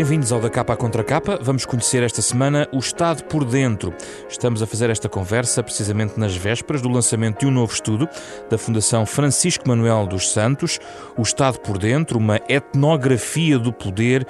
Bem-vindos 0.00 0.32
ao 0.32 0.40
Da 0.40 0.48
Capa 0.48 0.72
à 0.72 0.76
Contra 0.78 1.04
Capa. 1.04 1.38
Vamos 1.42 1.66
conhecer 1.66 2.02
esta 2.02 2.22
semana 2.22 2.66
o 2.72 2.78
Estado 2.78 3.22
por 3.24 3.44
Dentro. 3.44 3.92
Estamos 4.30 4.62
a 4.62 4.66
fazer 4.66 4.88
esta 4.88 5.10
conversa 5.10 5.62
precisamente 5.62 6.18
nas 6.18 6.34
vésperas 6.34 6.80
do 6.80 6.88
lançamento 6.88 7.40
de 7.40 7.46
um 7.46 7.50
novo 7.50 7.70
estudo 7.70 8.08
da 8.48 8.56
Fundação 8.56 9.04
Francisco 9.04 9.68
Manuel 9.68 10.06
dos 10.06 10.32
Santos, 10.32 10.78
O 11.18 11.20
Estado 11.20 11.60
por 11.60 11.76
Dentro, 11.76 12.16
uma 12.16 12.40
etnografia 12.48 13.58
do 13.58 13.74
poder 13.74 14.26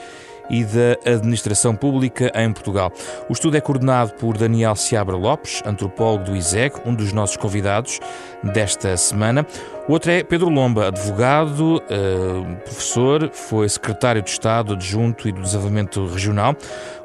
e 0.50 0.64
da 0.64 1.14
administração 1.14 1.74
pública 1.74 2.30
em 2.34 2.52
Portugal. 2.52 2.92
O 3.28 3.32
estudo 3.32 3.56
é 3.56 3.60
coordenado 3.60 4.14
por 4.14 4.36
Daniel 4.36 4.74
Seabra 4.74 5.16
Lopes, 5.16 5.62
antropólogo 5.64 6.24
do 6.24 6.36
ISEG, 6.36 6.74
um 6.84 6.94
dos 6.94 7.12
nossos 7.12 7.36
convidados 7.36 8.00
desta 8.42 8.96
semana. 8.96 9.46
O 9.88 9.92
outro 9.92 10.10
é 10.10 10.22
Pedro 10.22 10.48
Lomba, 10.48 10.88
advogado, 10.88 11.82
eh, 11.88 12.58
professor, 12.64 13.30
foi 13.32 13.68
secretário 13.68 14.22
de 14.22 14.30
Estado 14.30 14.74
adjunto 14.74 15.28
e 15.28 15.32
do 15.32 15.40
Desenvolvimento 15.40 16.06
Regional, 16.06 16.54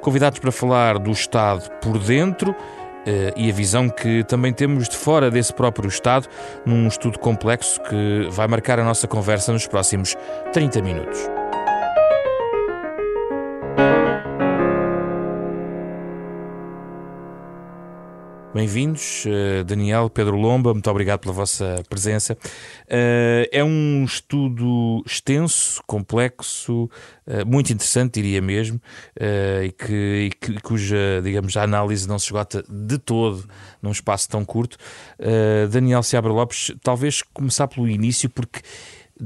convidados 0.02 0.40
para 0.40 0.52
falar 0.52 1.00
do 1.00 1.12
Estado 1.12 1.70
por 1.82 1.98
dentro 1.98 2.56
eh, 3.06 3.34
e 3.36 3.50
a 3.50 3.54
visão 3.54 3.90
que 3.90 4.24
também 4.24 4.52
temos 4.52 4.90
de 4.90 4.98
fora 4.98 5.30
desse 5.30 5.54
próprio 5.54 5.88
Estado, 5.88 6.28
num 6.66 6.88
estudo 6.88 7.20
complexo 7.20 7.82
que 7.82 8.28
vai 8.32 8.48
marcar 8.48 8.80
a 8.80 8.84
nossa 8.84 9.08
conversa 9.08 9.54
nos 9.54 9.68
próximos 9.68 10.16
30 10.52 10.82
minutos. 10.82 11.45
Bem-vindos, 18.56 19.26
eh, 19.28 19.66
Daniel, 19.66 20.10
Pedro 20.10 20.38
Lomba, 20.38 20.74
muito 20.74 20.90
obrigado 20.90 21.20
pela 21.20 21.34
vossa 21.34 21.84
presença. 21.90 22.38
Eh, 22.88 23.50
é 23.52 23.62
um 23.62 24.06
estudo 24.06 25.04
extenso, 25.06 25.84
complexo, 25.86 26.90
eh, 27.28 27.44
muito 27.44 27.74
interessante, 27.74 28.14
diria 28.14 28.42
mesmo, 28.42 28.80
e, 29.62 29.74
que, 29.74 30.30
e 30.48 30.60
cuja, 30.62 31.20
digamos, 31.22 31.58
análise 31.58 32.08
não 32.08 32.18
se 32.18 32.28
esgota 32.28 32.64
de 32.70 32.98
todo 32.98 33.44
num 33.82 33.92
espaço 33.92 34.30
tão 34.30 34.46
curto. 34.46 34.78
Daniel 35.70 36.02
Seabra 36.02 36.32
Lopes, 36.32 36.72
talvez 36.82 37.22
começar 37.22 37.68
pelo 37.68 37.90
início, 37.90 38.30
porque 38.30 38.62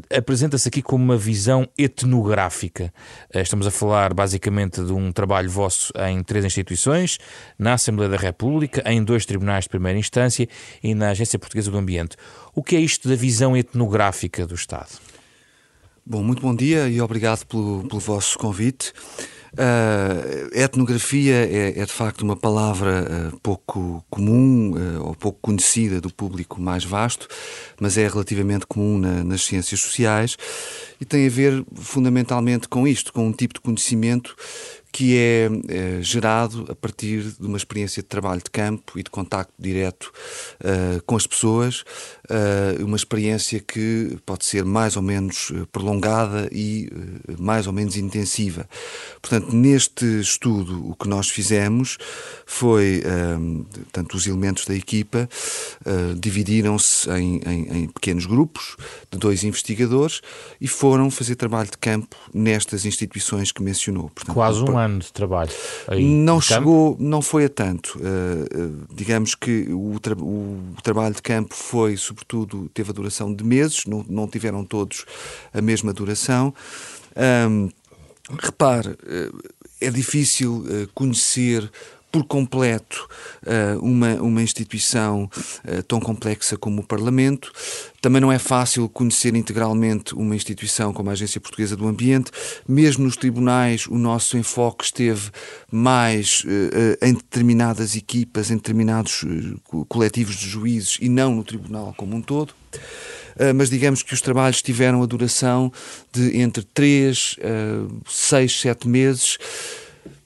apresenta-se 0.10 0.68
aqui 0.68 0.82
como 0.82 1.04
uma 1.04 1.18
visão 1.18 1.68
etnográfica. 1.78 2.94
Eh, 3.34 3.42
estamos 3.42 3.66
a 3.66 3.72
falar 3.72 4.14
basicamente 4.14 4.84
de 4.84 4.94
um 4.94 5.12
trabalho 5.12 5.50
vosso 5.50 5.92
em 6.08 6.22
três 6.24 6.46
instituições, 6.46 7.18
na 7.58 7.74
Assembleia 7.74 8.10
da 8.10 8.18
República, 8.18 8.84
em 8.86 9.04
dois 9.04 9.26
tribunais 9.26 9.64
de 9.64 9.70
primeira 9.70 9.98
instância 9.98 10.48
e 10.84 10.94
na 10.94 11.10
Agência 11.10 11.40
Portuguesa 11.40 11.72
do 11.72 11.78
Ambiente. 11.78 12.16
O 12.54 12.64
que 12.64 12.76
é 12.76 12.80
isto 12.80 13.10
da 13.10 13.16
visão 13.16 13.58
etnográfica 13.58 14.46
do 14.46 14.56
Estado? 14.56 14.90
Bom, 16.06 16.24
muito 16.24 16.42
bom 16.42 16.56
dia 16.56 16.88
e 16.88 17.02
obrigado 17.02 17.46
pelo, 17.46 17.88
pelo 17.88 18.00
vosso 18.00 18.38
convite. 18.38 18.94
Uh, 19.54 20.50
etnografia 20.54 21.34
é, 21.34 21.80
é, 21.80 21.86
de 21.86 21.92
facto 21.92 22.22
uma 22.22 22.36
palavra 22.36 23.32
uh, 23.34 23.40
pouco 23.40 24.06
comum 24.08 24.74
uh, 24.74 25.08
ou 25.08 25.16
pouco 25.16 25.40
conhecida 25.42 26.00
do 26.00 26.14
público 26.14 26.62
mais 26.62 26.84
vasto, 26.84 27.28
mas 27.80 27.98
é 27.98 28.08
relativamente 28.08 28.68
comum 28.68 29.00
na, 29.00 29.24
nas 29.24 29.44
ciências 29.44 29.80
sociais 29.80 30.38
e 31.02 31.06
tem 31.06 31.26
a 31.26 31.30
ver 31.30 31.66
fundamentalmente 31.74 32.68
com 32.68 32.88
isto, 32.88 33.12
com 33.12 33.28
um 33.28 33.32
tipo 33.32 33.56
de 33.56 33.62
conhecimento 33.62 34.36
que 34.92 35.18
é, 35.18 35.50
é, 35.68 36.02
gerado 36.02 36.66
a 36.70 36.76
partir 36.76 37.22
de 37.40 37.46
uma 37.46 37.58
experiência 37.58 38.02
de 38.02 38.08
trabalho 38.08 38.42
de 38.42 38.50
campo 38.50 38.98
e 38.98 39.04
de 39.04 39.10
contacto 39.10 39.54
direto 39.60 40.12
uh, 40.62 41.02
com 41.06 41.16
as 41.16 41.28
pessoas, 41.28 41.84
uh, 42.30 42.84
uma 42.84 42.98
experiência 42.98 43.60
que 43.60 44.18
pode 44.26 44.46
ser 44.46 44.66
mais 44.66 44.96
ou 44.96 45.02
menos 45.02 45.52
prolongada 45.72 46.50
e 46.52 46.90
uh, 46.92 47.42
mais 47.42 47.68
ou 47.68 47.74
menos 47.74 47.98
intensiva. 47.98 48.68
Portanto, 49.22 49.56
neste 49.56 50.06
estudo, 50.20 50.90
o 50.90 50.96
que 50.96 51.08
nós 51.08 51.30
fizemos 51.30 51.98
foi, 52.46 53.04
tanto 53.92 54.18
os 54.18 54.26
elementos 54.26 54.66
da 54.66 54.74
equipa 54.74 55.30
dividiram-se 56.18 57.10
em, 57.12 57.42
em, 57.46 57.78
em 57.78 57.88
pequenos 57.88 58.26
grupos 58.26 58.76
de 59.12 59.18
dois 59.18 59.44
investigadores 59.44 60.22
e 60.60 60.68
foram 60.68 61.12
fazer 61.12 61.36
trabalho 61.36 61.70
de 61.70 61.78
campo 61.78 62.16
nestas 62.34 62.86
instituições 62.86 63.52
que 63.52 63.62
mencionou. 63.62 64.10
Portanto, 64.10 64.34
Quase 64.34 64.62
um 64.64 64.79
ano 64.80 65.00
de 65.00 65.12
trabalho. 65.12 65.52
não 66.00 66.42
chegou, 66.42 66.92
campo? 66.92 67.04
não 67.04 67.22
foi 67.22 67.46
a 67.46 67.50
tanto. 67.50 68.00
Uh, 68.00 68.88
digamos 68.94 69.36
que 69.36 69.68
o, 69.72 70.00
tra 70.00 70.16
o, 70.16 70.60
trabalho 70.82 71.14
de 71.14 71.22
campo 71.22 71.54
foi, 71.54 71.98
sobretudo, 71.98 72.70
teve 72.74 72.90
a 72.90 72.94
duração 72.94 73.34
de 73.34 73.44
meses, 73.44 73.86
não, 73.86 74.06
não 74.10 74.28
tiveram 74.28 74.64
todos 74.66 75.06
a 75.54 75.62
mesma 75.62 75.94
duração. 75.94 76.54
Um, 77.50 77.70
repare, 78.40 78.90
uh, 78.90 79.44
é 79.82 79.90
difícil 79.90 80.66
conhecer 80.94 81.72
por 82.12 82.24
completo 82.26 83.08
uh, 83.44 83.80
uma, 83.80 84.16
uma 84.16 84.42
instituição 84.42 85.30
uh, 85.68 85.84
tão 85.84 86.00
complexa 86.00 86.58
como 86.58 86.82
o 86.82 86.86
Parlamento. 86.86 87.52
Também 88.02 88.22
não 88.22 88.32
é 88.32 88.40
fácil 88.40 88.88
conhecer 88.90 89.36
integralmente 89.36 90.16
uma 90.16 90.36
instituição 90.36 90.94
como 90.94 91.10
a 91.10 91.14
Agência 91.14 91.40
Portuguesa 91.40 91.76
do 91.76 91.88
Ambiente. 91.88 92.32
Mesmo 92.68 93.06
nos 93.06 93.16
tribunais, 93.16 93.86
o 93.88 93.98
nosso 93.98 94.38
enfoque 94.38 94.86
esteve 94.86 95.30
mais 95.72 96.44
uh, 96.46 97.06
em 97.06 97.14
determinadas 97.14 97.96
equipas, 97.96 98.50
em 98.50 98.56
determinados 98.56 99.24
coletivos 99.88 100.36
de 100.36 100.48
juízes 100.48 100.98
e 101.02 101.10
não 101.10 101.36
no 101.36 101.44
tribunal 101.44 101.94
como 101.96 102.16
um 102.16 102.22
todo. 102.22 102.54
mas 103.56 103.70
digamos 103.70 104.04
que 104.04 104.14
os 104.14 104.22
trabalhos 104.22 104.62
tiveram 104.62 105.02
a 105.02 105.06
duração 105.06 105.72
de 106.12 106.38
entre 106.38 106.64
3, 106.64 107.38
6, 108.06 108.62
7 108.62 108.88
meses 108.88 109.38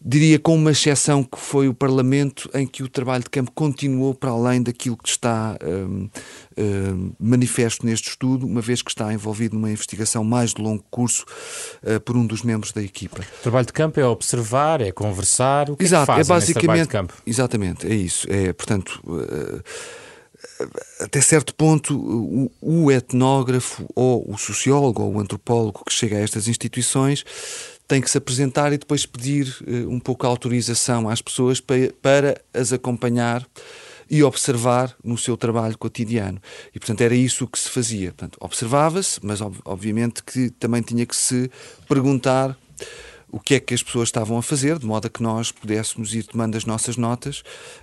diria 0.05 0.37
com 0.37 0.55
uma 0.55 0.71
exceção 0.71 1.23
que 1.23 1.39
foi 1.39 1.69
o 1.69 1.73
Parlamento, 1.73 2.49
em 2.53 2.67
que 2.67 2.83
o 2.83 2.89
trabalho 2.89 3.23
de 3.23 3.29
campo 3.29 3.51
continuou 3.51 4.13
para 4.13 4.31
além 4.31 4.61
daquilo 4.61 4.97
que 4.97 5.07
está 5.07 5.57
um, 5.63 6.09
um, 6.57 7.11
manifesto 7.19 7.85
neste 7.85 8.09
estudo, 8.09 8.45
uma 8.45 8.61
vez 8.61 8.81
que 8.81 8.91
está 8.91 9.13
envolvido 9.13 9.55
numa 9.55 9.71
investigação 9.71 10.23
mais 10.23 10.53
de 10.53 10.61
longo 10.61 10.83
curso 10.91 11.25
uh, 11.83 11.99
por 12.01 12.17
um 12.17 12.25
dos 12.25 12.43
membros 12.43 12.73
da 12.73 12.81
equipa. 12.81 13.21
O 13.39 13.43
trabalho 13.43 13.65
de 13.65 13.73
campo 13.73 13.99
é 13.99 14.05
observar, 14.05 14.81
é 14.81 14.91
conversar, 14.91 15.69
o 15.69 15.77
que 15.77 15.85
Exato, 15.85 16.11
é, 16.11 16.15
que 16.15 16.21
é 16.21 16.23
basicamente, 16.25 16.87
campo? 16.89 17.13
Exatamente, 17.25 17.87
é 17.87 17.95
isso. 17.95 18.27
É, 18.29 18.51
portanto, 18.51 18.99
uh, 19.05 19.63
até 20.99 21.21
certo 21.21 21.53
ponto, 21.55 21.95
o, 21.97 22.51
o 22.61 22.91
etnógrafo 22.91 23.87
ou 23.95 24.29
o 24.29 24.37
sociólogo 24.37 25.01
ou 25.01 25.13
o 25.13 25.19
antropólogo 25.19 25.83
que 25.85 25.93
chega 25.93 26.17
a 26.17 26.19
estas 26.19 26.47
instituições 26.47 27.23
tem 27.87 28.01
que 28.01 28.09
se 28.09 28.17
apresentar 28.17 28.71
e 28.73 28.77
depois 28.77 29.05
pedir 29.05 29.47
uh, 29.61 29.89
um 29.89 29.99
pouco 29.99 30.25
a 30.25 30.29
autorização 30.29 31.09
às 31.09 31.21
pessoas 31.21 31.59
para, 31.59 31.93
para 32.01 32.41
as 32.53 32.73
acompanhar 32.73 33.45
e 34.09 34.21
observar 34.23 34.95
no 35.03 35.17
seu 35.17 35.35
trabalho 35.35 35.77
cotidiano. 35.77 36.39
E, 36.73 36.79
portanto, 36.79 37.01
era 37.01 37.15
isso 37.15 37.47
que 37.47 37.57
se 37.57 37.69
fazia. 37.69 38.13
Observava-se, 38.39 39.19
mas 39.23 39.41
ob 39.41 39.57
obviamente 39.65 40.23
que 40.23 40.49
também 40.51 40.81
tinha 40.81 41.05
que 41.05 41.15
se 41.15 41.49
perguntar 41.87 42.57
o 43.33 43.39
que 43.39 43.55
é 43.55 43.59
que 43.59 43.73
as 43.73 43.81
pessoas 43.81 44.09
estavam 44.09 44.37
a 44.37 44.43
fazer, 44.43 44.77
de 44.77 44.85
modo 44.85 45.07
a 45.07 45.09
que 45.09 45.23
nós 45.23 45.51
pudéssemos 45.51 46.13
ir 46.13 46.23
tomando 46.23 46.55
as 46.55 46.65
nossas 46.65 46.97
notas 46.97 47.41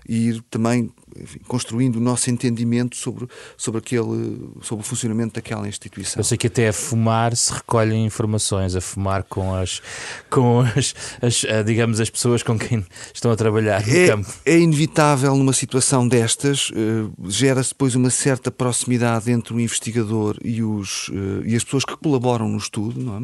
e 0.08 0.28
ir 0.28 0.44
também 0.48 0.92
enfim, 1.18 1.40
construindo 1.48 1.96
o 1.96 2.00
nosso 2.00 2.30
entendimento 2.30 2.96
sobre, 2.96 3.26
sobre, 3.56 3.80
aquele, 3.80 4.48
sobre 4.62 4.84
o 4.84 4.86
funcionamento 4.86 5.34
daquela 5.34 5.66
instituição. 5.66 6.20
Eu 6.20 6.24
sei 6.24 6.38
que 6.38 6.46
até 6.46 6.68
a 6.68 6.72
fumar 6.72 7.34
se 7.36 7.52
recolhem 7.52 8.06
informações, 8.06 8.76
a 8.76 8.80
fumar 8.80 9.24
com 9.24 9.52
as, 9.52 9.82
com 10.30 10.60
as, 10.60 10.94
as 11.20 11.64
digamos, 11.66 11.98
as 11.98 12.08
pessoas 12.08 12.44
com 12.44 12.56
quem 12.56 12.86
estão 13.12 13.32
a 13.32 13.36
trabalhar 13.36 13.84
no 13.84 13.92
é, 13.92 14.06
campo. 14.06 14.32
É 14.46 14.56
inevitável 14.56 15.34
numa 15.34 15.52
situação 15.52 16.06
destas, 16.06 16.70
uh, 16.70 17.12
gera-se 17.28 17.70
depois 17.70 17.96
uma 17.96 18.10
certa 18.10 18.52
proximidade 18.52 19.32
entre 19.32 19.52
o 19.52 19.58
investigador 19.58 20.36
e, 20.44 20.62
os, 20.62 21.08
uh, 21.08 21.42
e 21.44 21.56
as 21.56 21.64
pessoas 21.64 21.84
que 21.84 21.96
colaboram 21.96 22.48
no 22.48 22.58
estudo, 22.58 23.00
não 23.02 23.16
é? 23.16 23.20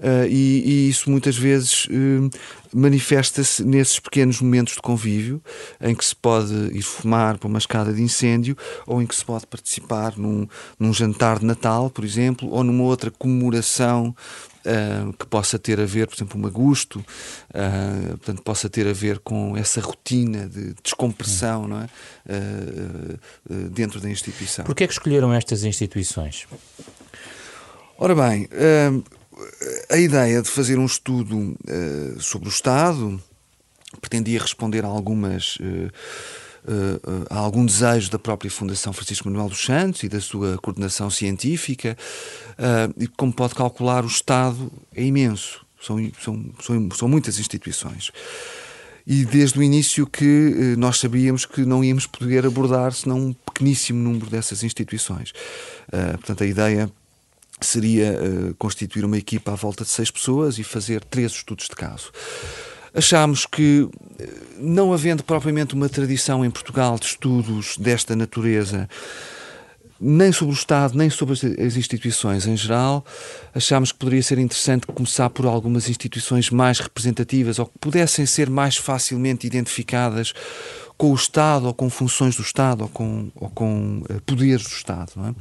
Uh, 0.00 0.26
e, 0.26 0.62
e, 0.64 0.88
isso 0.88 1.10
muitas 1.10 1.36
vezes 1.36 1.84
uh, 1.84 2.30
manifesta-se 2.72 3.62
nesses 3.62 4.00
pequenos 4.00 4.40
momentos 4.40 4.74
de 4.74 4.80
convívio 4.80 5.42
em 5.78 5.94
que 5.94 6.02
se 6.02 6.16
pode 6.16 6.54
ir 6.72 6.80
fumar 6.80 7.36
para 7.36 7.46
uma 7.46 7.58
escada 7.58 7.92
de 7.92 8.00
incêndio 8.00 8.56
ou 8.86 9.02
em 9.02 9.06
que 9.06 9.14
se 9.14 9.22
pode 9.24 9.46
participar 9.46 10.16
num, 10.16 10.48
num 10.78 10.92
jantar 10.92 11.38
de 11.38 11.44
Natal, 11.44 11.90
por 11.90 12.02
exemplo, 12.02 12.48
ou 12.50 12.64
numa 12.64 12.84
outra 12.84 13.10
comemoração 13.10 14.14
Uh, 14.60 15.10
que 15.14 15.24
possa 15.24 15.58
ter 15.58 15.80
a 15.80 15.86
ver, 15.86 16.06
por 16.06 16.14
exemplo, 16.16 16.38
um 16.38 16.46
agosto, 16.46 16.96
uh, 16.98 18.08
portanto, 18.18 18.42
possa 18.42 18.68
ter 18.68 18.86
a 18.86 18.92
ver 18.92 19.18
com 19.20 19.56
essa 19.56 19.80
rotina 19.80 20.46
de 20.46 20.74
descompressão 20.84 21.66
não 21.66 21.80
é? 21.80 21.88
Uh, 22.28 23.70
dentro 23.70 23.98
da 24.02 24.10
instituição. 24.10 24.66
Porquê 24.66 24.84
é 24.84 24.86
que 24.86 24.92
escolheram 24.92 25.32
estas 25.32 25.64
instituições? 25.64 26.46
Ora 27.96 28.14
bem, 28.14 28.50
a 29.90 29.96
ideia 29.96 30.42
de 30.42 30.48
fazer 30.48 30.78
um 30.78 30.86
estudo 30.86 31.36
uh, 31.36 32.20
sobre 32.20 32.48
o 32.48 32.50
Estado 32.50 33.20
pretendia 34.00 34.40
responder 34.40 34.84
a 34.84 34.88
algumas. 34.88 35.56
Uh, 35.56 35.90
Uh, 36.62 37.24
a 37.30 37.38
algum 37.38 37.64
desejo 37.64 38.10
da 38.10 38.18
própria 38.18 38.50
Fundação 38.50 38.92
Francisco 38.92 39.26
Manuel 39.26 39.48
dos 39.48 39.64
Santos 39.64 40.02
e 40.02 40.10
da 40.10 40.20
sua 40.20 40.58
coordenação 40.58 41.08
científica. 41.08 41.96
E 42.98 43.08
como 43.08 43.32
pode 43.32 43.54
calcular, 43.54 44.04
o 44.04 44.06
Estado 44.06 44.70
é 44.94 45.02
imenso. 45.02 45.64
são, 45.80 45.96
são, 46.22 46.44
são, 46.62 46.88
são 46.90 47.08
muitas 47.08 47.38
instituições 47.38 48.12
e 49.06 49.24
desde 49.24 49.58
o 49.58 49.62
início 49.62 50.06
que 50.06 50.74
nós 50.76 50.98
sabíamos 50.98 51.44
que 51.44 51.62
não 51.62 51.82
íamos 51.82 52.06
poder 52.06 52.46
abordar 52.46 52.92
senão 52.92 53.18
um 53.18 53.32
pequeníssimo 53.32 53.98
número 53.98 54.30
dessas 54.30 54.62
instituições. 54.62 55.30
Uh, 55.88 56.16
portanto, 56.18 56.44
a 56.44 56.46
ideia 56.46 56.92
seria 57.66 58.12
uh, 58.12 58.54
constituir 58.54 59.04
uma 59.04 59.18
equipa 59.18 59.52
à 59.52 59.54
volta 59.54 59.84
de 59.84 59.90
seis 59.90 60.10
pessoas 60.10 60.58
e 60.58 60.64
fazer 60.64 61.04
três 61.04 61.32
estudos 61.32 61.66
de 61.66 61.76
caso. 61.76 62.10
Achámos 62.92 63.46
que, 63.46 63.88
não 64.58 64.92
havendo 64.92 65.22
propriamente 65.22 65.74
uma 65.74 65.88
tradição 65.88 66.44
em 66.44 66.50
Portugal 66.50 66.98
de 66.98 67.06
estudos 67.06 67.76
desta 67.78 68.16
natureza, 68.16 68.88
nem 70.00 70.32
sobre 70.32 70.54
o 70.54 70.56
Estado, 70.56 70.96
nem 70.96 71.10
sobre 71.10 71.34
as 71.34 71.76
instituições 71.76 72.46
em 72.46 72.56
geral. 72.56 73.04
Achámos 73.54 73.92
que 73.92 73.98
poderia 73.98 74.22
ser 74.22 74.38
interessante 74.38 74.86
começar 74.86 75.28
por 75.28 75.44
algumas 75.44 75.88
instituições 75.90 76.48
mais 76.48 76.80
representativas 76.80 77.58
ou 77.58 77.66
que 77.66 77.78
pudessem 77.78 78.24
ser 78.24 78.48
mais 78.48 78.76
facilmente 78.76 79.46
identificadas 79.46 80.32
com 80.96 81.12
o 81.12 81.14
Estado 81.14 81.66
ou 81.66 81.74
com 81.74 81.90
funções 81.90 82.36
do 82.36 82.42
Estado 82.42 82.82
ou 82.82 82.88
com, 82.88 83.30
ou 83.34 83.50
com 83.50 84.02
uh, 84.08 84.20
poderes 84.22 84.64
do 84.64 84.72
Estado. 84.72 85.12
Não 85.16 85.28
é? 85.28 85.34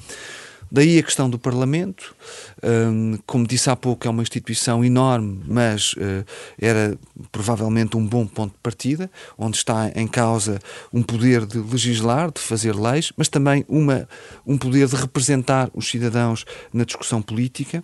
Daí 0.71 1.00
a 1.00 1.04
questão 1.04 1.27
do 1.27 1.39
Parlamento, 1.39 2.16
um, 2.63 3.18
como 3.25 3.48
disse 3.48 3.69
há 3.69 3.75
pouco, 3.75 4.06
é 4.07 4.10
uma 4.10 4.21
instituição 4.21 4.86
enorme, 4.86 5.42
mas 5.48 5.94
uh, 5.94 6.24
era 6.60 6.95
provavelmente 7.31 7.98
um 7.98 8.06
bom 8.06 8.27
ponto 8.27 8.51
de 8.51 8.60
partida, 8.62 9.10
onde 9.36 9.57
está 9.57 9.92
em 9.95 10.07
causa 10.07 10.60
um 10.94 11.01
poder 11.01 11.45
de 11.48 11.57
legislar, 11.57 12.31
de 12.31 12.39
fazer 12.39 12.75
leis, 12.75 13.12
mas 13.18 13.30
também 13.30 13.66
uma, 13.68 14.07
um 14.45 14.57
poder 14.57 14.88
de 14.88 14.95
representar 14.95 15.71
os 15.74 15.89
cidadãos 15.89 16.45
na 16.72 16.83
discussão 16.83 17.19
política. 17.19 17.83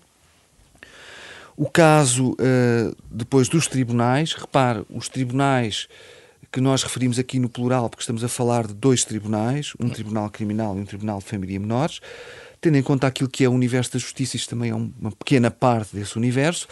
O 1.57 1.67
caso 1.67 2.33
uh, 2.33 2.95
depois 3.09 3.49
dos 3.49 3.65
tribunais, 3.65 4.33
repare, 4.33 4.85
os 4.89 5.09
tribunais 5.09 5.88
que 6.51 6.61
nós 6.61 6.83
referimos 6.83 7.19
aqui 7.19 7.38
no 7.38 7.49
plural, 7.49 7.89
porque 7.89 8.01
estamos 8.01 8.23
a 8.23 8.29
falar 8.29 8.67
de 8.67 8.73
dois 8.73 9.03
tribunais, 9.03 9.73
um 9.77 9.89
tribunal 9.89 10.29
criminal 10.29 10.77
e 10.77 10.79
um 10.79 10.85
tribunal 10.85 11.19
de 11.19 11.25
família 11.25 11.55
e 11.55 11.59
menores, 11.59 11.99
tendo 12.65 12.77
em 12.77 12.81
conta 12.81 13.06
aquilo 13.06 13.29
que 13.29 13.44
é 13.44 13.50
o 13.50 13.51
universo 13.51 13.94
da 13.94 14.00
justiça, 14.00 14.35
isto 14.35 14.50
também 14.50 14.71
é 14.71 14.75
uma 14.75 15.12
pequena 15.12 15.51
parte 15.51 15.95
desse 15.95 16.17
universo. 16.17 16.67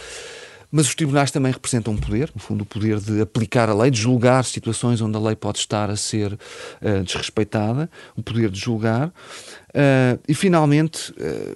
Mas 0.71 0.87
os 0.87 0.95
tribunais 0.95 1.29
também 1.29 1.51
representam 1.51 1.93
um 1.93 1.97
poder, 1.97 2.31
no 2.33 2.41
fundo, 2.41 2.63
o 2.63 2.65
poder 2.65 2.99
de 2.99 3.21
aplicar 3.21 3.69
a 3.69 3.75
lei, 3.75 3.91
de 3.91 4.01
julgar 4.01 4.43
situações 4.43 5.01
onde 5.01 5.15
a 5.15 5.19
lei 5.19 5.35
pode 5.35 5.59
estar 5.59 5.91
a 5.91 5.95
ser 5.95 6.33
uh, 6.33 7.03
desrespeitada, 7.03 7.87
o 8.17 8.23
poder 8.23 8.49
de 8.49 8.59
julgar. 8.59 9.09
Uh, 9.09 10.19
e, 10.27 10.33
finalmente, 10.33 11.11
uh, 11.11 11.55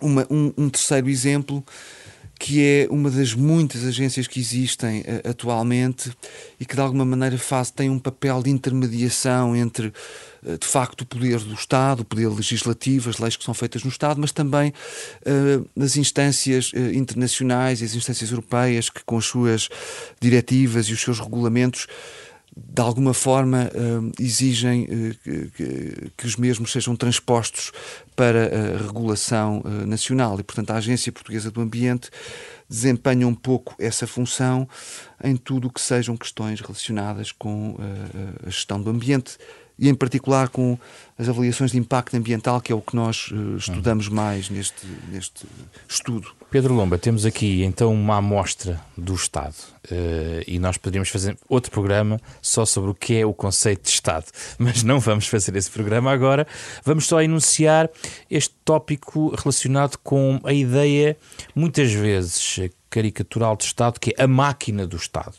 uma, 0.00 0.24
um, 0.30 0.52
um, 0.56 0.70
terceiro 0.70 1.08
exemplo, 1.10 1.64
que 2.38 2.64
é 2.64 2.86
uma 2.88 3.10
das 3.10 3.34
muitas 3.34 3.84
agências 3.84 4.28
que 4.28 4.38
existem 4.38 5.02
atualmente 5.28 6.12
e 6.60 6.64
que, 6.64 6.76
de 6.76 6.80
alguma 6.80 7.04
maneira, 7.04 7.36
faz, 7.36 7.72
tem 7.72 7.90
um 7.90 7.98
papel 7.98 8.44
de 8.44 8.50
intermediação 8.50 9.56
entre 9.56 9.92
de 10.42 10.66
facto 10.66 11.02
o 11.02 11.06
poder 11.06 11.38
do 11.40 11.54
Estado, 11.54 12.00
o 12.00 12.04
poder 12.04 12.28
legislativo, 12.28 13.10
as 13.10 13.18
leis 13.18 13.36
que 13.36 13.44
são 13.44 13.52
feitas 13.52 13.84
no 13.84 13.90
Estado, 13.90 14.20
mas 14.20 14.32
também 14.32 14.70
uh, 14.70 15.82
as 15.82 15.96
instâncias 15.96 16.72
uh, 16.72 16.94
internacionais 16.94 17.82
e 17.82 17.84
as 17.84 17.94
instâncias 17.94 18.30
europeias 18.30 18.88
que 18.88 19.04
com 19.04 19.18
as 19.18 19.26
suas 19.26 19.68
diretivas 20.20 20.86
e 20.86 20.92
os 20.92 21.00
seus 21.00 21.20
regulamentos 21.20 21.86
de 22.56 22.82
alguma 22.82 23.14
forma 23.14 23.70
exigem 24.18 24.84
que, 26.16 26.26
os 26.26 26.34
mesmos 26.34 26.72
sejam 26.72 26.96
transpostos 26.96 27.70
para 28.16 28.74
a 28.74 28.86
regulação 28.86 29.62
nacional. 29.86 30.38
E 30.40 30.42
portanto 30.42 30.72
a 30.72 30.74
Agência 30.74 31.12
Portuguesa 31.12 31.48
do 31.48 31.60
Ambiente 31.60 32.10
desempenha 32.68 33.26
um 33.26 33.36
pouco 33.36 33.76
essa 33.78 34.04
função 34.04 34.68
em 35.22 35.36
tudo 35.36 35.68
o 35.68 35.70
que 35.70 35.80
sejam 35.80 36.16
questões 36.16 36.60
relacionadas 36.60 37.30
com 37.30 37.76
a 38.44 38.50
gestão 38.50 38.82
do 38.82 38.90
ambiente, 38.90 39.38
e 39.80 39.88
em 39.88 39.94
particular 39.94 40.50
com 40.50 40.78
as 41.18 41.28
avaliações 41.28 41.72
de 41.72 41.78
impacto 41.78 42.16
ambiental, 42.16 42.60
que 42.60 42.70
é 42.70 42.74
o 42.74 42.80
que 42.80 42.94
nós 42.94 43.30
uh, 43.30 43.56
estudamos 43.56 44.08
mais 44.08 44.50
neste, 44.50 44.86
neste 45.10 45.46
estudo. 45.88 46.28
Pedro 46.50 46.74
Lomba, 46.74 46.98
temos 46.98 47.24
aqui 47.24 47.62
então 47.62 47.92
uma 47.92 48.16
amostra 48.16 48.80
do 48.96 49.14
Estado 49.14 49.54
uh, 49.90 50.44
e 50.46 50.58
nós 50.58 50.76
poderíamos 50.76 51.08
fazer 51.08 51.36
outro 51.48 51.70
programa 51.70 52.20
só 52.42 52.66
sobre 52.66 52.90
o 52.90 52.94
que 52.94 53.16
é 53.16 53.24
o 53.24 53.32
conceito 53.32 53.84
de 53.84 53.90
Estado, 53.90 54.26
mas 54.58 54.82
não 54.82 55.00
vamos 55.00 55.26
fazer 55.26 55.56
esse 55.56 55.70
programa 55.70 56.12
agora. 56.12 56.46
Vamos 56.84 57.06
só 57.06 57.22
enunciar 57.22 57.88
este 58.30 58.54
tópico 58.64 59.34
relacionado 59.34 59.96
com 60.04 60.38
a 60.44 60.52
ideia, 60.52 61.16
muitas 61.54 61.90
vezes 61.92 62.70
caricatural 62.90 63.56
de 63.56 63.64
Estado, 63.64 63.98
que 64.00 64.14
é 64.18 64.24
a 64.24 64.26
máquina 64.26 64.86
do 64.86 64.96
Estado. 64.96 65.34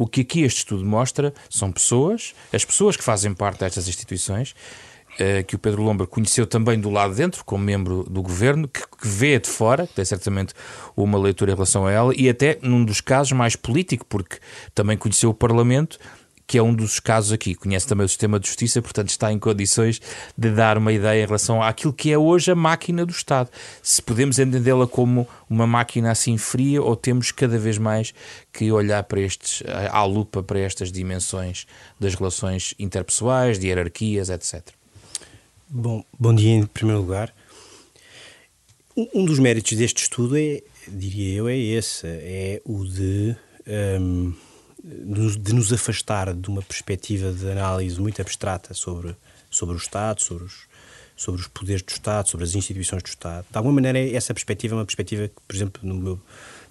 O 0.00 0.06
que 0.06 0.22
aqui 0.22 0.40
este 0.40 0.60
estudo 0.60 0.82
mostra 0.82 1.34
são 1.50 1.70
pessoas, 1.70 2.34
as 2.54 2.64
pessoas 2.64 2.96
que 2.96 3.04
fazem 3.04 3.34
parte 3.34 3.60
destas 3.60 3.86
instituições, 3.86 4.54
eh, 5.18 5.42
que 5.42 5.54
o 5.54 5.58
Pedro 5.58 5.82
Lombra 5.82 6.06
conheceu 6.06 6.46
também 6.46 6.80
do 6.80 6.88
lado 6.88 7.10
de 7.10 7.18
dentro, 7.18 7.44
como 7.44 7.62
membro 7.62 8.04
do 8.04 8.22
governo, 8.22 8.66
que, 8.66 8.80
que 8.80 9.06
vê 9.06 9.38
de 9.38 9.50
fora, 9.50 9.86
que 9.86 9.92
tem 9.92 10.04
certamente 10.06 10.54
uma 10.96 11.18
leitura 11.18 11.52
em 11.52 11.54
relação 11.54 11.86
a 11.86 11.92
ela, 11.92 12.14
e 12.16 12.30
até 12.30 12.58
num 12.62 12.82
dos 12.82 13.02
casos 13.02 13.32
mais 13.32 13.56
político, 13.56 14.06
porque 14.06 14.38
também 14.74 14.96
conheceu 14.96 15.28
o 15.28 15.34
Parlamento 15.34 15.98
que 16.50 16.58
é 16.58 16.62
um 16.62 16.74
dos 16.74 16.98
casos 16.98 17.30
aqui. 17.30 17.54
Conhece 17.54 17.86
também 17.86 18.04
o 18.04 18.08
sistema 18.08 18.40
de 18.40 18.48
justiça, 18.48 18.82
portanto 18.82 19.08
está 19.10 19.32
em 19.32 19.38
condições 19.38 20.02
de 20.36 20.50
dar 20.50 20.76
uma 20.78 20.92
ideia 20.92 21.22
em 21.22 21.24
relação 21.24 21.62
àquilo 21.62 21.92
que 21.92 22.10
é 22.10 22.18
hoje 22.18 22.50
a 22.50 22.56
máquina 22.56 23.06
do 23.06 23.12
Estado. 23.12 23.48
Se 23.80 24.02
podemos 24.02 24.36
entendê-la 24.36 24.84
como 24.84 25.28
uma 25.48 25.64
máquina 25.64 26.10
assim 26.10 26.36
fria 26.36 26.82
ou 26.82 26.96
temos 26.96 27.30
cada 27.30 27.56
vez 27.56 27.78
mais 27.78 28.12
que 28.52 28.72
olhar 28.72 29.04
para 29.04 29.20
estes, 29.20 29.62
à 29.92 30.04
lupa 30.04 30.42
para 30.42 30.58
estas 30.58 30.90
dimensões 30.90 31.68
das 32.00 32.16
relações 32.16 32.74
interpessoais, 32.80 33.56
de 33.56 33.68
hierarquias, 33.68 34.28
etc. 34.28 34.60
Bom, 35.68 36.04
bom 36.18 36.34
dia 36.34 36.50
em 36.50 36.66
primeiro 36.66 37.00
lugar. 37.00 37.32
Um 39.14 39.24
dos 39.24 39.38
méritos 39.38 39.78
deste 39.78 40.02
estudo 40.02 40.36
é, 40.36 40.62
diria 40.88 41.32
eu, 41.32 41.48
é 41.48 41.56
esse, 41.56 42.08
é 42.08 42.60
o 42.64 42.84
de 42.84 43.36
um, 44.00 44.34
de 44.82 45.54
nos 45.54 45.72
afastar 45.72 46.34
de 46.34 46.48
uma 46.48 46.62
perspectiva 46.62 47.30
de 47.32 47.50
análise 47.50 48.00
muito 48.00 48.20
abstrata 48.20 48.72
sobre, 48.74 49.14
sobre 49.50 49.74
o 49.74 49.78
Estado, 49.78 50.20
sobre 50.22 50.44
os, 50.44 50.62
sobre 51.16 51.40
os 51.40 51.46
poderes 51.46 51.82
do 51.82 51.90
Estado, 51.90 52.28
sobre 52.28 52.44
as 52.44 52.54
instituições 52.54 53.02
do 53.02 53.08
Estado. 53.08 53.44
De 53.50 53.56
alguma 53.56 53.74
maneira, 53.74 53.98
essa 54.16 54.32
perspectiva 54.32 54.74
é 54.74 54.78
uma 54.78 54.86
perspectiva 54.86 55.28
que, 55.28 55.34
por 55.46 55.54
exemplo, 55.54 55.80
no 55.84 55.94
meu, 55.94 56.20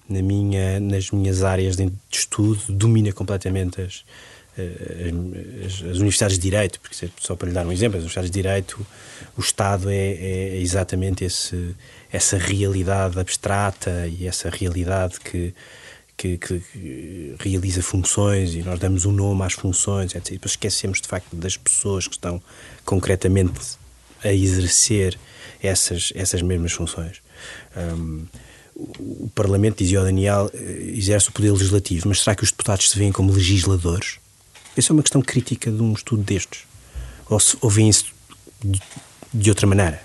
na 0.08 0.22
minha, 0.22 0.80
nas 0.80 1.10
minhas 1.10 1.44
áreas 1.44 1.76
de 1.76 1.90
estudo, 2.10 2.60
domina 2.68 3.12
completamente 3.12 3.80
as, 3.80 4.04
eh, 4.58 5.12
as, 5.64 5.74
as, 5.74 5.98
universidades 5.98 6.36
de 6.36 6.42
Direito, 6.42 6.80
porque 6.80 7.08
só 7.20 7.36
para 7.36 7.48
lhe 7.48 7.54
dar 7.54 7.64
um 7.64 7.70
exemplo, 7.70 7.96
as 7.96 8.02
universidades 8.02 8.30
de 8.30 8.34
Direito, 8.34 8.84
o 9.36 9.40
Estado 9.40 9.88
é, 9.88 9.94
é 9.94 10.56
exatamente 10.56 11.24
esse, 11.24 11.76
essa 12.10 12.36
realidade 12.36 13.20
abstrata 13.20 14.08
e 14.08 14.26
essa 14.26 14.50
realidade 14.50 15.20
que 15.20 15.54
que, 16.20 16.36
que, 16.36 17.34
realiza 17.38 17.82
funções 17.82 18.54
e 18.54 18.62
nós 18.62 18.78
damos 18.78 19.06
um 19.06 19.12
nome 19.12 19.42
às 19.42 19.54
funções, 19.54 20.14
etc. 20.14 20.28
E 20.28 20.32
depois 20.34 20.52
esquecemos 20.52 21.00
de 21.00 21.08
facto 21.08 21.34
das 21.34 21.56
pessoas 21.56 22.06
que 22.06 22.14
estão 22.14 22.42
concretamente 22.84 23.78
a 24.22 24.30
exercer 24.30 25.18
essas, 25.62 26.12
essas 26.14 26.42
mesmas 26.42 26.72
funções. 26.72 27.22
Um, 27.74 28.26
o 28.76 29.30
Parlamento, 29.34 29.78
dizia 29.78 30.00
o 30.00 30.04
Daniel, 30.04 30.50
eh, 30.52 30.92
exerce 30.94 31.28
o 31.28 31.32
poder 31.32 31.52
legislativo, 31.52 32.08
mas 32.08 32.20
será 32.20 32.34
que 32.34 32.44
os 32.44 32.50
deputados 32.50 32.90
se 32.90 32.98
veem 32.98 33.12
como 33.12 33.32
legisladores? 33.32 34.18
Essa 34.76 34.92
é 34.92 34.94
uma 34.94 35.02
questão 35.02 35.20
crítica 35.22 35.70
de 35.70 35.82
um 35.82 35.92
estudo 35.92 36.22
destes. 36.22 36.64
Ou, 37.28 37.38
ou 37.62 37.70
veem-se 37.70 38.06
de, 38.62 38.80
de 39.32 39.50
outra 39.50 39.66
maneira? 39.66 40.02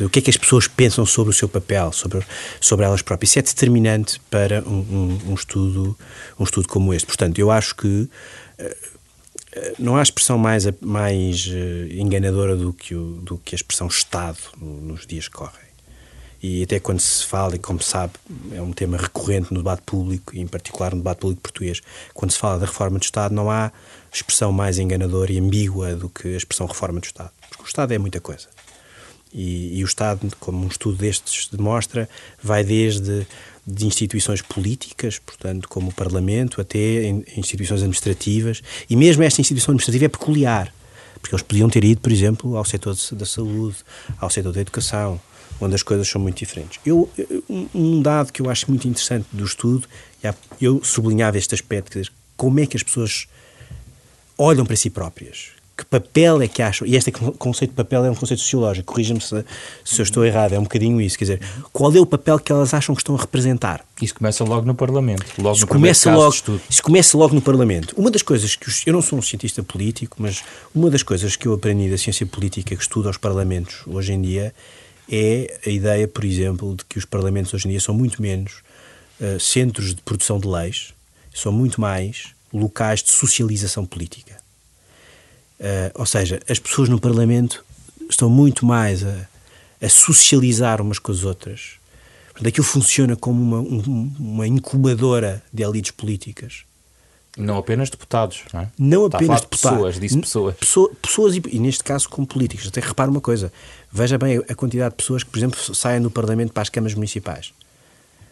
O 0.00 0.10
que 0.10 0.18
é 0.18 0.22
que 0.22 0.30
as 0.30 0.36
pessoas 0.36 0.68
pensam 0.68 1.06
sobre 1.06 1.30
o 1.30 1.32
seu 1.32 1.48
papel, 1.48 1.92
sobre, 1.92 2.24
sobre 2.60 2.84
elas 2.84 3.02
próprias. 3.02 3.30
Isso 3.30 3.38
é 3.38 3.42
determinante 3.42 4.20
para 4.30 4.62
um, 4.62 4.78
um, 4.78 5.30
um 5.30 5.34
estudo, 5.34 5.96
um 6.38 6.44
estudo 6.44 6.68
como 6.68 6.92
este. 6.92 7.06
Portanto, 7.06 7.38
eu 7.38 7.50
acho 7.50 7.74
que 7.74 7.86
uh, 7.86 8.10
não 9.78 9.96
há 9.96 10.02
expressão 10.02 10.36
mais, 10.36 10.66
mais 10.80 11.46
uh, 11.46 11.92
enganadora 11.92 12.56
do 12.56 12.72
que, 12.72 12.94
o, 12.94 13.20
do 13.22 13.38
que 13.38 13.54
a 13.54 13.56
expressão 13.56 13.86
Estado 13.86 14.38
nos 14.60 15.06
dias 15.06 15.28
que 15.28 15.34
correm. 15.34 15.66
E 16.42 16.62
até 16.62 16.78
quando 16.78 17.00
se 17.00 17.24
fala, 17.24 17.56
e 17.56 17.58
como 17.58 17.82
sabe, 17.82 18.12
é 18.52 18.60
um 18.60 18.72
tema 18.72 18.98
recorrente 18.98 19.52
no 19.52 19.60
debate 19.60 19.82
público, 19.84 20.36
e 20.36 20.40
em 20.40 20.46
particular 20.46 20.92
no 20.92 20.98
debate 20.98 21.18
público 21.18 21.42
português, 21.42 21.80
quando 22.12 22.30
se 22.30 22.38
fala 22.38 22.58
da 22.58 22.66
reforma 22.66 22.98
do 22.98 23.02
Estado, 23.02 23.34
não 23.34 23.50
há 23.50 23.72
expressão 24.12 24.52
mais 24.52 24.78
enganadora 24.78 25.32
e 25.32 25.38
ambígua 25.38 25.94
do 25.94 26.08
que 26.08 26.28
a 26.28 26.36
expressão 26.36 26.66
reforma 26.66 27.00
do 27.00 27.04
Estado. 27.04 27.30
Porque 27.48 27.64
o 27.64 27.66
Estado 27.66 27.92
é 27.92 27.98
muita 27.98 28.20
coisa. 28.20 28.48
E, 29.36 29.78
e, 29.78 29.84
o 29.84 29.86
Estado, 29.86 30.32
como 30.40 30.64
um 30.64 30.68
estudo 30.68 30.96
destes 30.96 31.46
demonstra, 31.52 32.08
vai 32.42 32.64
desde 32.64 33.26
de 33.66 33.84
instituições 33.84 34.40
políticas, 34.40 35.18
portanto, 35.18 35.68
como 35.68 35.90
o 35.90 35.92
Parlamento, 35.92 36.58
até 36.58 37.08
instituições 37.36 37.80
administrativas, 37.80 38.62
e 38.88 38.96
mesmo 38.96 39.22
esta 39.22 39.42
instituição 39.42 39.72
administrativa 39.72 40.06
é 40.06 40.08
peculiar, 40.08 40.72
porque 41.20 41.34
eles 41.34 41.42
podiam 41.42 41.68
ter 41.68 41.84
ido, 41.84 42.00
por 42.00 42.10
exemplo, 42.10 42.56
ao 42.56 42.64
setor 42.64 42.96
da 43.12 43.26
saúde, 43.26 43.76
ao 44.18 44.30
setor 44.30 44.52
da 44.52 44.60
educação, 44.60 45.20
onde 45.60 45.74
as 45.74 45.82
coisas 45.82 46.08
são 46.08 46.20
muito 46.20 46.38
diferentes. 46.38 46.78
Eu, 46.86 47.10
um 47.74 48.00
dado 48.00 48.32
que 48.32 48.40
eu 48.40 48.48
acho 48.48 48.70
muito 48.70 48.88
interessante 48.88 49.26
do 49.32 49.44
estudo, 49.44 49.86
eu 50.60 50.82
sublinhava 50.82 51.36
este 51.36 51.54
aspecto, 51.54 51.90
quer 51.90 52.00
dizer, 52.00 52.12
como 52.36 52.60
é 52.60 52.66
que 52.66 52.76
as 52.76 52.82
pessoas 52.82 53.26
olham 54.38 54.64
para 54.64 54.76
si 54.76 54.90
próprias, 54.90 55.55
que 55.76 55.84
papel 55.84 56.40
é 56.40 56.48
que 56.48 56.62
acham, 56.62 56.86
e 56.86 56.96
este 56.96 57.12
conceito 57.12 57.72
de 57.72 57.76
papel 57.76 58.04
é 58.06 58.10
um 58.10 58.14
conceito 58.14 58.40
sociológico, 58.40 58.94
corrija-me 58.94 59.20
se, 59.20 59.44
se 59.84 60.00
eu 60.00 60.04
estou 60.04 60.24
errado, 60.24 60.54
é 60.54 60.58
um 60.58 60.62
bocadinho 60.62 60.98
isso, 61.00 61.18
quer 61.18 61.24
dizer, 61.24 61.40
qual 61.70 61.94
é 61.94 62.00
o 62.00 62.06
papel 62.06 62.38
que 62.38 62.50
elas 62.50 62.72
acham 62.72 62.94
que 62.94 63.02
estão 63.02 63.14
a 63.14 63.18
representar? 63.18 63.84
Isso 64.00 64.14
começa 64.14 64.42
logo 64.42 64.66
no 64.66 64.74
Parlamento, 64.74 65.26
logo 65.36 65.54
isso 65.54 65.66
no 65.66 65.72
começa 65.72 66.14
logo, 66.14 66.34
Isso 66.70 66.82
começa 66.82 67.18
logo 67.18 67.34
no 67.34 67.42
Parlamento. 67.42 67.94
Uma 67.96 68.10
das 68.10 68.22
coisas 68.22 68.56
que, 68.56 68.68
os, 68.68 68.86
eu 68.86 68.92
não 68.94 69.02
sou 69.02 69.18
um 69.18 69.22
cientista 69.22 69.62
político, 69.62 70.16
mas 70.18 70.42
uma 70.74 70.88
das 70.88 71.02
coisas 71.02 71.36
que 71.36 71.46
eu 71.46 71.52
aprendi 71.52 71.90
da 71.90 71.98
ciência 71.98 72.24
política 72.24 72.74
que 72.74 72.82
estudo 72.82 73.08
aos 73.08 73.18
Parlamentos 73.18 73.82
hoje 73.86 74.14
em 74.14 74.22
dia 74.22 74.54
é 75.10 75.60
a 75.66 75.68
ideia, 75.68 76.08
por 76.08 76.24
exemplo, 76.24 76.74
de 76.74 76.86
que 76.86 76.98
os 76.98 77.04
Parlamentos 77.04 77.52
hoje 77.52 77.66
em 77.66 77.70
dia 77.72 77.80
são 77.80 77.94
muito 77.94 78.22
menos 78.22 78.62
uh, 79.20 79.38
centros 79.38 79.94
de 79.94 80.00
produção 80.00 80.40
de 80.40 80.48
leis, 80.48 80.94
são 81.34 81.52
muito 81.52 81.78
mais 81.80 82.28
locais 82.50 83.02
de 83.02 83.10
socialização 83.10 83.84
política. 83.84 84.45
Uh, 85.58 85.90
ou 85.94 86.06
seja, 86.06 86.40
as 86.48 86.58
pessoas 86.58 86.88
no 86.88 87.00
Parlamento 87.00 87.64
estão 88.10 88.28
muito 88.28 88.66
mais 88.66 89.04
a, 89.04 89.26
a 89.80 89.88
socializar 89.88 90.80
umas 90.80 90.98
com 90.98 91.12
as 91.12 91.24
outras. 91.24 91.72
Portanto, 92.26 92.48
aquilo 92.48 92.66
funciona 92.66 93.16
como 93.16 93.42
uma, 93.42 93.58
um, 93.60 94.12
uma 94.18 94.46
incubadora 94.46 95.42
de 95.52 95.62
elites 95.62 95.90
políticas. 95.90 96.64
Não 97.36 97.58
apenas 97.58 97.90
deputados, 97.90 98.44
não 98.52 98.60
é? 98.60 98.68
Não 98.78 99.06
Está 99.06 99.18
apenas 99.18 99.40
deputados. 99.42 99.76
Pessoas, 99.76 100.00
disse 100.00 100.18
pessoas. 100.18 100.54
Pessoa, 100.56 100.90
pessoas 101.02 101.36
e, 101.36 101.42
e, 101.50 101.58
neste 101.58 101.84
caso, 101.84 102.08
como 102.08 102.26
políticos. 102.26 102.66
Até 102.66 102.80
repara 102.80 103.10
uma 103.10 103.20
coisa: 103.20 103.52
veja 103.92 104.16
bem 104.16 104.42
a 104.48 104.54
quantidade 104.54 104.90
de 104.90 104.96
pessoas 104.96 105.22
que, 105.22 105.30
por 105.30 105.38
exemplo, 105.38 105.74
saem 105.74 106.00
do 106.00 106.10
Parlamento 106.10 106.52
para 106.52 106.62
as 106.62 106.70
câmaras 106.70 106.94
municipais. 106.94 107.52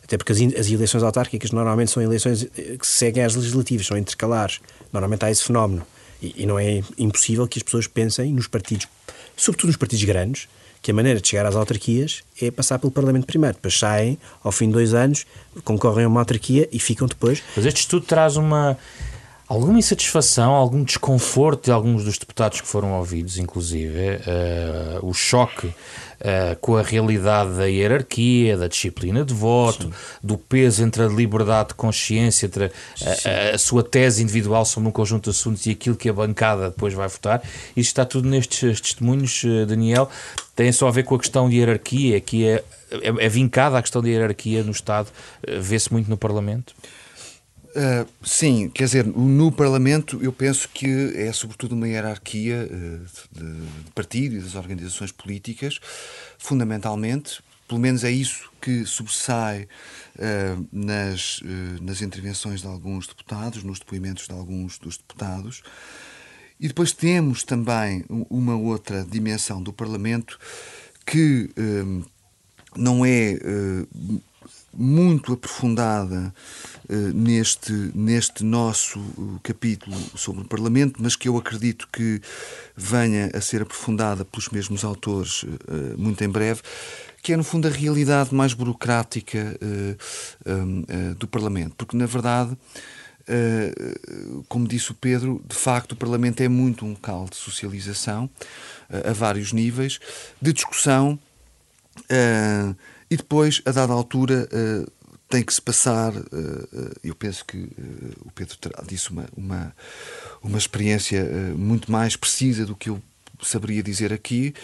Até 0.03 0.17
porque 0.17 0.33
as, 0.33 0.39
as 0.59 0.71
eleições 0.71 1.03
autárquicas 1.03 1.51
normalmente 1.51 1.91
são 1.91 2.03
eleições 2.03 2.45
eh, 2.45 2.77
que 2.79 2.87
seguem 2.87 3.23
às 3.23 3.35
legislativas, 3.35 3.87
são 3.87 3.97
intercalares. 3.97 4.61
Normalmente 4.93 5.25
há 5.25 5.31
esse 5.31 5.45
fenómeno. 5.45 5.87
E, 6.25 6.43
e, 6.43 6.47
não 6.47 6.59
é 6.59 6.83
impossível 6.97 7.47
que 7.47 7.59
as 7.59 7.63
pessoas 7.63 7.87
pensem 7.87 8.33
nos 8.33 8.47
partidos, 8.47 8.89
sobretudo 9.37 9.69
nos 9.69 9.77
partidos 9.77 10.05
grandes, 10.05 10.49
que 10.81 10.91
a 10.91 10.95
maneira 10.95 11.21
de 11.21 11.29
chegar 11.29 11.45
às 11.45 11.55
autarquias 11.55 12.23
é 12.41 12.51
passar 12.51 12.79
pelo 12.79 12.91
Parlamento 12.91 13.27
primeiro. 13.27 13.57
Depois 13.57 13.79
saem, 13.79 14.19
ao 14.43 14.51
fim 14.51 14.67
de 14.69 14.73
dois 14.73 14.95
anos, 14.95 15.27
concorrem 15.65 16.05
a 16.05 16.09
uma 16.09 16.21
autarquia 16.21 16.69
e 16.73 16.79
ficam 16.79 17.07
depois. 17.07 17.43
Mas 17.55 17.67
este 17.67 17.81
estudo 17.81 18.07
traz 18.07 18.37
uma. 18.37 18.77
Alguma 19.55 19.79
insatisfação, 19.79 20.51
algum 20.51 20.83
desconforto 20.83 21.67
de 21.67 21.71
alguns 21.71 22.03
dos 22.03 22.19
deputados 22.19 22.61
que 22.61 22.67
foram 22.67 22.99
ouvidos, 22.99 23.39
inclusive, 23.39 24.17
uh, 24.17 25.07
o 25.07 25.15
choque 25.15 25.69
uh, 25.69 26.57
com 26.61 26.77
a 26.77 26.83
realidade 26.83 27.57
da 27.57 27.65
hierarquia, 27.67 28.57
da 28.57 28.67
disciplina 28.67 29.25
de 29.25 29.33
voto, 29.33 29.85
Sim. 29.85 29.93
do 30.21 30.37
peso 30.37 30.83
entre 30.83 31.05
a 31.05 31.07
liberdade 31.07 31.69
de 31.69 31.75
consciência, 31.75 32.47
entre 32.47 32.65
a, 32.65 32.71
a, 32.71 33.55
a, 33.55 33.59
sua 33.59 33.85
tese 33.85 34.25
individual 34.25 34.65
sobre 34.65 34.89
um 34.89 34.93
conjunto 34.93 35.31
de 35.31 35.31
assuntos 35.31 35.65
e 35.67 35.71
aquilo 35.71 35.95
que 35.95 36.09
a 36.09 36.13
bancada 36.13 36.71
depois 36.71 36.93
vai 36.93 37.07
votar. 37.07 37.41
Isto 37.77 37.91
está 37.91 38.05
tudo 38.05 38.29
nestes 38.29 38.81
testemunhos, 38.81 39.41
eh, 39.45 39.67
Daniel. 39.67 40.11
Tem 40.57 40.73
só 40.73 40.89
a 40.89 40.91
ver 40.91 41.05
com 41.05 41.15
a 41.15 41.19
questão 41.21 41.49
de 41.49 41.59
hierarquia, 41.59 42.21
que 42.21 42.45
é, 42.45 42.65
é, 42.91 43.25
é 43.25 43.29
vincada 43.29 43.79
a 43.79 43.83
questão 43.83 44.03
de 44.03 44.11
hierarquia 44.11 44.65
no 44.65 44.73
Estado, 44.73 45.11
vê-se 45.47 45.93
muito 45.93 46.11
no 46.11 46.17
Parlamento? 46.17 46.75
Uh, 47.75 48.09
sim, 48.23 48.69
quer 48.69 48.85
dizer, 48.85 49.05
no 49.05 49.51
Parlamento 49.51 50.23
eu 50.23 50.33
penso 50.33 50.69
que 50.69 51.13
é 51.17 51.33
sobretudo 51.33 51.75
uma 51.75 51.89
hierarquia 51.89 52.69
uh, 52.71 53.05
de, 53.33 53.91
partido 53.93 54.37
e 54.37 54.41
das 54.41 54.55
organizações 54.55 55.11
políticas, 55.11 55.81
fundamentalmente, 56.39 57.43
pelo 57.67 57.81
menos 57.81 58.05
é 58.05 58.13
isso 58.13 58.49
que 58.61 58.87
sobressai 58.87 59.67
uh, 60.15 60.69
nas, 60.71 61.41
nas 61.83 62.01
intervenções 62.01 62.61
de 62.61 62.69
alguns 62.69 63.09
deputados, 63.09 63.65
nos 63.65 63.81
depoimentos 63.81 64.29
de 64.29 64.33
alguns 64.33 64.79
dos 64.79 64.97
deputados. 64.97 65.61
E 66.61 66.69
depois 66.69 66.93
temos 66.93 67.43
também 67.43 68.05
uma 68.31 68.55
outra 68.55 69.05
dimensão 69.05 69.61
do 69.61 69.73
Parlamento 69.73 70.39
que 71.05 71.51
não 72.77 73.05
é 73.05 73.37
muito 74.77 75.33
aprofundada 75.33 76.33
uh, 76.89 76.95
neste, 77.15 77.73
neste 77.95 78.45
nosso 78.45 78.99
uh, 78.99 79.41
capítulo 79.43 79.97
sobre 80.17 80.43
o 80.43 80.45
Parlamento, 80.45 81.03
mas 81.03 81.17
que 81.17 81.29
eu 81.29 81.37
acredito 81.37 81.89
que 81.93 82.21
venha 82.77 83.31
a 83.35 83.41
ser 83.41 83.63
aprofundada 83.63 84.25
pelos 84.25 84.49
mesmos 84.49 84.85
autores 84.85 85.43
uh, 85.45 85.49
muito 85.97 86.23
em 86.25 86.29
breve, 86.29 86.63
que 87.23 87.33
é, 87.33 87.37
no 87.37 87.45
fundo, 87.45 87.67
a 87.67 87.71
realidade 87.71 88.35
mais 88.35 88.53
burocrática 88.53 89.59
do 91.17 91.27
Parlamento. 91.27 91.75
Porque, 91.75 91.97
na 91.97 92.05
verdade, 92.05 92.55
como 94.47 94.69
disse 94.69 94.91
o 94.91 94.95
Pedro, 94.95 95.43
de 95.49 95.57
facto 95.57 95.93
o 95.93 95.97
Parlamento 95.97 96.43
é 96.43 96.49
muito 96.49 96.85
um 96.85 96.91
local 96.91 97.27
de 97.31 97.37
socialização 97.37 98.29
a 98.91 99.15
vários 99.15 99.55
níveis, 99.55 99.99
de 100.39 100.53
discussão. 100.53 101.19
Uh, 102.01 102.77
e 103.11 103.17
depois, 103.17 103.63
a 103.65 103.73
dada 103.73 103.93
altura, 103.93 104.49
uh, 104.53 104.91
tem 105.29 105.43
que 105.43 105.53
se 105.53 105.61
passar. 105.61 106.13
Uh, 106.15 106.93
eu 107.03 107.15
penso 107.15 107.45
que 107.45 107.69
o 108.25 108.31
Pedro 108.35 108.57
terá 108.59 108.83
disso 108.83 109.13
uma, 109.13 109.27
uma, 109.37 109.77
uma 110.43 110.59
experiência 110.59 111.25
muito 111.57 111.91
mais 111.91 112.17
precisa 112.17 112.65
do 112.67 112.75
que 112.77 112.91
eu 112.91 113.01
saberia 113.43 113.83
dizer 113.83 114.13
aqui. 114.13 114.55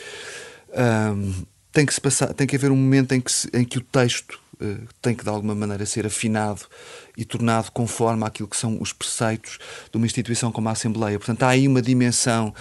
Tem 1.73 1.87
que 1.87 1.95
se 1.95 2.01
passar, 2.01 2.33
tem 2.35 2.47
que 2.47 2.57
haver 2.57 2.71
um 2.71 2.77
momento 2.77 3.13
em 3.13 3.21
que, 3.21 3.31
se, 3.31 3.49
em 3.53 3.65
que 3.65 3.79
o 3.79 3.81
texto 3.81 4.41
tem 5.01 5.15
que 5.15 5.25
de 5.25 5.31
alguma 5.31 5.55
maneira 5.55 5.87
ser 5.87 6.07
afinado 6.07 6.63
e 7.17 7.25
tornado 7.25 7.71
conforme 7.71 8.25
aquilo 8.25 8.49
que 8.49 8.57
são 8.57 8.81
os 8.81 8.93
preceitos 8.93 9.59
de 9.91 9.97
uma 9.97 10.07
instituição 10.07 10.51
como 10.51 10.69
a 10.69 10.73
Assembleia. 10.73 11.19
Portanto, 11.19 11.43
há 11.43 11.49
aí 11.49 11.69
uma 11.69 11.83
dimensão 11.83 12.55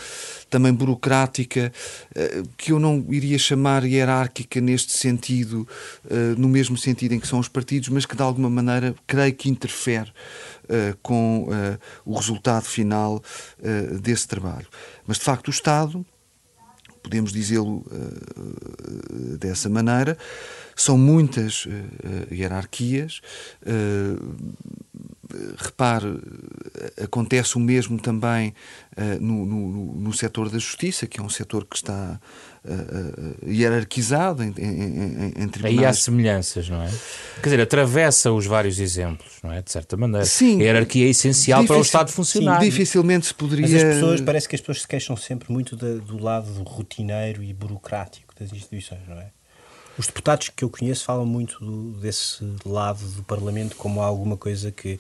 também 0.50 0.74
burocrática 0.74 1.72
eh, 2.16 2.44
que 2.58 2.72
eu 2.72 2.80
não 2.80 3.06
iria 3.10 3.38
chamar 3.38 3.86
hierárquica 3.86 4.60
neste 4.60 4.94
sentido, 4.94 5.68
eh, 6.10 6.36
no 6.38 6.50
mesmo 6.50 6.78
sentido 6.78 7.14
em 7.14 7.20
que 7.20 7.28
são 7.28 7.40
os 7.40 7.48
partidos, 7.48 7.90
mas 7.90 8.06
que 8.06 8.16
de 8.16 8.22
alguma 8.22 8.50
maneira 8.50 8.96
creio 9.08 9.34
que 9.34 9.50
interfere 9.50 10.12
eh, 10.68 10.96
com 11.02 11.48
o 12.06 12.16
resultado 12.16 12.66
final 12.66 13.22
desse 14.02 14.28
trabalho. 14.28 14.68
Mas 15.08 15.18
de 15.18 15.24
facto 15.24 15.48
o 15.48 15.52
Estado 15.52 16.06
podemos 17.02 17.32
dizê-lo 17.32 17.78
uh, 17.88 19.38
dessa 19.38 19.70
maneira. 19.70 20.18
São 20.82 20.98
muitas 20.98 21.66
uh, 21.66 21.70
hierarquias. 22.34 23.22
Uh, 23.62 24.56
repare, 25.58 26.20
acontece 27.04 27.56
o 27.56 27.60
mesmo 27.60 28.00
também 28.00 28.54
no, 29.22 29.46
no, 29.46 29.94
no 29.94 30.12
setor 30.12 30.50
da 30.50 30.58
justiça, 30.58 31.06
que 31.06 31.20
é 31.20 31.24
um 31.24 31.30
setor 31.30 31.66
que 31.66 31.76
está 31.76 32.20
hierarquizado 33.46 34.44
em, 34.44 34.54
em, 34.58 35.44
em 35.44 35.48
tribunais. 35.48 35.80
Aí 35.80 35.86
há 35.86 35.94
semelhanças, 35.94 36.68
não 36.68 36.82
é? 36.82 36.90
Quer 37.36 37.44
dizer, 37.44 37.62
atravessa 37.62 38.32
os 38.32 38.48
vários 38.48 38.80
exemplos, 38.80 39.34
não 39.44 39.54
é? 39.54 39.62
De 39.62 39.72
certa 39.72 39.96
maneira. 39.96 40.26
Sim. 40.26 40.62
A 40.62 40.64
hierarquia 40.64 41.06
é 41.06 41.10
essencial 41.10 41.64
para 41.64 41.78
o 41.78 41.82
Estado 41.82 42.12
funcionar. 42.12 42.60
Sim, 42.60 42.66
dificilmente 42.66 43.28
se 43.28 43.34
poderia... 43.34 43.68
Mas 43.68 43.76
as 43.76 43.84
pessoas, 43.84 44.22
parece 44.22 44.50
que 44.50 44.56
as 44.56 44.62
pessoas 44.62 44.82
se 44.82 44.88
queixam 44.88 45.16
sempre 45.16 45.52
muito 45.52 45.76
de, 45.76 46.00
do 46.00 46.18
lado 46.18 46.52
rotineiro 46.64 47.44
e 47.44 47.54
burocrático 47.54 48.34
das 48.38 48.52
instituições, 48.52 49.08
não 49.08 49.18
é? 49.20 49.28
Os 50.00 50.08
deputados 50.08 50.50
que 50.50 50.64
eu 50.64 50.70
conheço 50.70 51.04
falam 51.04 51.26
muito 51.26 51.60
do, 51.60 51.92
desse 52.00 52.42
lado 52.66 53.06
do 53.10 53.24
Parlamento 53.24 53.76
como 53.76 54.02
alguma 54.02 54.38
coisa 54.38 54.72
que 54.72 54.98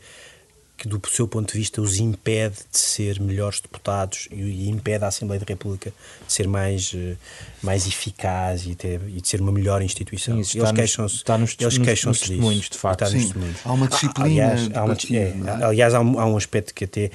que, 0.80 0.88
do 0.88 1.02
seu 1.10 1.28
ponto 1.28 1.52
de 1.52 1.60
vista, 1.60 1.82
os 1.82 2.00
impede 2.00 2.56
de 2.72 2.78
ser 2.78 3.20
melhores 3.20 3.60
deputados 3.60 4.30
e, 4.32 4.70
impede 4.70 5.04
a 5.04 5.10
Assembleia 5.10 5.40
da 5.40 5.46
República 5.46 5.92
de 6.26 6.34
ser 6.34 6.48
mais, 6.48 6.94
eh, 6.96 7.18
mais 7.62 7.86
eficaz 7.86 8.66
e, 8.66 8.76
ter, 8.76 9.02
e 9.10 9.20
de 9.20 9.28
ser 9.28 9.42
uma 9.42 9.52
melhor 9.52 9.82
instituição. 9.82 10.40
Isso 10.40 10.58
eles 10.58 10.72
queixam-se 10.72 11.16
está 11.16 11.38
nos, 11.38 11.58
eles 11.60 11.78
nos, 11.78 11.86
queixam 11.86 12.10
nos 12.12 12.20
testemunhos, 12.20 12.70
de 12.70 12.78
facto. 12.78 13.06
Sim, 13.08 13.20
testemunhos. 13.20 13.58
Há 13.66 13.74
uma 13.74 13.88
disciplina. 13.90 14.26
Aliás, 14.26 14.70
há, 14.74 14.84
uma, 14.86 14.94
é, 14.94 15.66
aliás, 15.66 15.94
há, 15.94 16.00
um, 16.00 16.20
há 16.20 16.26
um 16.26 16.38
aspecto 16.38 16.74
que 16.74 16.86
até. 16.86 17.12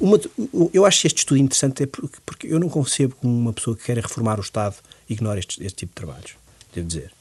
Uma, 0.00 0.20
eu 0.72 0.84
acho 0.84 1.06
este 1.06 1.18
estudo 1.18 1.38
interessante 1.38 1.84
é 1.84 1.86
porque, 1.86 2.18
porque 2.26 2.46
eu 2.48 2.58
não 2.58 2.68
concebo 2.68 3.14
como 3.14 3.32
uma 3.32 3.52
pessoa 3.52 3.76
que 3.76 3.84
quer 3.84 3.96
reformar 3.98 4.38
o 4.38 4.42
Estado 4.42 4.74
ignora 5.08 5.38
este, 5.38 5.62
este 5.64 5.76
tipo 5.76 5.92
de 5.92 6.04
trabalhos, 6.04 6.32
devo 6.74 6.88
dizer. 6.88 7.12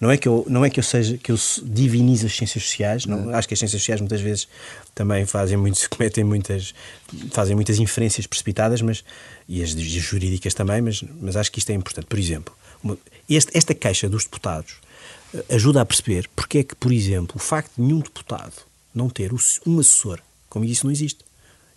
Não 0.00 0.10
é 0.10 0.16
que 0.16 0.26
eu, 0.26 0.46
não 0.48 0.64
é 0.64 0.70
que 0.70 0.80
eu 0.80 0.84
seja 0.84 1.18
que 1.18 1.30
eu 1.30 1.36
divinize 1.62 2.24
as 2.24 2.34
ciências 2.34 2.64
sociais, 2.64 3.04
não, 3.04 3.34
acho 3.34 3.46
que 3.46 3.52
as 3.52 3.60
ciências 3.60 3.82
sociais 3.82 4.00
muitas 4.00 4.20
vezes 4.22 4.48
também 4.94 5.26
fazem 5.26 5.58
muito, 5.58 5.78
cometem 5.90 6.24
muitas 6.24 6.74
fazem 7.32 7.54
muitas 7.54 7.78
inferências 7.78 8.26
precipitadas, 8.26 8.80
mas 8.80 9.04
e 9.46 9.62
as, 9.62 9.70
as 9.70 9.82
jurídicas 9.82 10.54
também, 10.54 10.80
mas, 10.80 11.02
mas 11.20 11.36
acho 11.36 11.52
que 11.52 11.58
isto 11.58 11.70
é 11.70 11.74
importante. 11.74 12.06
Por 12.06 12.18
exemplo, 12.18 12.54
este, 13.28 13.56
esta 13.56 13.74
queixa 13.74 14.08
dos 14.08 14.24
deputados 14.24 14.76
eh, 15.34 15.44
ajuda 15.50 15.82
a 15.82 15.84
perceber 15.84 16.28
porque 16.34 16.58
é 16.58 16.62
que, 16.62 16.74
por 16.74 16.92
exemplo, 16.92 17.36
o 17.36 17.38
facto 17.38 17.72
de 17.76 17.82
nenhum 17.82 18.00
deputado 18.00 18.54
não 18.94 19.10
ter 19.10 19.32
um 19.32 19.78
assessor, 19.78 20.20
como 20.48 20.64
isso 20.64 20.86
não 20.86 20.92
existe. 20.92 21.24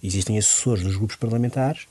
Existem 0.01 0.37
assessores 0.37 0.83
nos 0.83 0.95
grupos 0.95 1.15
parlamentares, 1.15 1.87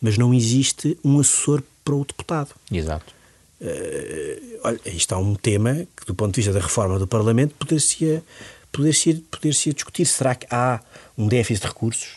mas 0.00 0.18
não 0.18 0.32
existe 0.34 0.98
um 1.04 1.20
assessor 1.20 1.62
para 1.84 1.94
o 1.94 2.04
deputado. 2.04 2.50
Exato. 2.70 3.15
Uh, 3.60 4.58
olha, 4.64 4.80
isto 4.86 5.14
é 5.14 5.16
um 5.16 5.34
tema 5.34 5.86
que, 5.96 6.06
do 6.06 6.14
ponto 6.14 6.34
de 6.34 6.40
vista 6.40 6.52
da 6.52 6.60
reforma 6.60 6.98
do 6.98 7.06
Parlamento, 7.06 7.54
poder-se 7.58 8.22
poder 8.70 8.92
-se, 8.92 9.14
poder 9.30 9.54
-se 9.54 9.72
discutir. 9.72 10.04
Será 10.06 10.34
que 10.34 10.46
há 10.50 10.80
um 11.16 11.26
déficit 11.26 11.62
de 11.62 11.68
recursos? 11.68 12.08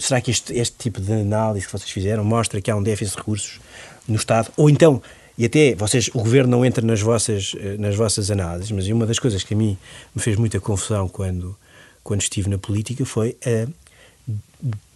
Será 0.00 0.20
que 0.20 0.30
este, 0.30 0.52
este 0.54 0.76
tipo 0.76 1.00
de 1.00 1.12
análise 1.12 1.66
que 1.66 1.72
vocês 1.72 1.90
fizeram 1.90 2.24
mostra 2.24 2.60
que 2.60 2.70
há 2.70 2.76
um 2.76 2.82
déficit 2.82 3.12
de 3.12 3.18
recursos 3.18 3.60
no 4.06 4.16
Estado? 4.16 4.50
Ou 4.56 4.68
então, 4.68 5.00
e 5.38 5.44
até 5.44 5.74
vocês, 5.74 6.08
o 6.08 6.18
Governo 6.18 6.50
não 6.50 6.64
entra 6.64 6.84
nas 6.84 7.00
vossas, 7.00 7.54
eh, 7.56 7.76
nas 7.78 7.94
vossas 7.94 8.28
análises, 8.30 8.72
mas 8.72 8.88
uma 8.88 9.06
das 9.06 9.20
coisas 9.20 9.44
que 9.44 9.54
a 9.54 9.56
mim 9.56 9.78
me 10.14 10.20
fez 10.20 10.36
muita 10.36 10.58
confusão 10.58 11.08
quando, 11.08 11.56
quando 12.02 12.20
estive 12.20 12.50
na 12.50 12.58
política 12.58 13.06
foi 13.06 13.36
a 13.46 13.68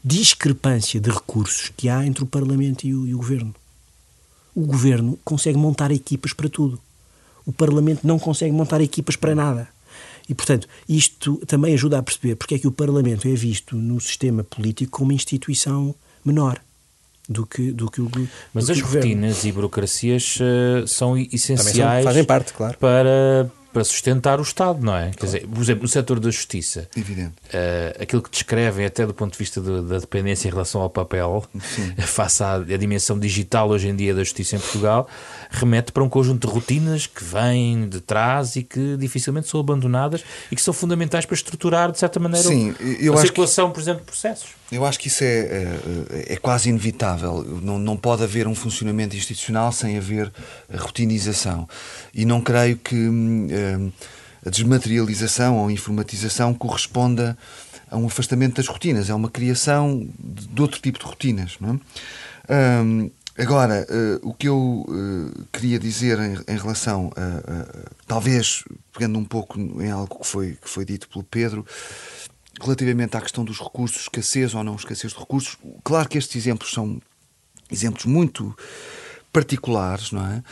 discrepância 0.04 1.00
de 1.00 1.11
recursos 1.11 1.71
que 1.76 1.88
há 1.88 2.04
entre 2.04 2.25
o 2.25 2.26
Parlamento 2.26 2.85
e 2.85 2.92
o, 2.92 3.06
e 3.06 3.14
o 3.14 3.18
Governo. 3.18 3.54
O 4.54 4.66
Governo 4.66 5.18
consegue 5.25 5.59
montar 5.59 5.90
equipas 5.90 6.32
para 6.32 6.49
tudo. 6.49 6.80
O 7.44 7.52
Parlamento 7.52 8.06
não 8.06 8.18
consegue 8.18 8.52
montar 8.52 8.80
equipas 8.80 9.16
para 9.16 9.35
nada. 9.35 9.68
E, 10.28 10.35
portanto, 10.35 10.68
isto 10.88 11.37
também 11.47 11.75
ajuda 11.75 11.99
a 11.99 12.02
perceber 12.02 12.37
porque 12.37 12.54
é 12.54 12.59
que 12.59 12.68
o 12.68 12.73
Parlamento 12.73 13.26
é 13.26 13.35
visto 13.35 13.76
no 13.76 14.00
sistema 14.00 14.44
político 14.44 14.92
como 14.92 15.11
uma 15.11 15.14
instituição 15.14 15.94
menor 16.25 16.61
do 17.28 17.47
que, 17.47 17.73
do 17.73 17.90
que 17.90 18.00
o 18.00 18.11
Mas 18.52 18.71
as 18.71 18.80
rotinas 18.80 19.44
e 19.44 19.52
burocracias 19.52 20.37
uh, 20.37 20.87
são 20.87 21.16
essenciais 21.16 22.04
são, 22.04 22.12
fazem 22.12 22.25
parte, 22.25 22.52
claro. 22.52 22.76
para 22.78 23.50
para 23.73 23.85
sustentar 23.85 24.38
o 24.38 24.43
Estado, 24.43 24.85
não 24.85 24.95
é? 24.95 25.11
Quer 25.11 25.26
dizer, 25.26 25.47
por 25.47 25.62
exemplo, 25.62 25.83
no 25.83 25.88
setor 25.88 26.21
da 26.21 26.31
justiça, 26.31 26.88
Evidente. 26.97 27.35
Uh, 27.49 28.02
aquilo 28.02 28.23
que 28.23 28.31
descrevem 28.31 28.85
até 28.85 29.07
do 29.07 29.14
ponto 29.14 29.33
de 29.33 29.38
vista 29.38 29.61
de, 29.61 29.83
da 29.83 29.99
dependência 29.99 30.49
em 30.49 30.50
relação 30.50 30.81
ao 30.81 30.91
papel, 30.91 31.45
Sim. 31.61 31.95
face 32.07 32.43
à, 32.43 32.55
à, 32.55 32.76
dimensão 32.76 33.19
digital 33.19 33.71
hoje 33.71 33.88
em 33.88 33.97
dia 33.97 34.14
da 34.14 34.23
justiça 34.23 34.57
em 34.57 34.59
Portugal, 34.59 35.09
remete 35.50 35.93
para 35.93 36.02
um 36.02 36.09
conjunto 36.09 36.47
de 36.47 36.52
rotinas 36.52 37.07
que 37.07 37.25
vêm 37.25 37.88
de 37.88 38.00
trás 38.00 38.57
e 38.57 38.62
que 38.62 38.97
dificilmente 38.97 39.49
são 39.49 39.61
abandonadas 39.61 40.23
e 40.50 40.57
que 40.57 40.62
são 40.62 40.75
fundamentais 40.75 41.25
para 41.25 41.35
estruturar, 41.35 41.91
de 41.91 41.99
certa 41.99 42.21
maneira, 42.21 42.47
Sim, 42.47 42.75
eu 43.00 43.14
a 43.14 43.17
circulação, 43.19 43.69
que, 43.69 43.75
por 43.75 43.81
exemplo, 43.81 44.00
de 44.00 44.07
processos. 44.07 44.62
Eu 44.73 44.87
acho 44.87 44.99
que 44.99 45.09
isso 45.09 45.23
é, 45.23 45.26
é, 45.26 46.33
é, 46.33 46.37
quase 46.37 46.71
inevitável. 46.71 47.45
Não, 47.62 47.79
não 47.79 47.95
pode 47.95 48.23
haver 48.23 48.49
um 48.49 48.55
funcionamento 48.55 49.14
institucional 49.14 49.71
sem 49.71 49.99
haver 49.99 50.33
rotinização. 50.75 51.69
E 52.14 52.25
não 52.25 52.41
creio 52.41 52.79
que 52.79 52.95
hum, 52.95 53.49
hum, 53.50 53.93
a 54.47 54.49
desmaterialização 54.49 55.59
ou 55.59 55.71
informatização 55.71 56.55
corresponda 56.55 57.37
a 57.91 57.99
um 57.99 58.07
afastamento 58.07 58.57
das 58.57 58.67
rotinas. 58.67 59.11
É 59.11 59.14
uma 59.14 59.29
criação 59.29 60.09
de 60.19 60.62
outro 60.62 60.81
tipo 60.81 60.99
de 60.99 61.05
rotinas. 61.05 61.59
Não 61.61 61.79
é? 62.49 62.83
Hum, 62.83 63.11
agora, 63.37 63.87
uh, 63.91 64.26
o 64.26 64.33
que 64.33 64.49
eu 64.49 64.87
uh, 64.88 65.45
queria 65.52 65.79
dizer 65.79 66.19
em, 66.19 66.38
em 66.49 66.57
relação 66.57 67.12
a, 67.14 67.21
a, 67.21 67.91
talvez 68.07 68.64
pegando 68.91 69.19
um 69.19 69.25
pouco 69.25 69.61
em 69.61 69.91
algo 69.91 70.19
que 70.19 70.26
foi, 70.26 70.57
que 70.61 70.69
foi 70.69 70.87
dito 70.87 71.09
pelo 71.11 71.25
Pedro, 71.25 71.67
relativamente 72.61 73.16
à 73.16 73.21
questão 73.21 73.44
dos 73.44 73.59
recursos, 73.59 74.02
escassez 74.02 74.54
ou 74.54 74.62
não 74.62 74.76
escassez 74.76 75.12
de 75.12 75.18
recursos, 75.18 75.56
claro 75.82 76.09
que 76.09 76.18
estes 76.18 76.37
exemplos 76.37 76.73
são 76.73 77.00
exemplos 77.71 78.04
muito 78.04 78.56
particulares, 79.32 80.12
não 80.12 80.26
é? 80.26 80.42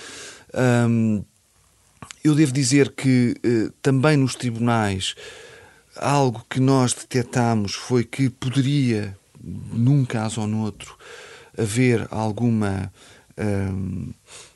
Um, 0.89 1.25
eu 2.25 2.35
devo 2.35 2.53
dizer 2.53 2.93
que 2.93 3.35
uh, 3.45 3.71
também 3.83 4.17
nos 4.17 4.35
tribunais 4.35 5.15
algo 5.97 6.45
que 6.49 6.61
nós 6.61 6.95
detectamos 6.95 7.75
foi 7.75 8.05
que 8.05 8.31
poderia, 8.31 9.17
num 9.43 10.05
caso 10.05 10.41
ou 10.41 10.47
noutro, 10.47 10.97
haver 11.57 12.07
alguma 12.11 12.93
um, 13.39 14.13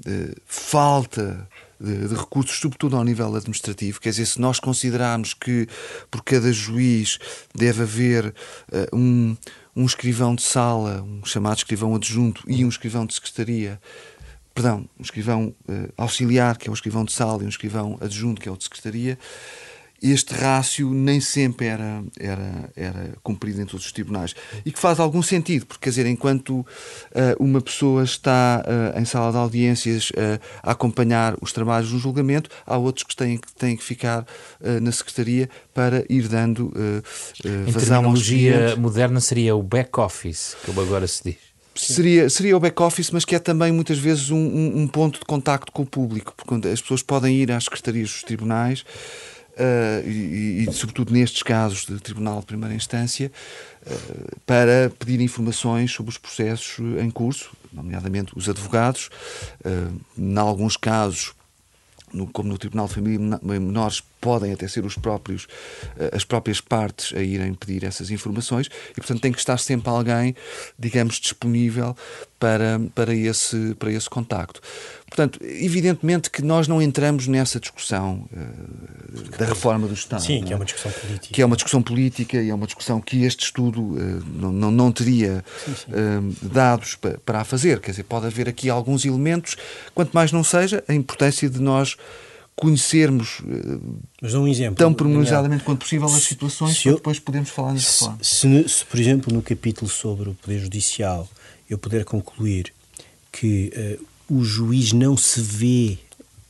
uh, 0.07 0.37
falta 0.47 1.49
de, 1.85 2.09
de, 2.09 2.15
recursos, 2.15 2.59
sobretudo 2.59 2.97
ao 2.97 3.05
nível 3.05 3.35
administrativo. 3.35 4.01
Quer 4.01 4.11
dizer, 4.11 4.27
se 4.27 4.41
nós 4.41 4.59
considerarmos 4.59 5.35
que 5.35 5.69
por 6.11 6.23
cada 6.23 6.53
juiz 6.53 7.19
deve 7.55 7.83
haver 7.83 8.27
uh, 8.27 8.97
um, 8.97 9.37
um 9.77 9.85
escrivão 9.85 10.35
de 10.35 10.43
sala, 10.43 11.03
um 11.03 11.25
chamado 11.25 11.59
escrivão 11.59 11.95
adjunto 11.95 12.43
e 12.47 12.65
um 12.65 12.69
escrivão 12.69 13.07
de 13.07 13.15
secretaria, 13.15 13.81
perdão, 14.55 14.89
um 14.99 15.03
escrivão 15.03 15.55
uh, 15.69 15.93
auxiliar, 15.97 16.57
que 16.57 16.69
é 16.69 16.71
o 16.71 16.75
escrivão 16.75 17.05
de 17.05 17.13
sala, 17.13 17.43
e 17.43 17.47
um 17.47 17.49
escrivão 17.49 17.99
adjunto, 18.01 18.41
que 18.41 18.49
é 18.49 18.53
o 18.53 18.57
de 18.57 18.65
secretaria, 18.65 19.19
este 20.11 20.35
rácio 20.35 20.91
nem 20.91 21.21
sempre 21.21 21.67
era, 21.67 22.03
era, 22.19 22.71
era 22.77 23.15
cumprido 23.23 23.63
em 23.63 23.65
todos 23.65 23.87
os 23.87 23.93
tribunais. 23.93 24.35
E 24.65 24.71
que 24.71 24.79
faz 24.79 25.01
algum 25.01 25.23
sentido, 25.23 25.67
porque, 25.67 25.85
quer 25.85 25.91
dizer, 25.91 26.07
enquanto 26.07 26.61
uh, 26.61 26.67
uma 27.39 27.61
pessoa 27.61 28.05
está 28.05 28.63
uh, 28.67 29.01
em 29.01 29.05
sala 29.05 29.33
de 29.33 29.39
audiências 29.39 30.11
uh, 30.11 30.41
a 30.63 30.73
acompanhar 30.73 31.37
os 31.41 31.53
trabalhos 31.53 31.93
no 31.93 31.99
julgamento, 31.99 32.51
há 32.67 32.77
outros 32.77 33.05
que 33.05 33.17
têm, 33.17 33.39
que 33.39 33.53
têm 33.55 33.77
que 33.77 33.85
ficar 33.85 34.27
na 34.83 34.93
secretaria 34.93 35.49
para 35.73 36.05
ir 36.09 36.29
dando 36.29 36.73
vazão 37.67 38.05
aos 38.07 38.25
terminologia 38.25 38.77
moderna 38.77 39.21
seria 39.21 39.55
o 39.55 39.63
back-office, 39.63 40.57
como 40.65 40.81
agora 40.81 41.07
se 41.07 41.23
diz. 41.25 41.37
Seria, 41.75 42.31
seria 42.31 42.57
o 42.57 42.61
back-office, 42.61 43.11
mas 43.11 43.25
que 43.25 43.35
é 43.35 43.39
também 43.39 43.73
muitas 43.73 43.99
vezes 43.99 44.31
um, 44.31 44.37
um, 44.37 44.83
um 44.83 44.89
ponto 44.89 45.19
de 45.19 45.25
contacto 45.25 45.73
com 45.73 45.83
o 45.83 45.87
público, 45.87 46.33
porque 46.37 46.69
as 46.69 46.81
pessoas 46.81 47.03
podem 47.03 47.37
ir 47.37 47.51
às 47.51 47.65
secretarias 47.65 48.11
dos 48.11 48.23
tribunais 48.23 48.85
uh, 49.55 50.09
e, 50.09 50.67
e, 50.69 50.73
sobretudo 50.73 51.13
nestes 51.13 51.43
casos 51.43 51.87
de 51.87 51.99
Tribunal 52.01 52.41
de 52.41 52.47
Primeira 52.47 52.75
Instância, 52.75 53.31
uh, 53.87 54.41
para 54.47 54.91
pedir 54.99 55.21
informações 55.21 55.93
sobre 55.93 56.11
os 56.11 56.19
processos 56.19 56.79
em 57.01 57.11
curso, 57.11 57.53
nomeadamente 57.73 58.33
os 58.37 58.49
advogados, 58.49 59.11
uh, 59.65 60.01
em 60.19 60.39
alguns 60.39 60.77
casos 60.77 61.33
no, 62.13 62.29
como 62.29 62.49
no 62.49 62.57
Tribunal 62.57 62.87
de 62.87 62.95
Família 62.95 63.41
Menores, 63.43 64.01
podem 64.21 64.53
até 64.53 64.69
ser 64.69 64.85
os 64.87 64.97
próprios, 64.97 65.49
as 66.13 66.25
próprias 66.25 66.61
partes 66.61 67.13
a 67.13 67.21
irem 67.21 67.53
pedir 67.53 67.83
essas 67.83 68.09
informações 68.09 68.69
e, 68.93 68.95
portanto, 68.95 69.21
tem 69.21 69.33
que 69.33 69.39
estar 69.39 69.59
sempre 69.59 69.91
alguém, 69.91 70.37
digamos, 70.79 71.17
disponível 71.17 71.97
para, 72.39 72.81
para, 72.95 73.13
esse, 73.13 73.75
para 73.75 73.91
esse 73.91 74.09
contacto. 74.09 74.63
Portanto, 75.15 75.39
evidentemente 75.45 76.29
que 76.29 76.43
nós 76.43 76.67
não 76.67 76.83
entramos 76.83 77.29
nessa 77.29 77.61
discussão 77.61 78.29
uh, 78.33 79.39
da 79.39 79.47
reforma 79.47 79.87
do 79.87 79.95
Estado. 79.95 80.21
Sim, 80.21 80.43
que 80.43 80.53
é 80.53 80.57
uma 80.57 80.65
discussão 80.65 80.91
política. 80.91 81.35
Que 81.35 81.43
é 81.43 81.47
uma 81.47 81.55
discussão 81.55 81.83
política 81.83 82.43
e 82.43 82.51
é 82.51 82.55
uma 82.55 82.67
discussão 82.67 83.01
que 83.01 83.23
este 83.23 83.45
estudo 83.45 83.81
uh, 83.81 84.25
não, 84.35 84.51
não, 84.51 84.71
não, 84.73 84.91
teria 84.91 85.45
sim, 85.65 85.73
sim. 85.73 85.93
Uh, 85.93 86.49
dados 86.49 86.97
para, 86.97 87.17
para 87.19 87.41
a 87.43 87.45
fazer. 87.45 87.79
Quer 87.79 87.93
dizer, 87.93 88.03
pode 88.03 88.27
haver 88.27 88.49
aqui 88.49 88.69
alguns 88.69 89.05
elementos, 89.05 89.57
quanto 89.95 90.13
mais 90.13 90.33
não 90.33 90.43
seja, 90.43 90.83
a 90.89 90.93
importância 90.93 91.49
de 91.49 91.61
nós 91.61 91.97
conhecermos 92.57 93.41
um 94.21 94.49
exemplo, 94.49 94.75
tão 94.75 94.93
pormenorizadamente 94.93 95.63
quanto 95.63 95.81
possível 95.81 96.07
as 96.09 96.25
situações 96.25 96.81
para 96.83 96.91
eu, 96.91 96.97
depois 96.97 97.21
podemos 97.21 97.51
falar 97.51 97.73
nas 97.73 97.85
reformas. 97.85 98.27
Se, 98.27 98.69
se, 98.69 98.85
por 98.85 98.99
exemplo, 98.99 99.33
no 99.33 99.43
capítulo 99.43 99.89
sobre 99.89 100.31
o 100.31 100.35
Poder 100.35 100.59
Judicial 100.59 101.29
eu 101.71 101.79
puder 101.79 102.05
concluir 102.05 102.73
que 103.33 103.99
o 104.29 104.43
juiz 104.45 104.93
não 104.93 105.17
se 105.17 105.41
vê, 105.41 105.99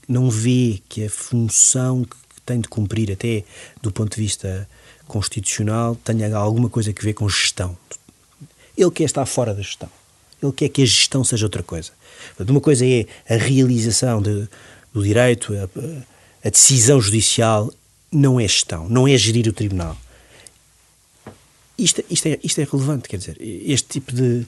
não 0.09 0.31
vê 0.31 0.81
que 0.89 1.05
a 1.05 1.11
função 1.11 2.05
que 2.05 2.17
tem 2.45 2.61
de 2.61 2.69
cumprir, 2.69 3.11
até 3.11 3.45
do 3.83 3.91
ponto 3.91 4.15
de 4.15 4.23
vista 4.23 4.69
constitucional, 5.07 5.97
tenha 5.97 6.35
alguma 6.37 6.69
coisa 6.69 6.91
a 6.91 7.03
ver 7.03 7.15
com 7.15 7.29
gestão. 7.29 7.77
Ele 8.77 8.91
quer 8.91 9.05
estar 9.05 9.25
fora 9.27 9.55
da 9.55 9.63
gestão. 9.63 9.91
Ele 10.43 10.53
quer 10.53 10.69
que 10.69 10.83
a 10.83 10.87
gestão 10.87 11.25
seja 11.25 11.47
outra 11.47 11.63
coisa. 11.63 11.93
Uma 12.39 12.61
coisa 12.61 12.85
é 12.87 13.07
a 13.29 13.37
realização 13.37 14.21
de, 14.21 14.49
do 14.93 15.03
direito, 15.03 15.55
a, 15.55 16.47
a 16.47 16.51
decisão 16.51 17.01
judicial 17.01 17.73
não 18.11 18.39
é 18.39 18.47
gestão, 18.47 18.89
não 18.89 19.09
é 19.09 19.17
gerir 19.17 19.49
o 19.49 19.53
tribunal. 19.53 19.97
Isto, 21.77 22.05
isto, 22.09 22.27
é, 22.27 22.39
isto 22.43 22.61
é 22.61 22.65
relevante, 22.71 23.09
quer 23.09 23.17
dizer, 23.17 23.37
este 23.41 23.89
tipo 23.89 24.13
de, 24.13 24.47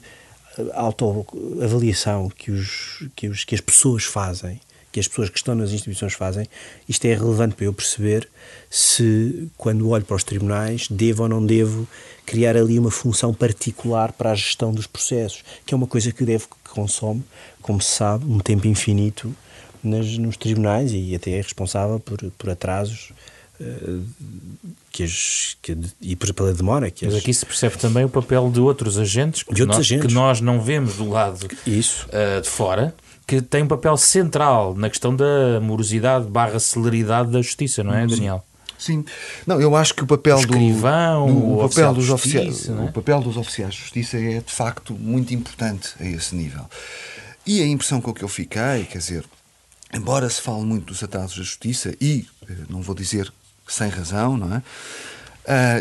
autoavaliação 0.73 2.29
que, 2.29 2.51
os, 2.51 3.07
que, 3.15 3.27
os, 3.27 3.43
que 3.43 3.55
as 3.55 3.61
pessoas 3.61 4.03
fazem, 4.03 4.59
que 4.91 4.99
as 4.99 5.07
pessoas 5.07 5.29
que 5.29 5.37
estão 5.37 5.53
nas 5.53 5.71
instituições 5.71 6.13
fazem, 6.13 6.47
isto 6.87 7.05
é 7.05 7.13
relevante 7.13 7.55
para 7.55 7.65
eu 7.65 7.73
perceber 7.73 8.27
se, 8.69 9.49
quando 9.57 9.89
olho 9.89 10.05
para 10.05 10.15
os 10.15 10.23
tribunais, 10.23 10.87
devo 10.89 11.23
ou 11.23 11.29
não 11.29 11.45
devo 11.45 11.87
criar 12.25 12.57
ali 12.57 12.77
uma 12.79 12.91
função 12.91 13.33
particular 13.33 14.11
para 14.11 14.31
a 14.31 14.35
gestão 14.35 14.73
dos 14.73 14.87
processos, 14.87 15.43
que 15.65 15.73
é 15.73 15.77
uma 15.77 15.87
coisa 15.87 16.11
que 16.11 16.25
devo 16.25 16.47
que 16.47 16.69
consome, 16.71 17.23
como 17.61 17.81
se 17.81 17.91
sabe, 17.91 18.25
um 18.25 18.39
tempo 18.39 18.67
infinito 18.67 19.35
nas, 19.83 20.17
nos 20.17 20.37
tribunais 20.37 20.91
e 20.93 21.15
até 21.15 21.31
é 21.31 21.41
responsável 21.41 21.99
por, 21.99 22.19
por 22.37 22.49
atrasos 22.49 23.11
que, 24.91 25.03
as, 25.03 25.57
que 25.61 25.77
e 26.01 26.15
pela 26.15 26.53
demora. 26.53 26.89
Que 26.89 27.05
Mas 27.05 27.15
aqui 27.15 27.33
se 27.33 27.45
percebe 27.45 27.77
também 27.77 28.05
o 28.05 28.09
papel 28.09 28.49
de 28.49 28.59
outros 28.59 28.97
agentes, 28.97 29.43
que, 29.43 29.53
de 29.53 29.61
outros 29.61 29.77
nós, 29.77 29.85
agentes. 29.85 30.07
que 30.07 30.13
nós 30.13 30.41
não 30.41 30.61
vemos 30.61 30.95
do 30.95 31.09
lado 31.09 31.47
Isso. 31.65 32.07
Uh, 32.07 32.41
de 32.41 32.49
fora, 32.49 32.95
que 33.25 33.41
tem 33.41 33.63
um 33.63 33.67
papel 33.67 33.97
central 33.97 34.75
na 34.75 34.89
questão 34.89 35.15
da 35.15 35.59
morosidade 35.61 36.25
barra 36.27 36.59
celeridade 36.59 37.31
da 37.31 37.41
justiça, 37.41 37.83
não 37.83 37.93
é, 37.93 38.07
Daniel? 38.07 38.43
Sim. 38.77 39.03
Não, 39.45 39.59
eu 39.59 39.75
acho 39.75 39.93
que 39.93 40.03
o 40.03 40.07
papel 40.07 40.37
o 40.37 40.39
escrivão, 40.39 41.27
do, 41.27 41.33
o, 41.33 41.65
o 41.65 41.69
papel 41.69 41.93
dos 41.93 42.05
justiça, 42.05 42.39
oficiais, 42.39 42.69
é? 42.69 42.83
o 42.83 42.91
papel 42.91 43.21
dos 43.21 43.35
oficiais 43.35 43.73
de 43.73 43.81
justiça 43.81 44.17
é 44.17 44.39
de 44.39 44.51
facto 44.51 44.93
muito 44.93 45.33
importante 45.33 45.95
a 45.99 46.05
esse 46.05 46.35
nível. 46.35 46.65
E 47.45 47.61
a 47.61 47.65
impressão 47.65 47.99
com 47.99 48.13
que 48.13 48.23
eu 48.23 48.27
fiquei, 48.27 48.85
quer 48.89 48.99
dizer, 48.99 49.25
embora 49.93 50.29
se 50.29 50.41
fale 50.41 50.63
muito 50.63 50.85
dos 50.85 51.01
atrasos 51.01 51.37
da 51.37 51.43
justiça, 51.43 51.95
e 51.99 52.27
não 52.69 52.81
vou 52.81 52.93
dizer 52.93 53.31
sem 53.67 53.89
razão, 53.89 54.37
não 54.37 54.55
é? 54.55 54.61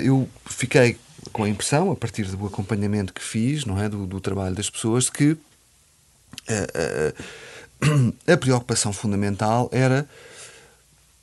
eu 0.03 0.29
fiquei 0.49 0.96
com 1.33 1.42
a 1.42 1.49
impressão, 1.49 1.90
a 1.90 1.96
partir 1.96 2.25
do 2.25 2.46
acompanhamento 2.46 3.12
que 3.12 3.22
fiz, 3.22 3.64
não 3.64 3.81
é, 3.81 3.88
do, 3.88 4.07
do 4.07 4.20
trabalho 4.20 4.55
das 4.55 4.70
pessoas, 4.70 5.11
que 5.11 5.37
a 8.27 8.37
preocupação 8.37 8.92
fundamental 8.92 9.68
era 9.72 10.09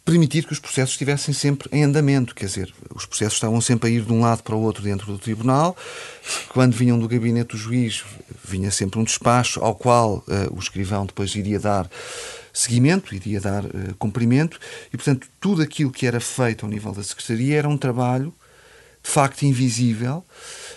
permitir 0.06 0.46
que 0.46 0.52
os 0.52 0.60
processos 0.60 0.92
estivessem 0.92 1.34
sempre 1.34 1.70
em 1.72 1.84
andamento, 1.84 2.36
quer 2.36 2.46
dizer, 2.48 2.74
os 2.94 3.06
processos 3.06 3.36
estavam 3.36 3.62
sempre 3.62 3.90
a 3.90 3.92
ir 3.92 4.04
de 4.04 4.12
um 4.12 4.22
lado 4.22 4.44
para 4.44 4.56
o 4.56 4.62
outro 4.62 4.84
dentro 4.84 5.08
do 5.08 5.18
tribunal. 5.18 5.78
Quando 6.50 6.74
vinham 6.74 7.00
do 7.00 7.08
gabinete 7.08 7.52
do 7.52 7.58
juiz, 7.58 8.04
vinha 8.44 8.70
sempre 8.70 9.00
um 9.00 9.04
despacho 9.04 9.62
ao 9.62 9.74
qual 9.74 10.18
uh, 10.28 10.54
o 10.54 10.60
escrivão 10.60 11.06
depois 11.06 11.34
iria 11.36 11.60
dar 11.60 11.90
seguimento, 12.54 13.16
iria 13.16 13.42
dar 13.42 13.66
uh, 13.66 13.96
cumprimento, 13.98 14.60
e 14.88 14.98
portanto 14.98 15.28
tudo 15.40 15.62
aquilo 15.62 15.92
que 15.92 16.06
era 16.06 16.20
feito 16.20 16.66
ao 16.66 16.72
nível 16.72 16.92
da 16.92 17.04
secretaria 17.04 17.58
era 17.58 17.68
um 17.68 17.78
trabalho 17.78 18.34
de 19.04 19.10
facto 19.10 19.44
invisível 19.44 20.24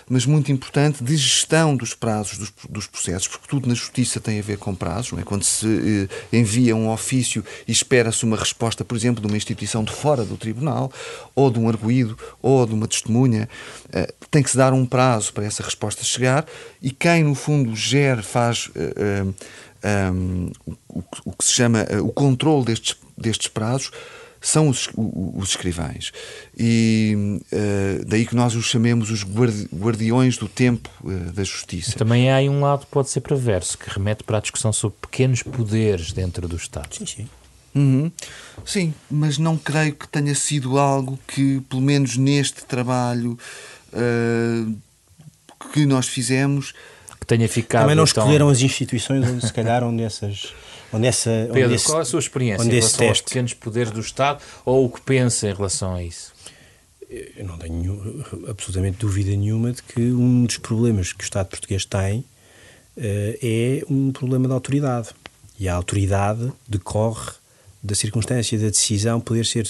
mas 0.09 0.25
muito 0.25 0.51
importante, 0.51 1.03
de 1.03 1.17
gestão 1.17 1.75
dos 1.75 1.93
prazos 1.93 2.37
dos, 2.37 2.53
dos, 2.69 2.87
processos, 2.87 3.27
porque 3.27 3.47
tudo 3.47 3.67
na 3.67 3.73
justiça 3.73 4.21
tem 4.21 4.39
a 4.39 4.41
ver 4.41 4.57
com 4.57 4.73
prazos. 4.73 5.11
Não 5.11 5.19
é? 5.19 5.23
Quando 5.23 5.43
se 5.43 6.07
eh, 6.31 6.37
envia 6.37 6.75
um 6.75 6.89
ofício 6.89 7.43
e 7.67 7.71
espera-se 7.73 8.23
uma 8.23 8.37
resposta, 8.37 8.85
por 8.85 8.95
exemplo, 8.95 9.21
de 9.21 9.27
uma 9.27 9.35
instituição 9.35 9.83
de 9.83 9.91
fora 9.91 10.23
do 10.23 10.37
tribunal, 10.37 10.91
ou 11.35 11.51
de 11.51 11.59
um 11.59 11.67
arguído, 11.67 12.17
ou 12.41 12.65
de 12.65 12.73
uma 12.73 12.87
testemunha, 12.87 13.49
eh, 13.91 14.13
tem 14.31 14.41
que 14.41 14.49
se 14.49 14.57
dar 14.57 14.71
um 14.71 14.85
prazo 14.85 15.33
para 15.33 15.45
essa 15.45 15.61
resposta 15.61 16.03
chegar 16.03 16.45
e 16.81 16.89
quem, 16.89 17.23
no 17.23 17.35
fundo, 17.35 17.75
gera, 17.75 18.23
faz. 18.23 18.69
Um, 20.13 20.51
o, 20.65 21.03
o, 21.25 21.33
que 21.33 21.45
se 21.45 21.53
chama 21.53 21.79
eh, 21.81 21.99
o 21.99 22.09
controle 22.09 22.65
destes, 22.65 22.95
destes 23.17 23.47
prazos 23.47 23.91
são 24.39 24.69
os, 24.69 24.89
os 24.95 25.49
escrivães. 25.49 26.11
E 26.57 27.41
uh, 27.51 28.05
daí 28.05 28.25
que 28.25 28.35
nós 28.35 28.55
os 28.55 28.65
chamemos 28.65 29.09
os 29.09 29.23
guardiões 29.23 30.37
do 30.37 30.47
tempo 30.47 30.89
uh, 31.03 31.31
da 31.31 31.43
justiça. 31.43 31.97
Também 31.97 32.29
há 32.29 32.35
aí 32.35 32.49
um 32.49 32.61
lado 32.61 32.85
que 32.85 32.91
pode 32.91 33.09
ser 33.09 33.21
perverso, 33.21 33.77
que 33.77 33.89
remete 33.89 34.23
para 34.23 34.37
a 34.37 34.41
discussão 34.41 34.71
sobre 34.71 34.97
pequenos 35.01 35.43
poderes 35.43 36.13
dentro 36.13 36.47
do 36.47 36.55
Estado. 36.55 36.95
Sim, 36.95 37.05
sim. 37.05 37.29
Uhum. 37.75 38.11
Sim, 38.65 38.93
mas 39.09 39.37
não 39.37 39.57
creio 39.57 39.93
que 39.93 40.07
tenha 40.07 40.33
sido 40.33 40.79
algo 40.79 41.19
que, 41.27 41.61
pelo 41.69 41.81
menos 41.81 42.17
neste 42.17 42.65
trabalho 42.65 43.37
uh, 43.93 44.77
que 45.71 45.85
nós 45.85 46.07
fizemos, 46.07 46.73
que 47.19 47.25
tenha 47.25 47.47
ficado. 47.47 47.83
Também 47.83 47.95
não 47.95 48.03
escolheram 48.03 48.49
as 48.49 48.61
instituições 48.61 49.27
onde, 49.27 49.45
se 49.45 49.53
calhar, 49.53 49.83
onde 49.83 50.03
essas 50.03 50.53
onde 50.91 51.07
essa, 51.07 51.29
Pedro, 51.51 51.65
onde 51.65 51.75
esse, 51.75 51.85
qual 51.85 51.99
é 51.99 52.01
a 52.01 52.05
sua 52.05 52.19
experiência 52.19 52.65
em 52.65 52.69
relação 52.69 53.07
aos 53.07 53.21
pequenos 53.21 53.53
poderes 53.53 53.91
do 53.91 53.99
Estado 53.99 54.41
ou 54.65 54.85
o 54.85 54.89
que 54.89 55.01
pensa 55.01 55.47
em 55.47 55.53
relação 55.53 55.95
a 55.95 56.03
isso? 56.03 56.33
Eu 57.09 57.45
não 57.45 57.57
tenho 57.57 58.25
absolutamente 58.49 58.97
dúvida 58.97 59.31
nenhuma 59.31 59.71
de 59.71 59.81
que 59.81 60.01
um 60.01 60.45
dos 60.45 60.57
problemas 60.57 61.13
que 61.13 61.23
o 61.23 61.25
Estado 61.25 61.47
português 61.47 61.85
tem 61.85 62.19
uh, 62.19 62.25
é 62.97 63.81
um 63.89 64.11
problema 64.11 64.47
de 64.47 64.53
autoridade. 64.53 65.09
E 65.59 65.69
a 65.69 65.73
autoridade 65.73 66.51
decorre 66.67 67.31
da 67.81 67.95
circunstância 67.95 68.59
da 68.59 68.67
decisão 68.67 69.21
poder 69.21 69.45
ser 69.45 69.65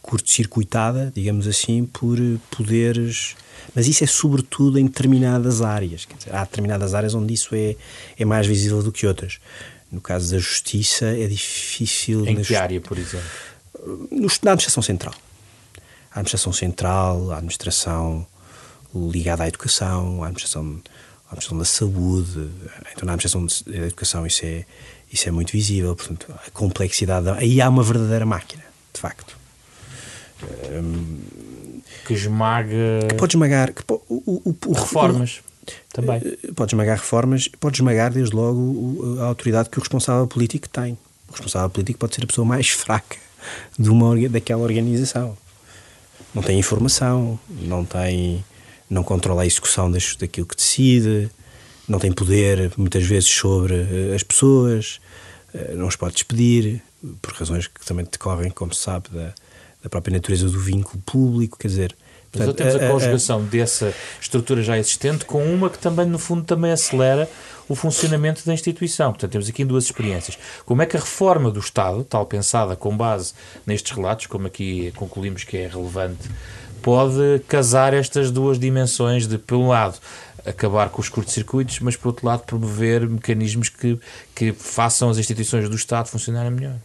curto-circuitada, 0.00 1.12
digamos 1.14 1.46
assim, 1.46 1.84
por 1.84 2.18
poderes. 2.50 3.34
Mas 3.74 3.86
isso 3.86 4.04
é 4.04 4.06
sobretudo 4.06 4.78
em 4.78 4.86
determinadas 4.86 5.62
áreas. 5.62 6.06
Dizer, 6.18 6.34
há 6.34 6.44
determinadas 6.44 6.94
áreas 6.94 7.14
onde 7.14 7.32
isso 7.32 7.54
é, 7.54 7.76
é 8.18 8.24
mais 8.24 8.46
visível 8.46 8.82
do 8.82 8.92
que 8.92 9.06
outras. 9.06 9.38
No 9.90 10.00
caso 10.00 10.32
da 10.32 10.38
justiça 10.38 11.06
é 11.06 11.26
difícil... 11.26 12.26
Em 12.26 12.42
que 12.42 12.54
área, 12.56 12.80
por 12.80 12.98
exemplo? 12.98 13.28
No, 14.10 14.28
na 14.42 14.52
administração 14.52 14.82
central. 14.82 15.14
A 16.10 16.20
administração 16.20 16.52
central, 16.52 17.30
a 17.30 17.36
administração 17.36 18.26
ligada 18.94 19.44
à 19.44 19.48
educação, 19.48 20.22
a 20.22 20.26
administração, 20.26 20.80
a 21.26 21.32
administração 21.32 21.58
da 21.58 21.64
saúde. 21.64 22.50
Então, 22.92 23.06
na 23.06 23.12
administração 23.14 23.46
da 23.66 23.86
educação 23.86 24.26
isso 24.26 24.44
é, 24.44 24.66
isso 25.10 25.28
é 25.28 25.32
muito 25.32 25.52
visível. 25.52 25.94
Portanto, 25.94 26.26
a 26.46 26.50
complexidade... 26.50 27.28
Aí 27.30 27.60
há 27.60 27.68
uma 27.68 27.82
verdadeira 27.82 28.26
máquina, 28.26 28.64
de 28.92 29.00
facto. 29.00 29.41
Que 32.06 32.14
esmaga... 32.14 33.06
Que 33.08 33.14
pode 33.14 33.34
esmagar... 33.34 33.72
Que, 33.72 33.82
o, 33.88 34.02
o, 34.08 34.56
o, 34.66 34.72
reformas. 34.72 35.40
Também. 35.92 36.20
Eh, 36.24 36.52
pode 36.54 36.74
esmagar 36.74 36.98
reformas, 36.98 37.48
pode 37.48 37.76
esmagar, 37.76 38.12
desde 38.12 38.34
logo, 38.34 39.18
a 39.20 39.24
autoridade 39.24 39.70
que 39.70 39.78
o 39.78 39.80
responsável 39.80 40.26
político 40.26 40.68
tem. 40.68 40.98
O 41.28 41.32
responsável 41.32 41.70
político 41.70 41.98
pode 41.98 42.14
ser 42.14 42.24
a 42.24 42.26
pessoa 42.26 42.44
mais 42.44 42.68
fraca 42.70 43.16
de 43.78 43.88
uma, 43.88 44.16
daquela 44.28 44.62
organização. 44.62 45.36
Não 46.34 46.42
tem 46.42 46.58
informação, 46.58 47.38
não 47.48 47.84
tem 47.84 48.44
não 48.92 49.02
controla 49.02 49.42
a 49.42 49.46
execução 49.46 49.90
das, 49.90 50.14
daquilo 50.16 50.46
que 50.46 50.54
decide, 50.54 51.30
não 51.88 51.98
tem 51.98 52.12
poder, 52.12 52.70
muitas 52.76 53.04
vezes, 53.04 53.28
sobre 53.28 53.74
uh, 53.74 54.14
as 54.14 54.22
pessoas, 54.22 55.00
uh, 55.54 55.76
não 55.76 55.88
os 55.88 55.96
pode 55.96 56.14
despedir, 56.14 56.82
por 57.20 57.32
razões 57.32 57.66
que 57.66 57.84
também 57.86 58.04
decorrem, 58.04 58.50
como 58.50 58.74
se 58.74 58.82
sabe, 58.82 59.08
da, 59.08 59.34
da 59.82 59.88
própria 59.90 60.14
natureza 60.14 60.48
do 60.48 60.58
vínculo 60.58 61.02
público. 61.04 61.58
Quer 61.58 61.68
dizer, 61.68 61.96
Portanto, 62.32 62.56
temos 62.56 62.74
a, 62.76 62.86
a 62.86 62.90
conjugação 62.90 63.40
a, 63.40 63.42
dessa 63.42 63.94
estrutura 64.18 64.62
já 64.62 64.78
existente 64.78 65.26
com 65.26 65.44
uma 65.44 65.68
que 65.68 65.78
também, 65.78 66.06
no 66.06 66.18
fundo, 66.18 66.42
também 66.44 66.72
acelera 66.72 67.28
o 67.68 67.74
funcionamento 67.74 68.44
da 68.46 68.54
instituição. 68.54 69.12
Portanto, 69.12 69.32
temos 69.32 69.48
aqui 69.48 69.64
duas 69.64 69.84
experiências. 69.84 70.38
Como 70.64 70.80
é 70.80 70.86
que 70.86 70.96
a 70.96 71.00
reforma 71.00 71.50
do 71.50 71.60
Estado, 71.60 72.02
tal 72.04 72.24
pensada 72.24 72.74
com 72.74 72.96
base 72.96 73.34
nestes 73.66 73.92
relatos, 73.92 74.26
como 74.26 74.46
aqui 74.46 74.92
concluímos 74.96 75.44
que 75.44 75.58
é 75.58 75.68
relevante, 75.68 76.30
pode 76.80 77.40
casar 77.46 77.92
estas 77.92 78.30
duas 78.30 78.58
dimensões 78.58 79.26
de, 79.26 79.36
pelo 79.36 79.68
lado, 79.68 79.98
acabar 80.44 80.88
com 80.88 81.02
os 81.02 81.10
curtos-circuitos, 81.10 81.80
mas, 81.80 81.96
por 81.96 82.08
outro 82.08 82.26
lado, 82.26 82.44
promover 82.44 83.08
mecanismos 83.08 83.68
que, 83.68 83.98
que 84.34 84.52
façam 84.52 85.10
as 85.10 85.18
instituições 85.18 85.68
do 85.68 85.76
Estado 85.76 86.08
funcionarem 86.08 86.50
melhor? 86.50 86.76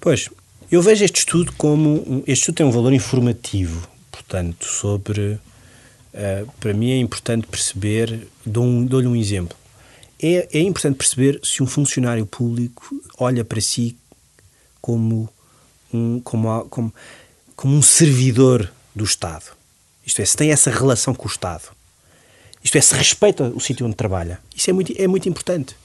Pois, 0.00 0.30
eu 0.70 0.82
vejo 0.82 1.04
este 1.04 1.20
estudo 1.20 1.52
como. 1.56 2.22
Este 2.26 2.40
estudo 2.42 2.56
tem 2.56 2.66
um 2.66 2.70
valor 2.70 2.92
informativo 2.92 3.88
portanto, 4.28 4.66
sobre. 4.66 5.40
Uh, 6.12 6.50
para 6.58 6.74
mim 6.74 6.90
é 6.90 6.98
importante 6.98 7.46
perceber, 7.46 8.28
dou-lhe 8.44 9.06
um, 9.06 9.16
exemplo. 9.16 9.56
É, 10.20 10.48
é 10.52 10.60
importante 10.60 10.96
perceber 10.96 11.40
se 11.44 11.62
um 11.62 11.66
funcionário 11.66 12.26
público 12.26 13.00
olha 13.18 13.44
para 13.44 13.60
si 13.60 13.96
como 14.80 15.28
um, 15.92 16.18
como, 16.20 16.64
como, 16.64 16.94
como 17.54 17.76
um 17.76 17.82
servidor 17.82 18.70
do 18.94 19.04
Estado. 19.04 19.56
Isto 20.04 20.22
é, 20.22 20.24
se 20.24 20.36
tem 20.36 20.50
essa 20.50 20.70
relação 20.70 21.14
com 21.14 21.28
o 21.28 21.30
Estado. 21.30 21.64
Isto 22.64 22.76
é, 22.76 22.80
se 22.80 22.94
respeita 22.94 23.44
o 23.44 23.60
sítio 23.60 23.86
onde 23.86 23.94
trabalha. 23.94 24.40
Isso 24.56 24.68
é 24.70 24.72
muito, 24.72 24.92
é 24.96 25.06
muito 25.06 25.28
importante. 25.28 25.76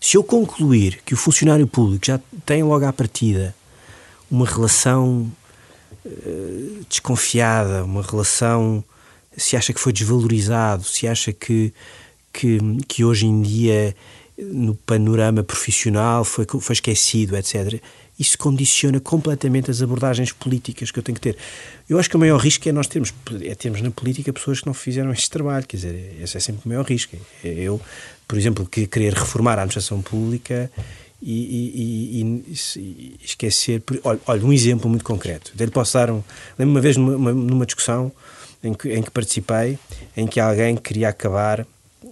Se 0.00 0.16
eu 0.16 0.24
concluir 0.24 1.00
que 1.04 1.14
o 1.14 1.16
funcionário 1.16 1.66
público 1.66 2.06
já 2.06 2.18
tem 2.44 2.62
logo 2.62 2.84
à 2.84 2.92
partida 2.92 3.54
uma 4.30 4.46
relação 4.46 5.30
eh, 6.06 6.82
desconfiada, 6.88 7.84
uma 7.84 8.02
relação 8.02 8.84
se 9.36 9.56
acha 9.56 9.72
que 9.72 9.80
foi 9.80 9.92
desvalorizado, 9.92 10.84
se 10.84 11.06
acha 11.06 11.32
que, 11.32 11.72
que, 12.32 12.58
que 12.86 13.04
hoje 13.04 13.26
em 13.26 13.42
dia 13.42 13.94
no 14.38 14.74
panorama 14.74 15.42
profissional 15.42 16.24
foi, 16.24 16.46
foi 16.46 16.72
esquecido, 16.72 17.36
etc. 17.36 17.80
Isso 18.18 18.36
condiciona 18.38 19.00
completamente 19.00 19.70
as 19.70 19.82
abordagens 19.82 20.32
políticas 20.32 20.90
que 20.90 20.98
eu 20.98 21.02
tenho 21.02 21.14
que 21.14 21.20
ter. 21.20 21.36
Eu 21.88 21.98
acho 21.98 22.08
que 22.08 22.16
o 22.16 22.18
maior 22.18 22.38
risco 22.38 22.68
é 22.68 22.72
nós 22.72 22.86
termos, 22.86 23.12
é 23.42 23.54
termos 23.54 23.80
na 23.80 23.90
política 23.90 24.32
pessoas 24.32 24.60
que 24.60 24.66
não 24.66 24.74
fizeram 24.74 25.12
este 25.12 25.30
trabalho, 25.30 25.66
quer 25.66 25.76
dizer, 25.76 26.16
esse 26.22 26.36
é 26.36 26.40
sempre 26.40 26.62
o 26.64 26.68
maior 26.68 26.84
risco. 26.84 27.16
Eu, 27.42 27.80
por 28.26 28.38
exemplo, 28.38 28.66
que 28.66 28.86
querer 28.86 29.14
reformar 29.14 29.52
a 29.52 29.62
administração 29.62 30.00
pública 30.02 30.70
e, 31.22 32.22
e, 32.22 32.44
e, 32.76 33.16
esquecer. 33.22 33.82
Olha, 34.02 34.20
olha, 34.26 34.44
um 34.44 34.52
exemplo 34.52 34.88
muito 34.88 35.04
concreto. 35.04 35.52
Até 35.54 35.64
lhe 35.64 35.70
posso 35.70 35.94
dar 35.94 36.10
um. 36.10 36.22
Lembro 36.58 36.74
uma 36.74 36.80
vez 36.80 36.96
numa, 36.96 37.32
numa 37.32 37.66
discussão 37.66 38.10
em 38.62 38.74
que, 38.74 38.92
em 38.92 39.02
que 39.02 39.10
participei, 39.10 39.78
em 40.16 40.26
que 40.26 40.40
alguém 40.40 40.76
queria 40.76 41.08
acabar. 41.08 41.66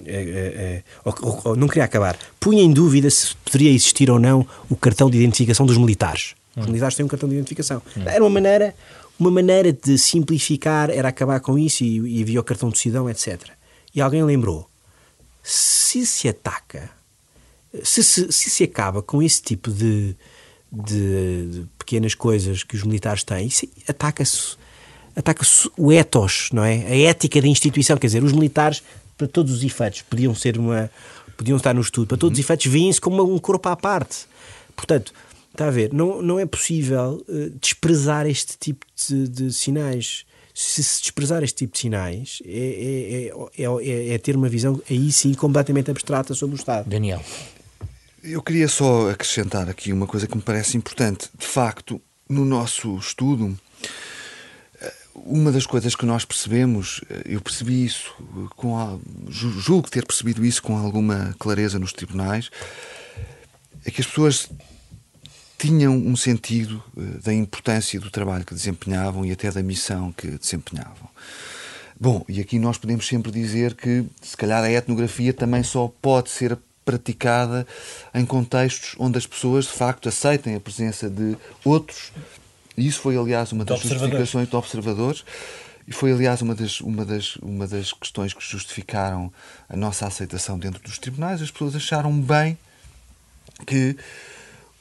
É, 0.04 0.12
é, 0.12 0.82
ou, 1.02 1.14
ou, 1.22 1.40
ou, 1.44 1.56
não 1.56 1.66
queria 1.66 1.84
acabar, 1.84 2.16
punha 2.38 2.62
em 2.62 2.70
dúvida 2.70 3.08
se 3.08 3.34
poderia 3.36 3.70
existir 3.70 4.10
ou 4.10 4.18
não 4.18 4.46
o 4.68 4.76
cartão 4.76 5.08
de 5.08 5.16
identificação 5.16 5.64
dos 5.64 5.78
militares. 5.78 6.34
Os 6.54 6.64
hum. 6.64 6.68
militares 6.68 6.94
têm 6.94 7.06
um 7.06 7.08
cartão 7.08 7.28
de 7.28 7.34
identificação. 7.34 7.82
Hum. 7.96 8.02
Era 8.04 8.22
uma 8.22 8.28
maneira, 8.28 8.74
uma 9.18 9.30
maneira 9.30 9.72
de 9.72 9.96
simplificar, 9.96 10.90
era 10.90 11.08
acabar 11.08 11.40
com 11.40 11.58
isso 11.58 11.84
e, 11.84 12.18
e 12.18 12.22
havia 12.22 12.38
o 12.38 12.44
cartão 12.44 12.68
de 12.68 12.78
cidadão, 12.78 13.08
etc. 13.08 13.40
E 13.94 14.00
alguém 14.00 14.22
lembrou: 14.22 14.68
se 15.42 16.04
se 16.04 16.28
ataca 16.28 16.97
se 17.82 18.02
se, 18.02 18.32
se, 18.32 18.50
se 18.50 18.64
acaba 18.64 19.02
com 19.02 19.22
esse 19.22 19.42
tipo 19.42 19.70
de, 19.70 20.16
de, 20.70 21.46
de, 21.46 21.66
pequenas 21.78 22.14
coisas 22.14 22.62
que 22.62 22.76
os 22.76 22.82
militares 22.82 23.22
têm, 23.22 23.48
ataca-se 23.86 24.56
ataca 25.14 25.44
o 25.76 25.92
ethos, 25.92 26.50
não 26.52 26.62
é? 26.62 26.86
A 26.86 26.96
ética 26.96 27.42
da 27.42 27.48
instituição, 27.48 27.96
quer 27.96 28.06
dizer, 28.06 28.22
os 28.22 28.32
militares, 28.32 28.82
para 29.16 29.26
todos 29.26 29.52
os 29.52 29.64
efeitos, 29.64 30.02
podiam 30.02 30.34
ser 30.34 30.56
uma 30.58 30.90
podiam 31.36 31.56
estar 31.56 31.72
no 31.72 31.80
estudo, 31.80 32.08
para 32.08 32.16
todos 32.16 32.36
os 32.36 32.44
efeitos, 32.44 32.66
veem-se 32.66 33.00
como 33.00 33.22
um 33.22 33.38
corpo 33.38 33.68
à 33.68 33.76
parte. 33.76 34.26
Portanto, 34.74 35.12
está 35.52 35.68
a 35.68 35.70
ver, 35.70 35.92
não, 35.92 36.20
não 36.20 36.38
é 36.38 36.44
possível 36.44 37.24
uh, 37.28 37.50
desprezar 37.60 38.26
este 38.26 38.58
tipo 38.58 38.84
de, 39.08 39.28
de 39.28 39.52
sinais 39.52 40.24
se 40.58 40.82
se 40.82 41.02
desprezar 41.02 41.44
este 41.44 41.58
tipo 41.58 41.74
de 41.74 41.78
sinais, 41.78 42.42
é, 42.44 43.30
é, 43.56 43.62
é, 43.62 44.14
é, 44.14 44.18
ter 44.18 44.34
uma 44.34 44.48
visão 44.48 44.82
aí 44.90 45.12
sim 45.12 45.32
completamente 45.32 45.88
abstrata 45.88 46.34
sobre 46.34 46.56
o 46.56 46.58
Estado. 46.58 46.90
Daniel. 46.90 47.22
Eu 48.30 48.42
queria 48.42 48.68
só 48.68 49.10
acrescentar 49.10 49.70
aqui 49.70 49.90
uma 49.90 50.06
coisa 50.06 50.26
que 50.26 50.36
me 50.36 50.42
parece 50.42 50.76
importante. 50.76 51.30
De 51.38 51.46
facto, 51.46 51.98
no 52.28 52.44
nosso 52.44 52.94
estudo, 52.98 53.58
uma 55.14 55.50
das 55.50 55.64
coisas 55.64 55.96
que 55.96 56.04
nós 56.04 56.26
percebemos, 56.26 57.00
eu 57.24 57.40
percebi 57.40 57.86
isso, 57.86 58.14
com 58.54 59.00
julgo 59.30 59.88
ter 59.88 60.04
percebido 60.04 60.44
isso 60.44 60.62
com 60.62 60.76
alguma 60.76 61.34
clareza 61.38 61.78
nos 61.78 61.94
tribunais, 61.94 62.50
é 63.82 63.90
que 63.90 64.02
as 64.02 64.06
pessoas 64.06 64.50
tinham 65.56 65.96
um 65.96 66.14
sentido 66.14 66.84
uh, 66.94 67.22
da 67.22 67.32
importância 67.32 67.98
do 67.98 68.10
trabalho 68.10 68.44
que 68.44 68.54
desempenhavam 68.54 69.24
e 69.24 69.32
até 69.32 69.50
da 69.50 69.62
missão 69.62 70.12
que 70.12 70.32
desempenhavam. 70.32 71.08
Bom, 71.98 72.24
e 72.28 72.40
aqui 72.40 72.58
nós 72.58 72.76
podemos 72.76 73.08
sempre 73.08 73.32
dizer 73.32 73.74
que, 73.74 74.04
se 74.20 74.36
calhar, 74.36 74.62
a 74.62 74.70
etnografia 74.70 75.32
também 75.32 75.62
só 75.62 75.88
pode 76.00 76.30
ser 76.30 76.58
praticada 76.88 77.66
em 78.14 78.24
contextos 78.24 78.94
onde 78.98 79.18
as 79.18 79.26
pessoas, 79.26 79.66
de 79.66 79.72
facto, 79.72 80.08
aceitem 80.08 80.54
a 80.54 80.60
presença 80.60 81.10
de 81.10 81.36
outros. 81.62 82.10
E 82.78 82.86
isso 82.86 83.00
foi, 83.02 83.14
aliás, 83.18 83.52
uma 83.52 83.62
das 83.62 83.80
justificações 83.80 84.48
de 84.48 84.56
observadores. 84.56 85.22
E 85.86 85.92
foi, 85.92 86.12
aliás, 86.12 86.40
uma 86.40 86.54
das, 86.54 86.80
uma, 86.80 87.04
das, 87.04 87.36
uma 87.36 87.66
das 87.66 87.92
questões 87.92 88.32
que 88.32 88.42
justificaram 88.42 89.30
a 89.68 89.76
nossa 89.76 90.06
aceitação 90.06 90.58
dentro 90.58 90.82
dos 90.82 90.96
tribunais. 90.96 91.42
As 91.42 91.50
pessoas 91.50 91.76
acharam 91.76 92.18
bem 92.18 92.56
que 93.66 93.94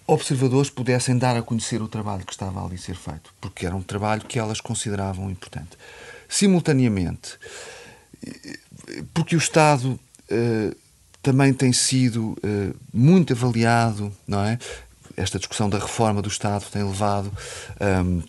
observadores 0.06 0.70
pudessem 0.70 1.18
dar 1.18 1.36
a 1.36 1.42
conhecer 1.42 1.82
o 1.82 1.90
trabalho 1.90 2.26
que 2.26 2.32
estava 2.32 2.66
ali 2.66 2.76
a 2.76 2.78
ser 2.78 2.96
feito, 2.96 3.34
porque 3.42 3.66
era 3.66 3.76
um 3.76 3.84
trabalho 3.84 4.22
que 4.22 4.40
elas 4.40 4.62
consideravam 4.62 5.30
importante. 5.30 5.78
Simultaneamente, 6.30 7.38
porque 9.14 9.36
o 9.36 9.38
Estado 9.40 10.00
uh, 10.32 10.87
também 11.22 11.54
tem 11.54 11.74
sido 11.74 12.32
uh, 12.32 12.76
muito 12.94 13.34
avaliado, 13.34 14.12
não 14.28 14.44
é? 14.44 14.58
Esta 15.16 15.40
discussão 15.40 15.70
da 15.70 15.80
reforma 15.80 16.22
do 16.22 16.30
Estado 16.30 16.66
tem 16.72 16.84
levado 16.84 17.32
um, 17.82 18.20
ehm, 18.20 18.24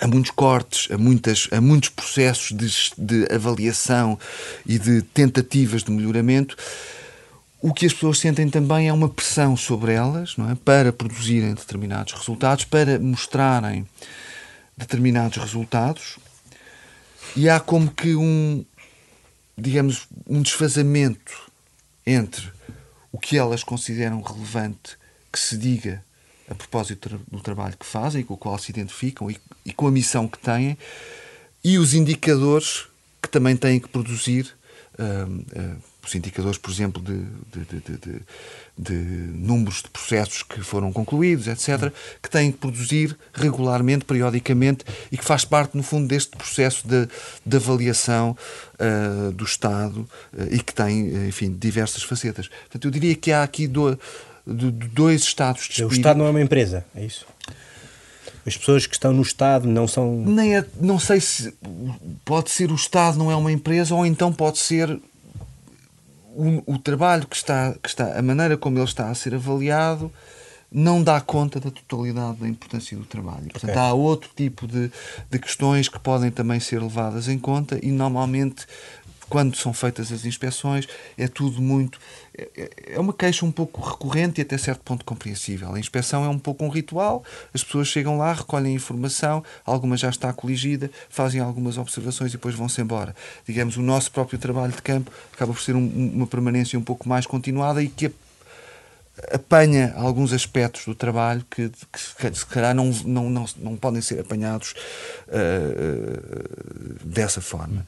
a 0.00 0.06
muitos 0.06 0.30
cortes, 0.30 0.88
a, 0.90 0.96
muitas, 0.96 1.48
a 1.50 1.60
muitos 1.60 1.88
processos 1.88 2.52
de, 2.52 2.68
de 2.96 3.34
avaliação 3.34 4.18
e 4.64 4.78
de 4.78 5.02
tentativas 5.02 5.82
de 5.82 5.90
melhoramento 5.90 6.56
o 7.62 7.72
que 7.72 7.86
as 7.86 7.92
pessoas 7.92 8.18
sentem 8.18 8.50
também 8.50 8.88
é 8.88 8.92
uma 8.92 9.08
pressão 9.08 9.56
sobre 9.56 9.92
elas 9.92 10.36
não 10.36 10.50
é? 10.50 10.56
para 10.56 10.92
produzirem 10.92 11.54
determinados 11.54 12.12
resultados, 12.12 12.64
para 12.64 12.98
mostrarem 12.98 13.86
determinados 14.76 15.38
resultados, 15.38 16.18
e 17.36 17.48
há 17.48 17.60
como 17.60 17.88
que 17.88 18.16
um, 18.16 18.64
digamos, 19.56 20.08
um 20.26 20.42
desfazamento 20.42 21.51
entre 22.06 22.50
o 23.10 23.18
que 23.18 23.36
elas 23.36 23.62
consideram 23.62 24.20
relevante 24.20 24.96
que 25.32 25.38
se 25.38 25.56
diga 25.56 26.04
a 26.48 26.54
propósito 26.54 27.20
do 27.30 27.40
trabalho 27.40 27.76
que 27.76 27.86
fazem, 27.86 28.22
com 28.22 28.34
o 28.34 28.36
qual 28.36 28.58
se 28.58 28.70
identificam 28.70 29.30
e, 29.30 29.38
e 29.64 29.72
com 29.72 29.86
a 29.86 29.90
missão 29.90 30.28
que 30.28 30.38
têm, 30.38 30.76
e 31.64 31.78
os 31.78 31.94
indicadores 31.94 32.86
que 33.22 33.28
também 33.28 33.56
têm 33.56 33.80
que 33.80 33.88
produzir. 33.88 34.54
Uh, 34.98 35.76
uh, 35.76 35.91
os 36.04 36.14
indicadores, 36.14 36.58
por 36.58 36.70
exemplo, 36.70 37.00
de, 37.00 37.24
de, 37.52 37.80
de, 37.80 38.22
de, 38.76 38.92
números 38.92 39.82
de 39.82 39.88
processos 39.88 40.42
que 40.42 40.60
foram 40.60 40.92
concluídos, 40.92 41.46
etc., 41.46 41.92
que 42.20 42.28
têm 42.28 42.50
que 42.50 42.58
produzir 42.58 43.16
regularmente, 43.32 44.04
periodicamente, 44.04 44.84
e 45.12 45.16
que 45.16 45.24
faz 45.24 45.44
parte, 45.44 45.76
no 45.76 45.82
fundo, 45.82 46.08
deste 46.08 46.36
processo 46.36 46.86
de, 46.86 47.56
avaliação 47.56 48.36
uh, 48.74 49.30
do 49.32 49.44
Estado 49.44 50.00
uh, 50.00 50.08
e 50.50 50.60
que 50.60 50.74
tem, 50.74 51.28
enfim, 51.28 51.56
diversas 51.56 52.02
facetas. 52.02 52.48
Portanto, 52.48 52.84
eu 52.84 52.90
diria 52.90 53.14
que 53.14 53.30
há 53.30 53.44
aqui 53.44 53.68
do, 53.68 53.98
dois 54.44 55.22
estados 55.22 55.62
de 55.62 55.70
espírito. 55.70 55.92
O 55.92 55.96
Estado 55.96 56.16
não 56.16 56.26
é 56.26 56.30
uma 56.30 56.42
empresa, 56.42 56.84
é 56.96 57.04
isso? 57.04 57.24
As 58.44 58.56
pessoas 58.56 58.86
que 58.86 58.94
estão 58.94 59.12
no 59.12 59.22
Estado 59.22 59.68
não 59.68 59.86
são. 59.86 60.16
Nem 60.16 60.56
é, 60.56 60.66
não 60.80 60.98
sei 60.98 61.20
se 61.20 61.54
pode 62.24 62.50
ser 62.50 62.72
o 62.72 62.74
Estado, 62.74 63.16
não 63.16 63.30
é 63.30 63.36
uma 63.36 63.52
empresa, 63.52 63.94
ou 63.94 64.04
então 64.04 64.32
pode 64.32 64.58
ser 64.58 65.00
o, 66.34 66.74
o, 66.74 66.78
trabalho 66.78 67.26
que 67.26 67.36
está, 67.36 67.74
que 67.82 67.88
está, 67.88 68.18
a 68.18 68.22
maneira 68.22 68.56
como 68.56 68.78
ele 68.78 68.84
está 68.84 69.08
a 69.08 69.14
ser 69.14 69.34
avaliado, 69.34 70.12
não 70.70 71.02
dá 71.02 71.20
conta 71.20 71.60
da 71.60 71.70
totalidade 71.70 72.38
da 72.38 72.48
importância 72.48 72.96
do 72.96 73.04
trabalho. 73.04 73.48
Portanto, 73.50 73.70
okay. 73.70 73.82
há 73.82 73.92
outro 73.92 74.30
tipo 74.34 74.66
de, 74.66 74.90
de 75.30 75.38
questões 75.38 75.88
que 75.88 75.98
podem 75.98 76.30
também 76.30 76.58
ser 76.60 76.80
levadas 76.80 77.28
em 77.28 77.38
conta 77.38 77.78
e 77.82 77.90
normalmente 77.90 78.66
quando 79.32 79.56
são 79.56 79.72
feitas 79.72 80.12
as 80.12 80.26
inspeções, 80.26 80.86
é 81.16 81.26
tudo 81.26 81.62
muito. 81.62 81.98
É, 82.36 82.70
é 82.88 83.00
uma 83.00 83.14
queixa 83.14 83.46
um 83.46 83.50
pouco 83.50 83.80
recorrente 83.80 84.38
e 84.38 84.42
até 84.42 84.58
certo 84.58 84.82
ponto 84.82 85.06
compreensível. 85.06 85.74
A 85.74 85.80
inspeção 85.80 86.22
é 86.22 86.28
um 86.28 86.38
pouco 86.38 86.62
um 86.62 86.68
ritual, 86.68 87.24
as 87.54 87.64
pessoas 87.64 87.88
chegam 87.88 88.18
lá, 88.18 88.34
recolhem 88.34 88.74
informação, 88.74 89.42
alguma 89.64 89.96
já 89.96 90.10
está 90.10 90.30
coligida, 90.34 90.90
fazem 91.08 91.40
algumas 91.40 91.78
observações 91.78 92.30
e 92.30 92.36
depois 92.36 92.54
vão-se 92.54 92.78
embora. 92.82 93.16
Digamos, 93.46 93.78
o 93.78 93.82
nosso 93.82 94.12
próprio 94.12 94.38
trabalho 94.38 94.74
de 94.74 94.82
campo 94.82 95.10
acaba 95.32 95.54
por 95.54 95.62
ser 95.62 95.76
um, 95.76 96.10
uma 96.14 96.26
permanência 96.26 96.78
um 96.78 96.84
pouco 96.84 97.08
mais 97.08 97.24
continuada 97.24 97.82
e 97.82 97.88
que 97.88 98.12
apanha 99.32 99.94
alguns 99.96 100.34
aspectos 100.34 100.84
do 100.84 100.94
trabalho 100.94 101.42
que, 101.50 101.70
que 101.70 102.36
se 102.36 102.44
calhar 102.44 102.74
não, 102.74 102.90
não, 103.06 103.30
não, 103.30 103.46
não 103.56 103.76
podem 103.76 104.02
ser 104.02 104.20
apanhados 104.20 104.74
uh, 105.28 107.02
dessa 107.02 107.40
forma. 107.40 107.86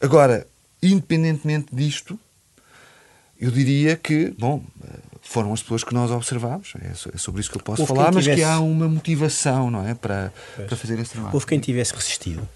Agora, 0.00 0.46
Independentemente 0.82 1.68
disto, 1.72 2.18
eu 3.40 3.50
diria 3.50 3.96
que, 3.96 4.34
bom, 4.38 4.62
foram 5.22 5.52
as 5.52 5.62
pessoas 5.62 5.84
que 5.84 5.94
nós 5.94 6.10
observámos, 6.10 6.72
é, 6.82 6.92
é 7.14 7.18
sobre 7.18 7.40
isso 7.40 7.50
que 7.50 7.56
eu 7.56 7.62
posso 7.62 7.82
Houve 7.82 7.94
falar, 7.94 8.12
mas 8.12 8.24
tivesse... 8.24 8.42
que 8.42 8.46
há 8.46 8.58
uma 8.60 8.88
motivação, 8.88 9.70
não 9.70 9.86
é, 9.86 9.94
para, 9.94 10.32
para 10.56 10.76
fazer 10.76 10.98
esse 10.98 11.12
trabalho. 11.12 11.34
Houve 11.34 11.46
quem 11.46 11.58
tivesse 11.58 11.94
resistido 11.94 12.46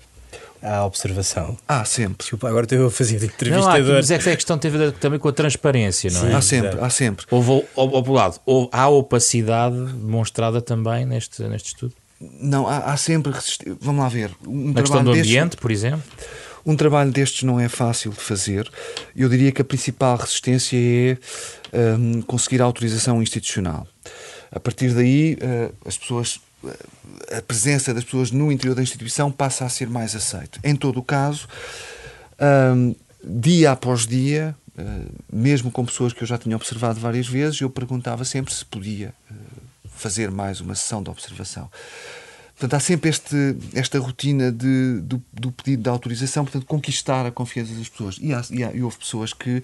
à 0.63 0.85
observação. 0.85 1.57
Há 1.69 1.85
sempre. 1.85 2.17
Desculpa, 2.19 2.49
agora 2.49 2.65
estou 2.65 2.87
a 2.87 2.91
fazer 2.91 3.19
de 3.19 3.27
entrevistador. 3.27 3.81
Não, 3.81 3.93
há, 3.93 3.97
mas 3.97 4.11
é 4.11 4.19
que 4.19 4.31
a 4.31 4.35
questão 4.35 4.59
teve 4.59 4.77
a 4.77 4.81
ver 4.81 4.93
também 4.93 5.19
com 5.19 5.29
a 5.29 5.33
transparência, 5.33 6.11
não 6.11 6.23
Sim, 6.23 6.29
é? 6.29 6.35
Há 6.35 6.41
sempre, 6.41 6.81
há 6.81 6.91
sempre. 6.91 7.27
Houve, 7.31 7.67
ao, 7.77 7.97
ao 7.97 8.13
lado, 8.13 8.41
houve, 8.47 8.71
há 8.73 8.89
opacidade 8.89 9.77
demonstrada 9.77 10.63
também 10.63 11.05
neste, 11.05 11.43
neste 11.45 11.69
estudo? 11.69 11.93
Não, 12.21 12.67
há, 12.67 12.79
há 12.79 12.97
sempre. 12.97 13.33
Vamos 13.81 14.03
lá 14.03 14.09
ver. 14.09 14.31
Um 14.47 14.73
Na 14.73 14.81
questão 14.81 15.05
do 15.05 15.11
ambiente, 15.11 15.51
deste... 15.51 15.57
por 15.59 15.71
exemplo? 15.71 16.03
Um 16.67 16.77
trabalho 16.77 17.11
destes 17.11 17.43
não 17.43 17.61
é 17.61 17.69
fácil 17.69 18.11
de 18.11 18.21
fazer. 18.21 18.71
Eu 19.15 19.29
diria 19.29 19.53
que 19.53 19.61
a 19.61 19.65
principal 19.65 20.17
resistência 20.17 20.77
é 20.79 21.19
um, 21.97 22.23
conseguir 22.23 22.63
a 22.63 22.65
autorização 22.65 23.23
institucional. 23.23 23.87
A 24.51 24.59
partir 24.59 24.95
daí, 24.95 25.35
uh, 25.35 25.75
as 25.87 25.99
pessoas 25.99 26.41
a 27.37 27.43
presença 27.43 27.93
das 27.93 28.05
pessoas 28.05 28.31
no 28.31 28.51
interior 28.51 28.75
da 28.75 28.83
instituição 28.83 29.31
passa 29.31 29.65
a 29.65 29.69
ser 29.69 29.89
mais 29.89 30.15
aceito. 30.15 30.61
Em 30.63 30.75
todo 30.75 30.99
o 30.99 31.03
caso, 31.03 31.49
um, 32.75 32.95
dia 33.23 33.73
após 33.73 34.07
dia, 34.07 34.55
uh, 34.79 35.13
mesmo 35.33 35.71
com 35.71 35.85
pessoas 35.85 36.13
que 36.13 36.23
eu 36.23 36.27
já 36.27 36.39
tinha 36.39 36.57
observado 36.57 37.01
várias 37.01 37.27
vezes, 37.27 37.61
eu 37.61 37.71
perguntava 37.71 38.25
sempre 38.25 38.53
se 38.53 38.65
podia 38.65 39.15
uh, 39.31 39.35
fazer 39.89 40.31
mais 40.31 40.61
uma 40.61 40.75
sessão 40.75 41.03
de 41.03 41.11
observação. 41.11 41.71
Portanto, 42.57 42.75
há 42.75 42.81
sempre 42.81 43.11
este, 43.11 43.57
esta 43.75 43.99
rotina 43.99 44.53
de, 44.53 45.01
do, 45.01 45.23
do, 45.33 45.51
pedido 45.51 45.83
de 45.83 45.89
autorização, 45.89 46.45
portanto, 46.45 46.67
conquistar 46.67 47.27
a 47.27 47.31
confiança 47.31 47.75
das 47.75 47.89
pessoas. 47.89 48.17
E, 48.21 48.33
há, 48.33 48.43
e, 48.51 48.63
há, 48.63 48.73
e 48.73 48.83
houve 48.83 48.97
pessoas 48.97 49.33
que, 49.33 49.63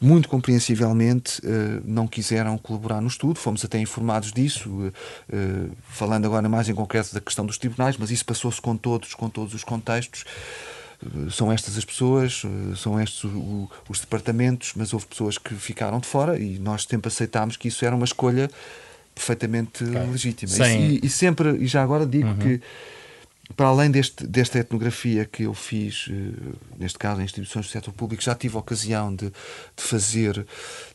muito 0.00 0.28
compreensivelmente, 0.28 1.40
uh, 1.40 1.82
não 1.84 2.06
quiseram 2.06 2.56
colaborar 2.58 3.00
no 3.00 3.08
estudo, 3.08 3.38
fomos 3.38 3.64
até 3.64 3.78
informados 3.78 4.32
disso, 4.32 4.70
uh, 4.70 4.86
uh, 4.88 5.70
falando 5.88 6.24
agora 6.24 6.48
mais 6.48 6.68
em 6.68 6.74
concreto 6.74 7.12
da 7.12 7.20
questão 7.20 7.44
dos 7.44 7.58
tribunais, 7.58 7.96
mas 7.96 8.10
isso 8.12 8.24
passou-se 8.24 8.60
com 8.60 8.76
todos, 8.76 9.14
com 9.14 9.28
todos 9.28 9.52
os 9.52 9.64
contextos. 9.64 10.24
São 11.32 11.50
estas 11.50 11.76
as 11.76 11.84
pessoas, 11.84 12.42
são 12.76 13.00
estes 13.00 13.24
os 13.88 13.98
departamentos, 13.98 14.72
mas 14.76 14.92
houve 14.92 15.04
pessoas 15.06 15.36
que 15.36 15.52
ficaram 15.56 15.98
de 15.98 16.06
fora 16.06 16.38
e 16.38 16.60
nós 16.60 16.84
sempre 16.84 17.08
aceitámos 17.08 17.56
que 17.56 17.66
isso 17.66 17.84
era 17.84 17.96
uma 17.96 18.04
escolha 18.04 18.48
perfeitamente 19.14 19.84
okay. 19.84 20.06
legítima. 20.06 20.68
E, 20.68 21.00
e, 21.02 21.08
sempre, 21.08 21.56
e 21.56 21.66
já 21.66 21.82
agora 21.82 22.06
digo 22.06 22.28
uhum. 22.28 22.38
que 22.38 22.60
para 23.56 23.66
além 23.66 23.90
deste, 23.90 24.26
desta 24.26 24.58
etnografia 24.58 25.24
que 25.24 25.44
eu 25.44 25.54
fiz, 25.54 26.08
eh, 26.10 26.54
neste 26.78 26.98
caso 26.98 27.20
em 27.20 27.24
instituições 27.24 27.66
do 27.66 27.70
setor 27.70 27.92
público, 27.92 28.22
já 28.22 28.34
tive 28.34 28.56
a 28.56 28.60
ocasião 28.60 29.14
de, 29.14 29.26
de 29.26 29.82
fazer 29.82 30.46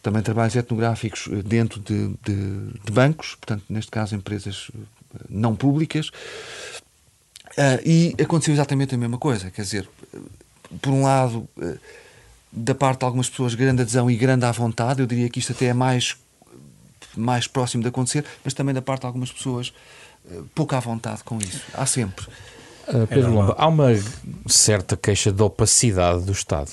também 0.02 0.22
trabalhos 0.22 0.56
etnográficos 0.56 1.28
eh, 1.32 1.44
dentro 1.44 1.80
de, 1.80 2.08
de, 2.26 2.80
de, 2.84 2.92
bancos, 2.92 3.36
portanto, 3.36 3.64
neste 3.70 3.92
caso, 3.92 4.16
empresas 4.16 4.72
eh, 4.74 5.20
não 5.30 5.56
públicas. 5.56 6.10
Uh, 7.58 7.82
e 7.84 8.16
aconteceu 8.22 8.54
exatamente 8.54 8.94
a 8.94 8.98
mesma 8.98 9.18
coisa. 9.18 9.50
Quer 9.50 9.64
dizer, 9.64 9.90
por 10.80 10.94
um 10.94 11.04
lado, 11.04 11.48
uh, 11.58 11.80
da 12.52 12.76
parte 12.76 13.00
de 13.00 13.06
algumas 13.06 13.30
pessoas, 13.30 13.56
grande 13.56 13.82
adesão 13.82 14.12
e 14.12 14.16
grande 14.16 14.46
à 14.46 14.52
vontade. 14.52 15.02
Eu 15.02 15.08
diria 15.08 15.30
que 15.30 15.40
isto 15.40 15.54
até 15.54 15.66
é 15.66 15.74
mais, 15.74 16.16
mais 17.18 17.48
próximo 17.48 17.84
de 17.84 17.90
acontecer, 17.90 18.24
mas 18.44 18.54
também 18.54 18.74
da 18.74 18.82
parte 18.82 19.02
de 19.02 19.08
algumas 19.08 19.32
pessoas, 19.32 19.74
uh, 20.26 20.44
pouca 20.56 20.78
à 20.78 20.80
vontade 20.80 21.24
com 21.24 21.38
isso. 21.40 21.62
Há 21.74 21.86
sempre. 21.86 22.26
Uh, 22.88 23.06
Pedro 23.08 23.32
é 23.32 23.34
Lomba, 23.34 23.56
há 23.58 23.68
uma 23.68 23.90
certa 24.48 24.96
queixa 24.96 25.32
de 25.32 25.42
opacidade 25.42 26.24
do 26.24 26.32
Estado 26.32 26.72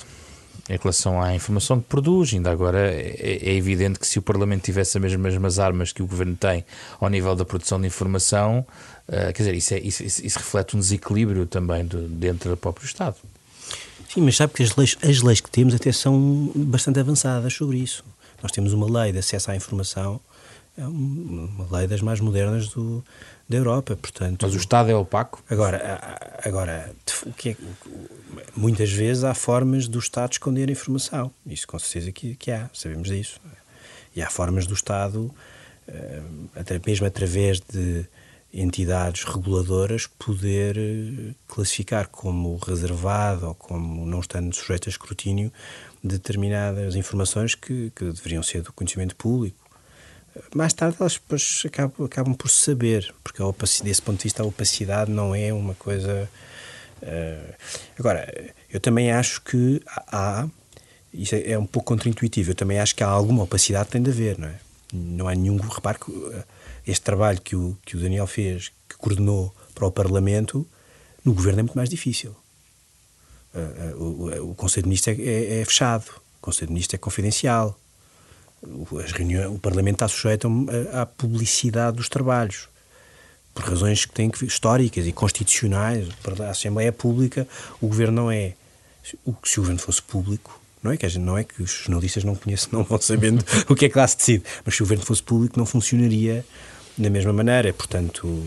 em 0.68 0.78
relação 0.78 1.20
à 1.20 1.35
informação 1.35 1.80
que 1.80 1.88
produz. 1.88 2.33
Ainda 2.33 2.50
agora 2.50 2.90
é, 2.90 3.38
é, 3.42 3.54
evidente 3.54 3.98
que 3.98 4.07
se 4.07 4.18
o 4.18 4.22
Parlamento 4.22 4.64
tivesse 4.64 4.96
as 4.96 5.16
mesmas 5.16 5.59
armas 5.59 5.92
que 5.92 6.02
o 6.02 6.07
Governo 6.07 6.37
tem 6.37 6.64
ao 7.00 7.09
nível 7.09 7.35
da 7.35 7.44
produção 7.44 7.80
de 7.80 7.87
informação, 7.87 8.66
uh, 9.09 9.33
quer 9.33 9.42
dizer, 9.42 9.54
isso, 9.54 9.74
é, 9.74 9.80
isso, 9.80 10.02
isso, 10.02 10.38
reflete 10.38 10.76
um 10.76 10.80
desequilíbrio 10.80 11.46
também 11.46 11.85
do, 11.85 12.09
dentro 12.09 12.50
do 12.50 12.57
próprio 12.57 12.87
Estado. 12.87 13.16
Sim, 14.12 14.22
mas 14.22 14.37
sabe 14.37 14.52
que 14.52 14.62
as 14.62 14.74
leis, 14.76 14.96
as 15.02 15.22
leis 15.22 15.40
que 15.40 15.50
temos 15.50 15.74
até 15.74 15.90
são 15.90 16.52
bastante 16.54 17.00
avançadas 17.00 17.52
sobre 17.52 17.78
isso. 17.78 18.04
Nós 18.42 18.52
temos 18.52 18.72
uma 18.72 18.87
lei 19.00 19.12
de 19.12 19.18
acesso 19.18 19.50
à 19.50 19.57
informação, 19.57 20.20
é 20.77 20.87
uma 20.87 21.79
lei 21.79 21.87
das 21.87 22.01
mais 22.01 22.21
modernas 22.21 22.69
do, 22.69 23.05
da 23.49 23.57
Europa, 23.57 23.97
portanto... 23.97 24.43
Mas 24.43 24.55
o 24.55 24.59
Estado 24.59 24.91
é 24.91 24.95
opaco? 24.95 25.43
Agora, 25.49 26.19
agora 26.45 26.93
o 27.25 27.33
que 27.33 27.51
é, 27.51 27.57
muitas 28.57 28.91
vezes 28.91 29.23
há 29.25 29.35
formas 29.35 29.87
do 29.87 29.99
Estado 29.99 30.33
esconder 30.33 30.69
informação. 30.71 31.31
Isso 31.47 31.67
com 31.67 31.79
certeza 31.79 32.11
que, 32.11 32.35
que 32.35 32.51
há, 32.51 32.69
sabemos 32.73 33.09
disso. 33.09 33.41
E 34.17 34.23
há 34.23 34.29
formas 34.29 34.67
do 34.67 34.75
Estado, 34.75 35.33
eh, 35.87 36.23
até 36.57 36.81
mesmo 36.85 37.07
através 37.07 37.61
de 37.61 38.07
entidades 38.53 39.25
reguladoras, 39.25 40.07
poder 40.07 40.77
eh, 40.77 41.35
classificar 41.49 42.09
como 42.09 42.57
reservado 42.57 43.49
ou 43.49 43.55
como 43.55 44.07
não 44.07 44.21
estando 44.21 44.55
sujeito 44.55 44.89
a 44.89 44.91
escrutínio 44.91 45.53
determinadas 46.03 46.95
informações 46.95 47.55
que, 47.55 47.91
que 47.95 48.05
deveriam 48.05 48.43
ser 48.43 48.63
do 48.63 48.73
conhecimento 48.73 49.17
público 49.17 49.63
mais 50.55 50.73
tarde 50.73 50.97
elas 50.99 51.14
depois 51.14 51.62
acabam, 51.64 52.07
acabam 52.07 52.35
por 52.35 52.51
saber, 52.51 53.14
porque 53.23 53.40
a 53.40 53.47
opacidade, 53.47 53.88
desse 53.88 54.03
ponto 54.03 54.18
de 54.18 54.25
vista 54.25 54.42
a 54.42 54.47
opacidade 54.47 55.11
não 55.11 55.35
é 55.35 55.53
uma 55.53 55.75
coisa. 55.75 56.29
Uh... 57.03 57.55
Agora, 57.99 58.53
eu 58.70 58.81
também 58.81 59.12
acho 59.12 59.42
que 59.42 59.81
há. 59.87 60.49
Isso 61.12 61.35
é, 61.37 61.53
é 61.53 61.59
um 61.59 61.66
pouco 61.66 61.87
contraintuitivo. 61.87 62.51
Eu 62.51 62.55
também 62.55 62.81
acho 62.81 62.94
que 62.94 63.05
há 63.05 63.09
alguma 63.09 63.44
opacidade 63.44 63.87
que 63.87 63.92
tem 63.92 64.03
de 64.03 64.11
haver, 64.11 64.38
não 64.38 64.49
é? 64.49 64.59
Não 64.92 65.29
há 65.29 65.35
nenhum. 65.35 65.57
Repare 65.59 65.99
que 65.99 66.11
eh, 66.11 66.44
este 66.87 67.03
trabalho 67.03 67.40
que 67.40 67.55
o, 67.55 67.77
que 67.85 67.97
o 67.97 68.01
Daniel 68.01 68.27
fez, 68.27 68.73
que 68.88 68.97
coordenou 68.97 69.55
para 69.75 69.87
o 69.87 69.92
Parlamento, 69.92 70.66
no 71.25 71.33
governo 71.33 71.61
é 71.61 71.62
muito 71.62 71.77
mais 71.77 71.88
difícil. 71.88 72.35
Uh, 73.55 73.97
uh, 73.97 74.03
o, 74.03 74.51
o 74.51 74.55
Conselho 74.57 74.83
de 74.83 74.88
Ministros 74.88 75.16
é, 75.16 75.23
é, 75.23 75.61
é 75.61 75.64
fechado, 75.64 76.07
o 76.38 76.40
Conselho 76.40 76.66
de 76.66 76.73
Ministros 76.73 76.94
é 76.94 76.99
confidencial 76.99 77.79
as 79.03 79.12
reuniões, 79.12 79.46
o 79.55 79.59
Parlamento 79.59 79.96
está 79.96 80.09
sujeito 80.09 80.48
à 80.92 81.07
publicidade 81.07 81.96
dos 81.96 82.09
trabalhos, 82.09 82.68
por 83.55 83.64
razões 83.64 84.05
que 84.05 84.12
têm 84.12 84.31
que 84.31 84.44
históricas 84.44 85.07
e 85.07 85.12
constitucionais. 85.12 86.09
A 86.40 86.50
Assembleia 86.50 86.88
é 86.88 86.92
pública, 86.92 87.46
o 87.81 87.87
Governo 87.87 88.22
não 88.22 88.31
é. 88.31 88.55
Se 89.03 89.16
o 89.27 89.37
Governo 89.59 89.81
fosse 89.81 90.03
público, 90.03 90.61
não 90.83 90.92
é 90.92 90.96
que, 90.96 91.18
não 91.18 91.38
é 91.38 91.44
que 91.44 91.62
os 91.62 91.70
jornalistas 91.70 92.24
não 92.24 92.35
conhecem, 92.35 92.68
não 92.72 92.85
vão 92.85 93.00
sabendo 93.00 93.44
o 93.68 93.74
que 93.74 93.87
é 93.87 93.88
que 93.88 93.96
lá 93.96 94.07
se 94.07 94.16
decide, 94.16 94.44
mas 94.64 94.74
se 94.74 94.83
o 94.83 94.85
Governo 94.85 95.05
fosse 95.05 95.22
público 95.22 95.59
não 95.59 95.66
funcionaria 95.66 96.44
da 96.96 97.11
mesma 97.11 97.33
maneira. 97.33 97.72
Portanto, 97.72 98.44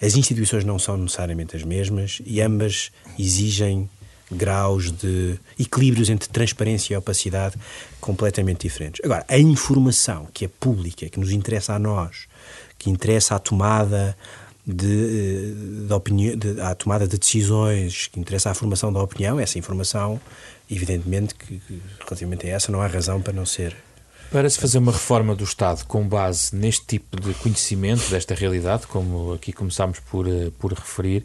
as 0.00 0.14
instituições 0.14 0.64
não 0.64 0.78
são 0.78 0.96
necessariamente 0.96 1.56
as 1.56 1.62
mesmas 1.62 2.22
e 2.24 2.40
ambas 2.40 2.90
exigem 3.18 3.88
graus 4.30 4.90
de 4.92 5.38
equilíbrios 5.58 6.08
entre 6.08 6.28
transparência 6.28 6.94
e 6.94 6.96
opacidade 6.96 7.56
completamente 8.00 8.62
diferentes. 8.62 9.00
Agora, 9.04 9.24
a 9.28 9.38
informação 9.38 10.26
que 10.32 10.44
é 10.44 10.48
pública, 10.48 11.08
que 11.08 11.18
nos 11.18 11.32
interessa 11.32 11.74
a 11.74 11.78
nós, 11.78 12.26
que 12.78 12.88
interessa 12.90 13.34
à 13.34 13.38
tomada 13.38 14.16
de, 14.66 14.86
eh, 14.86 15.86
de 15.86 15.92
opinião, 15.92 16.36
de, 16.36 16.60
à 16.60 16.74
tomada 16.74 17.06
de 17.06 17.18
decisões, 17.18 18.06
que 18.06 18.20
interessa 18.20 18.50
à 18.50 18.54
formação 18.54 18.92
da 18.92 19.02
opinião, 19.02 19.40
essa 19.40 19.58
informação, 19.58 20.20
evidentemente 20.70 21.34
que, 21.34 21.58
que 21.58 21.82
relativamente 21.98 22.46
a 22.46 22.50
essa 22.50 22.70
não 22.70 22.80
há 22.80 22.86
razão 22.86 23.20
para 23.20 23.32
não 23.32 23.44
ser 23.44 23.76
para 24.30 24.48
se 24.48 24.60
fazer 24.60 24.78
uma 24.78 24.92
reforma 24.92 25.34
do 25.34 25.42
Estado 25.42 25.84
com 25.86 26.06
base 26.06 26.54
neste 26.54 26.86
tipo 26.86 27.20
de 27.20 27.34
conhecimento 27.34 28.08
desta 28.10 28.32
realidade, 28.32 28.86
como 28.86 29.32
aqui 29.32 29.52
começámos 29.52 29.98
por, 29.98 30.28
eh, 30.28 30.52
por 30.56 30.72
referir, 30.72 31.24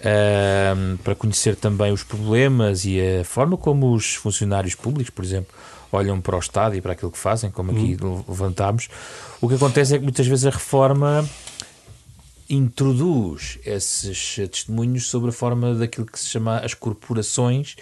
uh, 0.00 0.98
para 0.98 1.14
conhecer 1.14 1.56
também 1.56 1.92
os 1.92 2.02
problemas 2.02 2.84
e 2.84 3.00
a 3.00 3.24
forma 3.24 3.56
como 3.56 3.94
os 3.94 4.14
funcionários 4.14 4.74
públicos, 4.74 5.10
por 5.10 5.24
exemplo, 5.24 5.54
olham 5.92 6.20
para 6.20 6.36
o 6.36 6.38
Estado 6.38 6.76
e 6.76 6.80
para 6.80 6.92
aquilo 6.92 7.10
que 7.10 7.18
fazem, 7.18 7.50
como 7.50 7.72
aqui 7.72 7.96
uhum. 8.00 8.24
levantámos, 8.28 8.88
o 9.40 9.48
que 9.48 9.54
acontece 9.54 9.94
é 9.94 9.98
que 9.98 10.04
muitas 10.04 10.26
vezes 10.26 10.46
a 10.46 10.50
reforma 10.50 11.28
introduz 12.48 13.58
esses 13.64 14.34
testemunhos 14.34 15.06
sobre 15.06 15.30
a 15.30 15.32
forma 15.32 15.74
daquilo 15.74 16.06
que 16.06 16.18
se 16.18 16.26
chama 16.26 16.58
as 16.58 16.74
corporações 16.74 17.76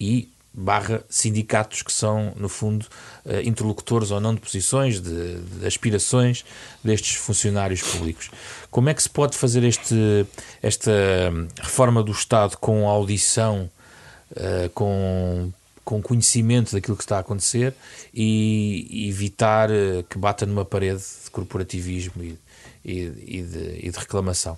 e 0.00 0.33
barra 0.54 1.02
sindicatos 1.08 1.82
que 1.82 1.92
são, 1.92 2.32
no 2.36 2.48
fundo, 2.48 2.86
uh, 3.26 3.40
interlocutores 3.44 4.12
ou 4.12 4.20
não 4.20 4.32
de 4.32 4.40
posições, 4.40 5.00
de, 5.00 5.38
de, 5.38 5.66
aspirações 5.66 6.44
destes 6.82 7.16
funcionários 7.16 7.82
públicos. 7.82 8.30
Como 8.70 8.88
é 8.88 8.94
que 8.94 9.02
se 9.02 9.10
pode 9.10 9.36
fazer 9.36 9.64
este, 9.64 10.24
esta 10.62 10.92
reforma 11.60 12.04
do 12.04 12.12
Estado 12.12 12.56
com 12.58 12.88
audição, 12.88 13.68
uh, 14.30 14.70
com, 14.70 15.52
com 15.84 16.00
conhecimento 16.00 16.72
daquilo 16.72 16.96
que 16.96 17.02
está 17.02 17.16
a 17.16 17.20
acontecer 17.20 17.74
e, 18.14 19.08
evitar 19.08 19.70
uh, 19.70 20.04
que 20.08 20.16
bata 20.16 20.46
numa 20.46 20.64
parede 20.64 21.02
de 21.24 21.30
corporativismo 21.32 22.22
e, 22.22 22.38
e, 22.84 23.00
e, 23.26 23.42
de, 23.42 23.86
e 23.88 23.90
de 23.90 23.98
reclamação? 23.98 24.56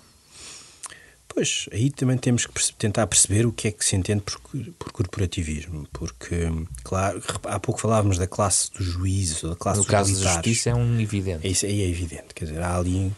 Pois, 1.37 1.69
aí 1.71 1.91
também 1.91 2.17
temos 2.17 2.47
que 2.47 2.73
tentar 2.73 3.05
perceber 3.05 3.45
o 3.45 3.51
que 3.51 3.67
é 3.67 3.71
que 3.71 3.85
se 3.85 3.95
entende 3.95 4.23
por, 4.23 4.41
por 4.79 4.91
corporativismo, 4.91 5.87
porque, 5.93 6.51
claro, 6.83 7.21
há 7.43 7.59
pouco 7.59 7.79
falávamos 7.79 8.17
da 8.17 8.25
classe 8.25 8.71
dos 8.71 8.83
juízes 8.83 9.43
ou 9.43 9.51
da 9.51 9.55
classe 9.55 9.77
no 9.77 9.83
dos 9.83 9.91
caso 9.91 10.19
da 10.19 10.33
justiça 10.33 10.71
é 10.71 10.73
um 10.73 10.99
evidente. 10.99 11.47
Isso 11.47 11.67
aí 11.67 11.83
é 11.83 11.87
evidente, 11.87 12.33
quer 12.33 12.45
dizer, 12.45 12.59
há 12.63 12.75
ali, 12.75 13.13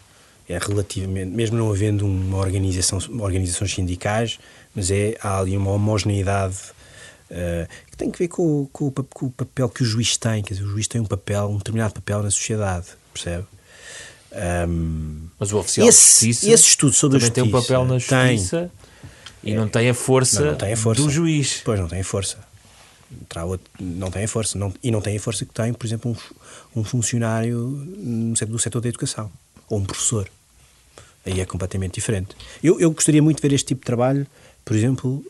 é 0.49 0.57
relativamente, 0.57 1.31
mesmo 1.33 1.57
não 1.57 1.71
havendo 1.71 2.05
uma 2.05 2.39
organização, 2.39 2.99
organizações 3.21 3.73
sindicais, 3.73 4.37
mas 4.75 4.91
é, 4.91 5.15
há 5.21 5.39
ali 5.39 5.55
uma 5.55 5.71
homogeneidade 5.71 6.57
uh, 7.31 7.69
que 7.89 7.95
tem 7.95 8.11
que 8.11 8.19
ver 8.19 8.27
com, 8.27 8.67
com, 8.73 8.91
com, 8.91 9.27
o 9.27 9.31
papel 9.31 9.69
que 9.69 9.81
o 9.81 9.85
juiz 9.85 10.17
tem, 10.17 10.43
quer 10.43 10.55
dizer, 10.55 10.65
o 10.65 10.71
juiz 10.71 10.89
tem 10.89 10.99
um 10.99 11.05
papel, 11.05 11.47
um 11.47 11.57
determinado 11.57 11.93
papel 11.93 12.21
na 12.21 12.29
sociedade, 12.29 12.87
percebe? 13.13 13.45
Um, 14.31 15.27
Mas 15.39 15.51
o 15.51 15.57
oficial 15.57 15.87
esse, 15.87 16.21
de 16.21 16.27
justiça 16.27 16.53
esse 16.53 16.63
estudo 16.63 16.93
sobre 16.93 17.19
também 17.19 17.31
tem 17.31 17.43
um 17.43 17.51
papel 17.51 17.83
na 17.85 17.97
justiça 17.97 18.71
tem. 19.41 19.53
e 19.53 19.55
não 19.55 19.67
tem 19.67 19.89
a 19.89 19.93
força, 19.93 20.41
não, 20.41 20.51
não 20.51 20.57
tem 20.57 20.73
a 20.73 20.77
força 20.77 21.01
do 21.01 21.09
juiz. 21.09 21.61
Pois 21.65 21.79
não 21.79 21.87
tem 21.87 22.01
a 22.01 22.03
força. 22.03 22.37
Não 23.79 24.11
tem 24.11 24.23
a 24.23 24.27
força. 24.27 24.57
Não, 24.57 24.73
e 24.83 24.91
não 24.91 25.01
tem 25.01 25.17
a 25.17 25.19
força 25.19 25.45
que 25.45 25.53
tem, 25.53 25.73
por 25.73 25.85
exemplo, 25.85 26.15
um, 26.75 26.79
um 26.79 26.83
funcionário 26.83 27.57
do 28.47 28.59
setor 28.59 28.81
da 28.81 28.89
educação 28.89 29.31
ou 29.67 29.79
um 29.79 29.85
professor. 29.85 30.29
Aí 31.25 31.41
é 31.41 31.45
completamente 31.45 31.95
diferente. 31.95 32.35
Eu, 32.63 32.79
eu 32.79 32.91
gostaria 32.91 33.21
muito 33.21 33.37
de 33.37 33.47
ver 33.47 33.53
este 33.53 33.67
tipo 33.67 33.81
de 33.81 33.85
trabalho, 33.85 34.25
por 34.63 34.75
exemplo, 34.75 35.23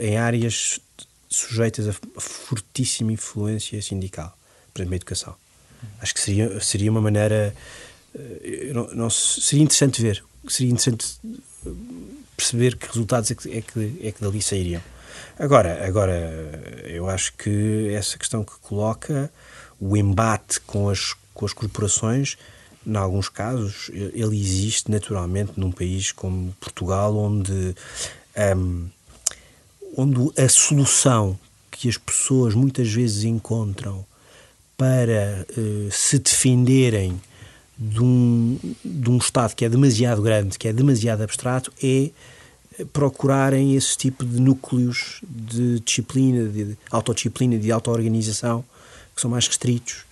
eh, 0.00 0.08
em 0.08 0.16
áreas 0.16 0.80
sujeitas 1.28 1.88
a 1.88 1.92
fortíssima 2.20 3.12
influência 3.12 3.80
sindical, 3.80 4.36
por 4.74 4.80
exemplo, 4.80 4.94
a 4.94 4.96
educação. 4.96 5.34
Acho 6.00 6.12
que 6.12 6.20
seria, 6.20 6.60
seria 6.60 6.90
uma 6.90 7.00
maneira 7.00 7.34
eh, 7.34 7.52
não, 8.74 8.88
não, 8.94 9.10
seria 9.10 9.62
interessante 9.62 10.02
ver, 10.02 10.24
seria 10.48 10.72
interessante 10.72 11.18
perceber 12.36 12.76
que 12.76 12.86
resultados 12.86 13.30
é 13.30 13.34
que, 13.34 13.58
é 13.58 13.60
que, 13.60 14.00
é 14.02 14.12
que 14.12 14.20
dali 14.20 14.42
sairiam. 14.42 14.82
Agora, 15.38 15.86
agora, 15.86 16.82
eu 16.84 17.08
acho 17.08 17.32
que 17.34 17.90
essa 17.94 18.18
questão 18.18 18.44
que 18.44 18.58
coloca, 18.60 19.30
o 19.78 19.96
embate 19.96 20.60
com 20.60 20.88
as, 20.88 21.14
com 21.32 21.46
as 21.46 21.52
corporações, 21.52 22.36
em 22.86 22.96
alguns 22.96 23.28
casos, 23.28 23.90
ele 23.92 24.38
existe 24.38 24.90
naturalmente 24.90 25.52
num 25.56 25.70
país 25.70 26.12
como 26.12 26.54
Portugal, 26.60 27.16
onde, 27.16 27.74
um, 28.56 28.88
onde 29.96 30.40
a 30.40 30.48
solução 30.48 31.38
que 31.70 31.88
as 31.88 31.96
pessoas 31.96 32.54
muitas 32.54 32.92
vezes 32.92 33.24
encontram 33.24 34.04
para 34.76 35.46
uh, 35.56 35.90
se 35.90 36.18
defenderem 36.18 37.20
de 37.80 38.02
um, 38.02 38.58
de 38.84 39.10
um 39.10 39.16
Estado 39.16 39.54
que 39.54 39.64
é 39.64 39.68
demasiado 39.68 40.20
grande, 40.20 40.58
que 40.58 40.68
é 40.68 40.72
demasiado 40.72 41.22
abstrato, 41.22 41.72
é 41.82 42.10
procurarem 42.92 43.74
esse 43.74 43.96
tipo 43.96 44.24
de 44.24 44.40
núcleos 44.40 45.20
de 45.22 45.80
disciplina, 45.80 46.46
de 46.48 46.76
autodisciplina, 46.90 47.58
de 47.58 47.72
auto-organização, 47.72 48.64
que 49.14 49.20
são 49.20 49.30
mais 49.30 49.46
restritos, 49.46 50.04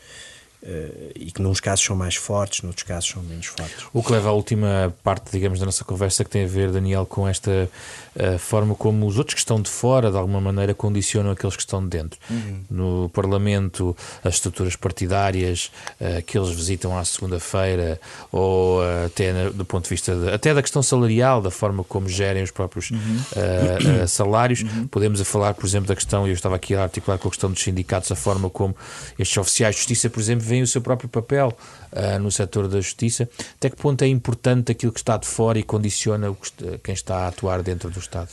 Uh, 0.60 1.12
e 1.14 1.30
que 1.30 1.40
nos 1.40 1.60
casos 1.60 1.84
são 1.84 1.94
mais 1.94 2.16
fortes, 2.16 2.62
noutros 2.62 2.82
casos 2.82 3.08
são 3.08 3.22
menos 3.22 3.46
fortes. 3.46 3.86
O 3.92 4.02
que 4.02 4.10
leva 4.10 4.30
à 4.30 4.32
última 4.32 4.92
parte, 5.04 5.30
digamos, 5.30 5.60
da 5.60 5.64
nossa 5.64 5.84
conversa, 5.84 6.24
que 6.24 6.30
tem 6.30 6.42
a 6.42 6.48
ver, 6.48 6.72
Daniel, 6.72 7.06
com 7.06 7.28
esta 7.28 7.70
uh, 8.16 8.38
forma 8.40 8.74
como 8.74 9.06
os 9.06 9.18
outros 9.18 9.34
que 9.34 9.40
estão 9.40 9.62
de 9.62 9.70
fora, 9.70 10.10
de 10.10 10.16
alguma 10.16 10.40
maneira, 10.40 10.74
condicionam 10.74 11.30
aqueles 11.30 11.54
que 11.54 11.62
estão 11.62 11.80
de 11.80 11.90
dentro. 11.90 12.18
Uhum. 12.28 12.64
No 12.68 13.08
Parlamento, 13.10 13.96
as 14.24 14.34
estruturas 14.34 14.74
partidárias 14.74 15.70
uh, 16.00 16.20
que 16.24 16.36
eles 16.36 16.50
visitam 16.50 16.98
à 16.98 17.04
segunda-feira, 17.04 18.00
ou 18.32 18.80
até 19.06 19.50
do 19.50 19.64
ponto 19.64 19.84
de 19.84 19.90
vista, 19.90 20.12
de, 20.16 20.30
até 20.30 20.52
da 20.52 20.60
questão 20.60 20.82
salarial, 20.82 21.40
da 21.40 21.52
forma 21.52 21.84
como 21.84 22.08
gerem 22.08 22.42
os 22.42 22.50
próprios 22.50 22.90
uhum. 22.90 24.06
salários. 24.08 24.62
Uhum. 24.62 24.88
Podemos 24.88 25.20
falar, 25.20 25.54
por 25.54 25.66
exemplo, 25.66 25.86
da 25.86 25.94
questão, 25.94 26.26
e 26.26 26.30
eu 26.30 26.34
estava 26.34 26.56
aqui 26.56 26.74
a 26.74 26.82
articular 26.82 27.16
com 27.16 27.28
a 27.28 27.30
questão 27.30 27.48
dos 27.48 27.62
sindicatos, 27.62 28.10
a 28.10 28.16
forma 28.16 28.50
como 28.50 28.76
estes 29.16 29.36
oficiais 29.36 29.76
de 29.76 29.82
justiça, 29.82 30.10
por 30.10 30.18
exemplo, 30.18 30.47
veem 30.48 30.62
o 30.62 30.66
seu 30.66 30.80
próprio 30.80 31.08
papel 31.08 31.56
uh, 31.92 32.18
no 32.18 32.30
setor 32.30 32.68
da 32.68 32.80
justiça. 32.80 33.28
Até 33.56 33.70
que 33.70 33.76
ponto 33.76 34.02
é 34.02 34.08
importante 34.08 34.72
aquilo 34.72 34.92
que 34.92 35.00
está 35.00 35.16
de 35.16 35.26
fora 35.26 35.58
e 35.58 35.62
condiciona 35.62 36.34
que, 36.34 36.78
quem 36.82 36.94
está 36.94 37.18
a 37.18 37.28
atuar 37.28 37.62
dentro 37.62 37.90
do 37.90 37.98
Estado? 37.98 38.30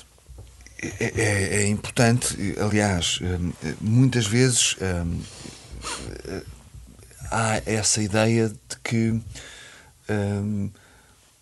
É, 0.99 1.13
é, 1.15 1.63
é 1.63 1.67
importante, 1.67 2.35
aliás, 2.59 3.19
eh, 3.21 3.73
muitas 3.79 4.27
vezes 4.27 4.75
um, 4.81 5.21
eh, 6.27 6.43
há 7.31 7.61
essa 7.65 8.03
ideia 8.03 8.49
de 8.49 8.77
que 8.83 9.19
um, 10.09 10.69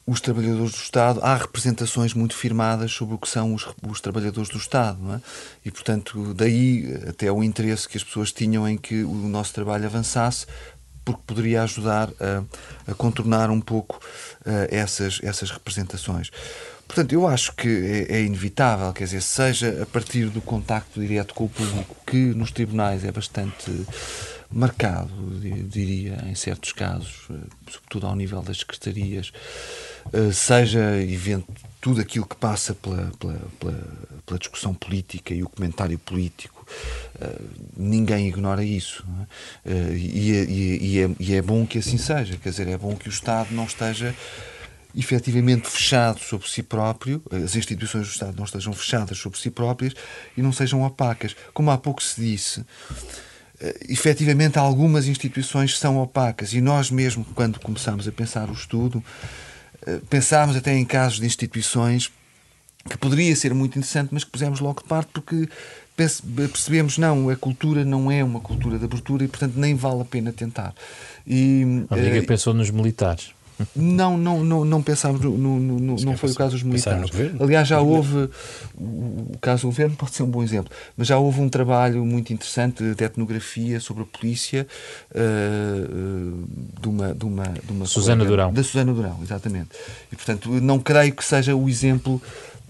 os 0.06 0.20
trabalhadores 0.20 0.72
do 0.72 0.78
Estado, 0.78 1.20
há 1.24 1.36
representações 1.36 2.14
muito 2.14 2.36
firmadas 2.36 2.92
sobre 2.92 3.16
o 3.16 3.18
que 3.18 3.30
são 3.30 3.54
os, 3.54 3.66
os 3.88 4.02
trabalhadores 4.02 4.50
do 4.50 4.58
Estado, 4.58 5.00
é? 5.14 5.22
e 5.66 5.72
portanto, 5.72 6.34
daí 6.34 6.94
até 7.08 7.32
o 7.32 7.44
interesse 7.44 7.88
que 7.88 7.98
as 7.98 8.04
pessoas 8.04 8.32
tinham 8.32 8.68
em 8.68 8.78
que 8.78 9.04
o 9.04 9.14
nosso 9.14 9.54
trabalho 9.54 9.86
avançasse, 9.86 10.46
porque 11.06 11.22
poderia 11.26 11.64
ajudar 11.64 12.10
a, 12.20 12.92
a 12.92 12.96
contornar 12.96 13.50
um 13.50 13.60
pouco 13.60 14.00
uh, 14.46 14.68
essas, 14.70 15.20
essas 15.22 15.52
representações. 15.52 16.32
Portanto, 16.88 17.14
eu 17.14 17.28
acho 17.28 17.54
que 17.56 17.68
é, 17.68 18.18
é, 18.18 18.22
inevitável, 18.24 18.92
quer 18.94 19.06
dizer, 19.06 19.22
seja 19.22 19.84
a 19.84 19.86
partir 19.86 20.30
do 20.30 20.42
contacto 20.42 21.00
direto 21.00 21.34
com 21.34 21.46
o 21.46 21.50
público, 21.50 21.96
que 22.06 22.18
nos 22.18 22.52
tribunais 22.52 23.04
é 23.04 23.12
bastante 23.12 23.72
marcado, 24.54 25.10
diria, 25.68 26.24
em 26.28 26.36
certos 26.36 26.72
casos, 26.72 27.28
eh, 27.30 27.34
sobretudo 27.70 28.08
ao 28.08 28.16
nível 28.16 28.42
das 28.42 28.60
secretarias, 28.60 29.32
eh, 30.12 30.32
seja 30.32 31.02
evento, 31.02 31.52
tudo 31.82 32.00
aquilo 32.00 32.26
que 32.26 32.36
passa 32.36 32.76
pela, 32.76 33.12
pela, 33.20 33.40
pela, 33.60 33.88
pela 34.26 34.40
discussão 34.40 34.74
política 34.74 35.34
e 35.34 35.44
o 35.44 35.50
comentário 35.50 35.98
político, 35.98 36.66
eh, 37.20 37.42
ninguém 37.76 38.28
ignora 38.28 38.64
isso. 38.64 39.04
É? 39.66 39.94
E, 39.94 40.32
e, 40.32 40.78
e, 40.82 41.00
é, 41.00 41.10
e 41.20 41.34
é 41.34 41.42
bom 41.42 41.66
que 41.66 41.80
assim 41.80 41.98
seja, 41.98 42.38
quer 42.38 42.50
dizer, 42.50 42.68
é 42.68 42.78
bom 42.78 42.96
que 42.96 43.08
o 43.08 43.12
Estado 43.12 43.54
não 43.54 43.66
esteja 43.66 44.16
efetivamente 44.96 45.68
fechado 45.68 46.20
sobre 46.20 46.48
si 46.48 46.62
próprio, 46.62 47.22
as 47.32 47.56
instituições 47.56 48.08
do 48.08 48.12
Estado 48.12 48.38
não 48.38 48.46
estejam 48.46 48.72
fechadas 48.74 49.18
sobre 49.18 49.40
si 49.40 49.50
próprias 49.50 49.94
e 50.38 50.42
não 50.42 50.54
sejam 50.54 50.84
opacas. 50.84 51.36
Como 51.52 51.72
há 51.72 51.78
pouco 51.78 52.04
se 52.04 52.22
disse, 52.22 52.64
efetivamente 53.88 54.58
algumas 54.58 55.08
instituições 55.08 55.78
são 55.78 55.98
opacas 56.02 56.54
e 56.54 56.62
nós 56.62 56.92
mesmo, 56.92 57.26
quando 57.36 57.60
começámos 57.60 58.08
a 58.08 58.12
pensar 58.12 58.50
o 58.50 58.54
estudo, 58.54 59.04
eh, 59.86 60.00
pensámos 60.10 60.56
até 60.56 60.76
em 60.76 60.86
casos 60.86 61.20
de 61.20 61.26
instituições 61.26 62.12
que 62.90 62.98
poderia 62.98 63.36
ser 63.36 63.54
muito 63.54 63.78
interessante, 63.78 64.10
mas 64.12 64.24
que 64.24 64.32
pusemos 64.32 64.60
logo 64.60 64.82
de 64.82 64.88
parte 64.88 65.10
porque 65.14 65.48
percebemos 66.52 66.98
não, 66.98 67.30
a 67.30 67.36
cultura 67.36 67.86
não 67.86 68.12
é 68.12 68.24
uma 68.24 68.40
cultura 68.40 68.78
de 68.78 68.86
abertura 68.86 69.24
e, 69.24 69.28
portanto, 69.28 69.54
nem 69.56 69.76
vale 69.76 70.02
a 70.02 70.06
pena 70.06 70.34
tentar. 70.34 70.74
E, 71.26 71.86
a 71.90 71.96
Liga 71.96 72.20
uh, 72.20 72.26
pensou 72.26 72.54
nos 72.54 72.70
militares. 72.72 73.32
Não, 73.76 74.18
não, 74.18 74.44
não, 74.44 74.66
não 74.66 74.82
pensámos, 74.82 75.22
no, 75.22 75.38
no, 75.38 75.60
no 75.60 75.96
não 75.96 76.18
foi 76.18 76.32
o 76.32 76.36
caso 76.36 76.52
dos 76.52 76.64
militares. 76.64 77.10
Aliás, 77.40 77.68
já 77.68 77.80
houve, 77.80 78.30
o 78.76 79.38
caso 79.42 79.64
do 79.64 79.68
governo 79.68 79.96
pode 79.96 80.16
ser 80.16 80.24
um 80.24 80.30
bom 80.30 80.44
exemplo, 80.44 80.72
mas 80.98 81.08
já 81.08 81.18
houve 81.18 81.42
um 81.42 81.50
trabalho 81.50 82.06
muito 82.06 82.34
interessante 82.34 82.84
de 82.96 83.04
etnografia 83.04 83.80
sobre 83.80 84.04
a 84.04 84.06
polícia 84.06 84.68
uh, 85.12 86.48
de, 86.80 86.88
uma, 86.88 87.14
de, 87.14 87.26
uma, 87.26 87.44
de 87.44 87.72
uma 87.72 87.86
Susana 87.86 88.26
Durão. 88.26 88.54
Da 88.54 88.64
Susana 88.64 88.94
Durão, 88.94 89.20
exatamente. 89.22 89.70
E, 90.12 90.16
portanto, 90.16 90.50
não 90.50 90.80
creio 90.80 91.14
que 91.14 91.24
seja 91.24 91.56
o 91.56 91.70
exemplo. 91.70 92.22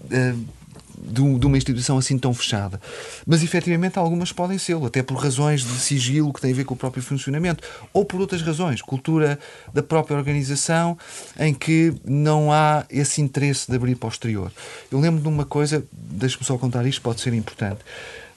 Uh, 0.04 0.63
de, 1.04 1.20
uma 1.20 1.56
instituição 1.56 1.98
assim 1.98 2.18
tão 2.18 2.32
fechada. 2.32 2.80
Mas 3.26 3.42
efetivamente 3.42 3.98
algumas 3.98 4.32
podem 4.32 4.56
ser, 4.58 4.76
até 4.84 5.02
por 5.02 5.16
razões 5.16 5.62
de 5.62 5.78
sigilo 5.78 6.32
que 6.32 6.40
têm 6.40 6.52
a 6.52 6.54
ver 6.54 6.64
com 6.64 6.74
o 6.74 6.76
próprio 6.76 7.02
funcionamento, 7.02 7.62
ou 7.92 8.04
por 8.04 8.20
outras 8.20 8.40
razões, 8.42 8.80
cultura 8.80 9.38
da 9.72 9.82
própria 9.82 10.16
organização, 10.16 10.96
em 11.38 11.52
que 11.52 11.92
não 12.04 12.50
há 12.50 12.84
esse 12.88 13.20
interesse 13.20 13.70
de 13.70 13.76
abrir 13.76 13.94
para 13.96 14.06
o 14.06 14.10
exterior. 14.10 14.50
Eu 14.90 14.98
lembro 14.98 15.20
de 15.20 15.28
uma 15.28 15.44
coisa, 15.44 15.84
deixe-me 15.92 16.44
só 16.44 16.56
contar 16.56 16.86
isto, 16.86 17.02
pode 17.02 17.20
ser 17.20 17.34
importante. 17.34 17.80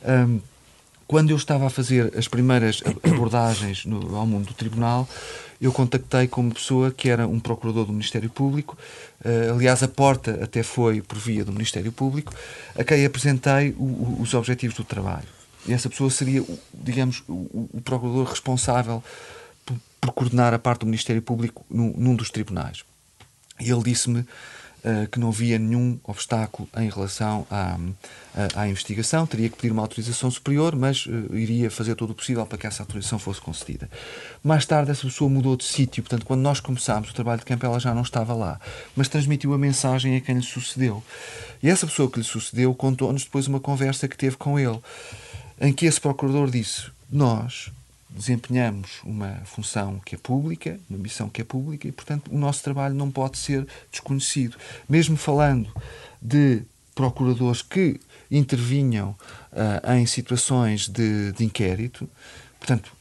Um, 0.05 0.39
quando 1.07 1.29
eu 1.29 1.37
estava 1.37 1.67
a 1.67 1.69
fazer 1.69 2.13
as 2.17 2.27
primeiras 2.27 2.83
abordagens 3.01 3.85
no, 3.85 4.15
ao 4.15 4.27
mundo 4.27 4.47
do 4.47 4.53
tribunal, 4.53 5.07
eu 5.59 5.71
contactei 5.71 6.27
com 6.27 6.41
uma 6.41 6.53
pessoa 6.53 6.91
que 6.91 7.09
era 7.09 7.27
um 7.27 7.39
procurador 7.39 7.85
do 7.85 7.91
Ministério 7.91 8.29
Público, 8.29 8.77
uh, 9.25 9.53
aliás, 9.53 9.81
a 9.83 9.87
porta 9.87 10.39
até 10.43 10.63
foi 10.63 11.01
por 11.01 11.17
via 11.17 11.43
do 11.43 11.51
Ministério 11.51 11.91
Público, 11.91 12.33
a 12.77 12.83
quem 12.83 13.05
apresentei 13.05 13.71
o, 13.71 13.83
o, 13.83 14.21
os 14.21 14.33
objetivos 14.33 14.75
do 14.75 14.83
trabalho. 14.83 15.27
E 15.67 15.73
essa 15.73 15.89
pessoa 15.89 16.09
seria, 16.09 16.43
digamos, 16.73 17.23
o, 17.27 17.69
o 17.73 17.81
procurador 17.83 18.25
responsável 18.27 19.03
por, 19.65 19.75
por, 19.99 20.13
coordenar 20.13 20.53
a 20.53 20.59
parte 20.59 20.81
do 20.81 20.85
Ministério 20.85 21.21
Público 21.21 21.65
num, 21.69 21.93
num 21.97 22.15
dos 22.15 22.29
tribunais. 22.29 22.83
E 23.59 23.69
ele 23.69 23.83
disse-me 23.83 24.25
que 25.11 25.19
não 25.19 25.29
havia 25.29 25.57
nenhum 25.59 25.99
obstáculo 26.03 26.67
em 26.77 26.89
relação 26.89 27.45
à, 27.49 27.77
à, 28.35 28.61
à, 28.61 28.69
investigação, 28.69 29.25
teria 29.25 29.49
que 29.49 29.55
pedir 29.55 29.71
uma 29.71 29.81
autorização 29.81 30.29
superior, 30.31 30.75
mas 30.75 31.05
uh, 31.05 31.35
iria 31.35 31.69
fazer 31.69 31.95
todo 31.95 32.11
o 32.11 32.15
possível 32.15 32.45
para 32.45 32.57
que 32.57 32.67
essa 32.67 32.83
autorização 32.83 33.19
fosse 33.19 33.41
concedida. 33.41 33.89
Mais 34.43 34.65
tarde, 34.65 34.91
essa 34.91 35.03
pessoa 35.03 35.29
mudou 35.29 35.55
de 35.55 35.63
sítio, 35.63 36.03
portanto, 36.03 36.25
quando 36.25 36.41
nós 36.41 36.59
começámos 36.59 37.09
o 37.09 37.13
trabalho 37.13 37.39
de 37.39 37.45
campo, 37.45 37.65
ela 37.65 37.79
já 37.79 37.93
não 37.93 38.01
estava 38.01 38.33
lá, 38.33 38.59
mas 38.95 39.07
transmitiu 39.07 39.53
a 39.53 39.57
mensagem 39.57 40.15
a 40.15 40.21
quem 40.21 40.35
lhe 40.35 40.43
sucedeu. 40.43 41.03
E 41.61 41.69
essa 41.69 41.87
pessoa 41.87 42.09
que 42.09 42.19
lhe 42.19 42.25
sucedeu 42.25 42.73
contou-nos 42.73 43.23
depois 43.23 43.47
uma 43.47 43.59
conversa 43.59 44.07
que 44.07 44.17
teve 44.17 44.37
com 44.37 44.59
ele, 44.59 44.79
em 45.59 45.73
que 45.73 45.85
esse 45.85 45.99
procurador 45.99 46.49
disse: 46.49 46.91
Nós 47.11 47.71
desempenhamos 48.09 49.01
uma 49.03 49.41
função 49.45 49.99
que 50.05 50.15
é 50.15 50.17
pública, 50.17 50.79
uma 50.89 50.99
missão 50.99 51.29
que 51.29 51.41
é 51.41 51.43
pública 51.43 51.87
e, 51.87 51.91
portanto, 51.91 52.31
o 52.31 52.37
nosso 52.37 52.63
trabalho 52.63 52.95
não 52.95 53.11
pode 53.11 53.37
ser 53.37 53.67
desconhecido. 53.91 54.57
Mesmo 54.87 55.17
falando 55.17 55.71
de 56.21 56.63
procuradores 56.95 57.61
que 57.61 57.99
intervinham 58.31 59.15
uh, 59.51 59.91
em 59.93 60.05
situações 60.05 60.87
de, 60.87 61.31
de 61.33 61.43
inquérito, 61.43 62.09
portanto, 62.59 62.91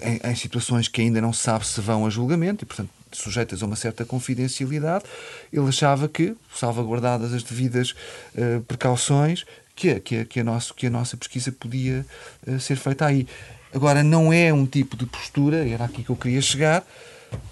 em, 0.00 0.20
em, 0.30 0.34
situações 0.34 0.88
que 0.88 1.00
ainda 1.00 1.20
não 1.20 1.32
se 1.32 1.42
sabe 1.42 1.66
se 1.66 1.80
vão 1.80 2.06
a 2.06 2.10
julgamento 2.10 2.64
e, 2.64 2.66
portanto, 2.66 2.90
sujeitas 3.12 3.62
a 3.62 3.66
uma 3.66 3.76
certa 3.76 4.04
confidencialidade, 4.04 5.04
ele 5.52 5.68
achava 5.68 6.08
que, 6.08 6.34
salvaguardadas 6.54 7.32
as 7.32 7.42
devidas 7.42 7.94
uh, 8.34 8.60
precauções, 8.62 9.44
que, 9.76 9.98
que, 10.00 10.24
que, 10.24 10.40
a 10.40 10.44
nosso, 10.44 10.74
que 10.74 10.86
a 10.86 10.90
nossa 10.90 11.16
pesquisa 11.16 11.52
podia 11.52 12.06
uh, 12.46 12.58
ser 12.58 12.76
feita 12.76 13.06
aí. 13.06 13.26
Agora, 13.74 14.04
não 14.04 14.32
é 14.32 14.52
um 14.52 14.64
tipo 14.64 14.96
de 14.96 15.04
postura, 15.04 15.68
era 15.68 15.84
aqui 15.84 16.04
que 16.04 16.10
eu 16.10 16.16
queria 16.16 16.40
chegar, 16.40 16.86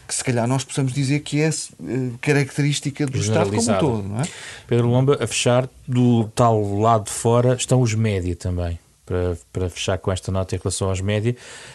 que 0.06 0.14
se 0.14 0.22
calhar 0.22 0.46
nós 0.46 0.62
possamos 0.62 0.92
dizer 0.92 1.20
que 1.20 1.40
é 1.40 1.48
uh, 1.48 2.18
característica 2.20 3.04
do 3.06 3.18
Estado 3.18 3.50
como 3.50 3.60
um 3.60 3.78
todo, 3.78 4.08
não 4.08 4.20
é? 4.20 4.24
Pedro 4.68 4.86
Lomba, 4.86 5.18
a 5.20 5.26
fechar, 5.26 5.68
do 5.86 6.28
tal 6.28 6.78
lado 6.78 7.06
de 7.06 7.10
fora 7.10 7.54
estão 7.54 7.80
os 7.80 7.94
média 7.94 8.36
também. 8.36 8.78
Para, 9.04 9.36
para 9.52 9.68
fechar 9.68 9.98
com 9.98 10.12
esta 10.12 10.30
nota 10.30 10.54
em 10.54 10.58
relação 10.58 10.88
aos 10.88 11.00
média, 11.00 11.34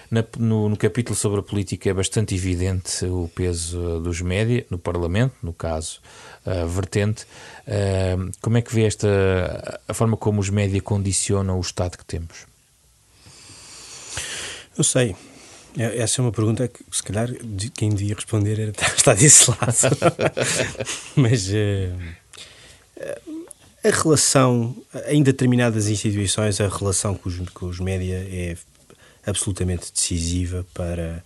na, 0.09 0.23
no, 0.39 0.69
no, 0.69 0.77
capítulo 0.77 1.13
sobre 1.13 1.41
a 1.41 1.43
política 1.43 1.89
é 1.89 1.93
bastante 1.93 2.33
evidente 2.33 3.05
o 3.05 3.29
peso 3.35 3.99
dos 3.99 4.21
média, 4.21 4.65
no 4.69 4.77
Parlamento, 4.77 5.35
no 5.43 5.51
caso, 5.51 5.99
uh, 6.45 6.65
vertente. 6.65 7.25
Uh, 7.67 8.31
como 8.41 8.57
é 8.57 8.61
que 8.61 8.73
vê 8.73 8.85
esta, 8.85 9.79
a 9.85 9.93
forma 9.93 10.15
como 10.15 10.39
os 10.39 10.49
média 10.49 10.81
condicionam 10.81 11.57
o 11.57 11.61
Estado 11.61 11.97
que 11.97 12.05
temos? 12.05 12.47
Eu 14.77 14.83
sei. 14.83 15.15
É, 15.77 15.99
essa 15.99 16.19
é 16.19 16.23
uma 16.23 16.31
pergunta 16.31 16.67
que, 16.67 16.83
se 16.91 17.03
calhar, 17.03 17.29
quem 17.75 17.89
devia 17.89 18.15
responder 18.15 18.59
era 18.59 18.71
está 18.97 19.13
desse 19.13 19.49
lado. 19.49 19.61
Mas 21.15 21.49
uh, 21.49 22.17
a 23.83 23.89
relação, 23.89 24.75
em 25.07 25.21
determinadas 25.21 25.87
instituições, 25.87 26.59
a 26.59 26.67
relação 26.67 27.15
com 27.15 27.29
os, 27.29 27.37
com 27.49 27.67
os 27.67 27.79
média 27.79 28.15
é 28.15 28.57
absolutamente 29.25 29.91
decisiva 29.91 30.65
para, 30.73 31.23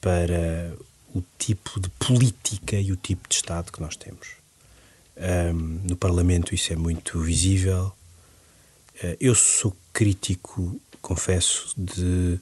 para 0.00 0.74
o 1.14 1.22
tipo 1.38 1.80
de 1.80 1.88
política 1.90 2.76
e 2.76 2.92
o 2.92 2.96
tipo 2.96 3.28
de 3.28 3.36
Estado 3.36 3.72
que 3.72 3.80
nós 3.80 3.96
temos. 3.96 4.28
Um, 5.16 5.80
no 5.84 5.96
Parlamento 5.96 6.54
isso 6.54 6.72
é 6.72 6.76
muito 6.76 7.20
visível. 7.20 7.92
Uh, 9.02 9.16
eu 9.20 9.34
sou 9.34 9.74
crítico, 9.92 10.80
confesso, 11.04 11.72
de 11.76 12.40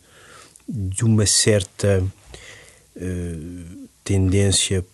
de 0.68 1.04
uma 1.04 1.26
certa 1.26 2.02
uh, 2.96 3.88
tendência. 4.04 4.84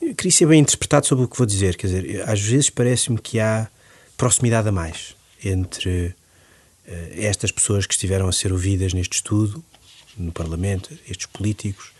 Eu 0.00 0.14
queria 0.14 0.32
ser 0.32 0.46
bem 0.46 0.60
interpretado 0.60 1.06
sobre 1.06 1.24
o 1.24 1.28
que 1.28 1.36
vou 1.36 1.46
dizer. 1.46 1.76
Quer 1.76 1.86
dizer, 1.88 2.28
às 2.28 2.40
vezes 2.40 2.70
parece-me 2.70 3.18
que 3.18 3.40
há 3.40 3.68
proximidade 4.16 4.68
a 4.68 4.72
mais 4.72 5.16
entre 5.42 6.08
uh, 6.08 6.14
estas 7.16 7.50
pessoas 7.50 7.86
que 7.86 7.94
estiveram 7.94 8.28
a 8.28 8.32
ser 8.32 8.52
ouvidas 8.52 8.92
neste 8.92 9.14
estudo, 9.14 9.64
no 10.16 10.30
Parlamento, 10.30 10.96
estes 11.08 11.26
políticos 11.26 11.92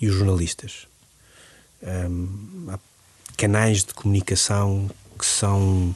e 0.00 0.08
os 0.08 0.14
jornalistas. 0.14 0.86
Um, 1.82 2.68
há 2.70 2.78
canais 3.36 3.84
de 3.84 3.92
comunicação 3.92 4.90
que 5.18 5.26
são, 5.26 5.94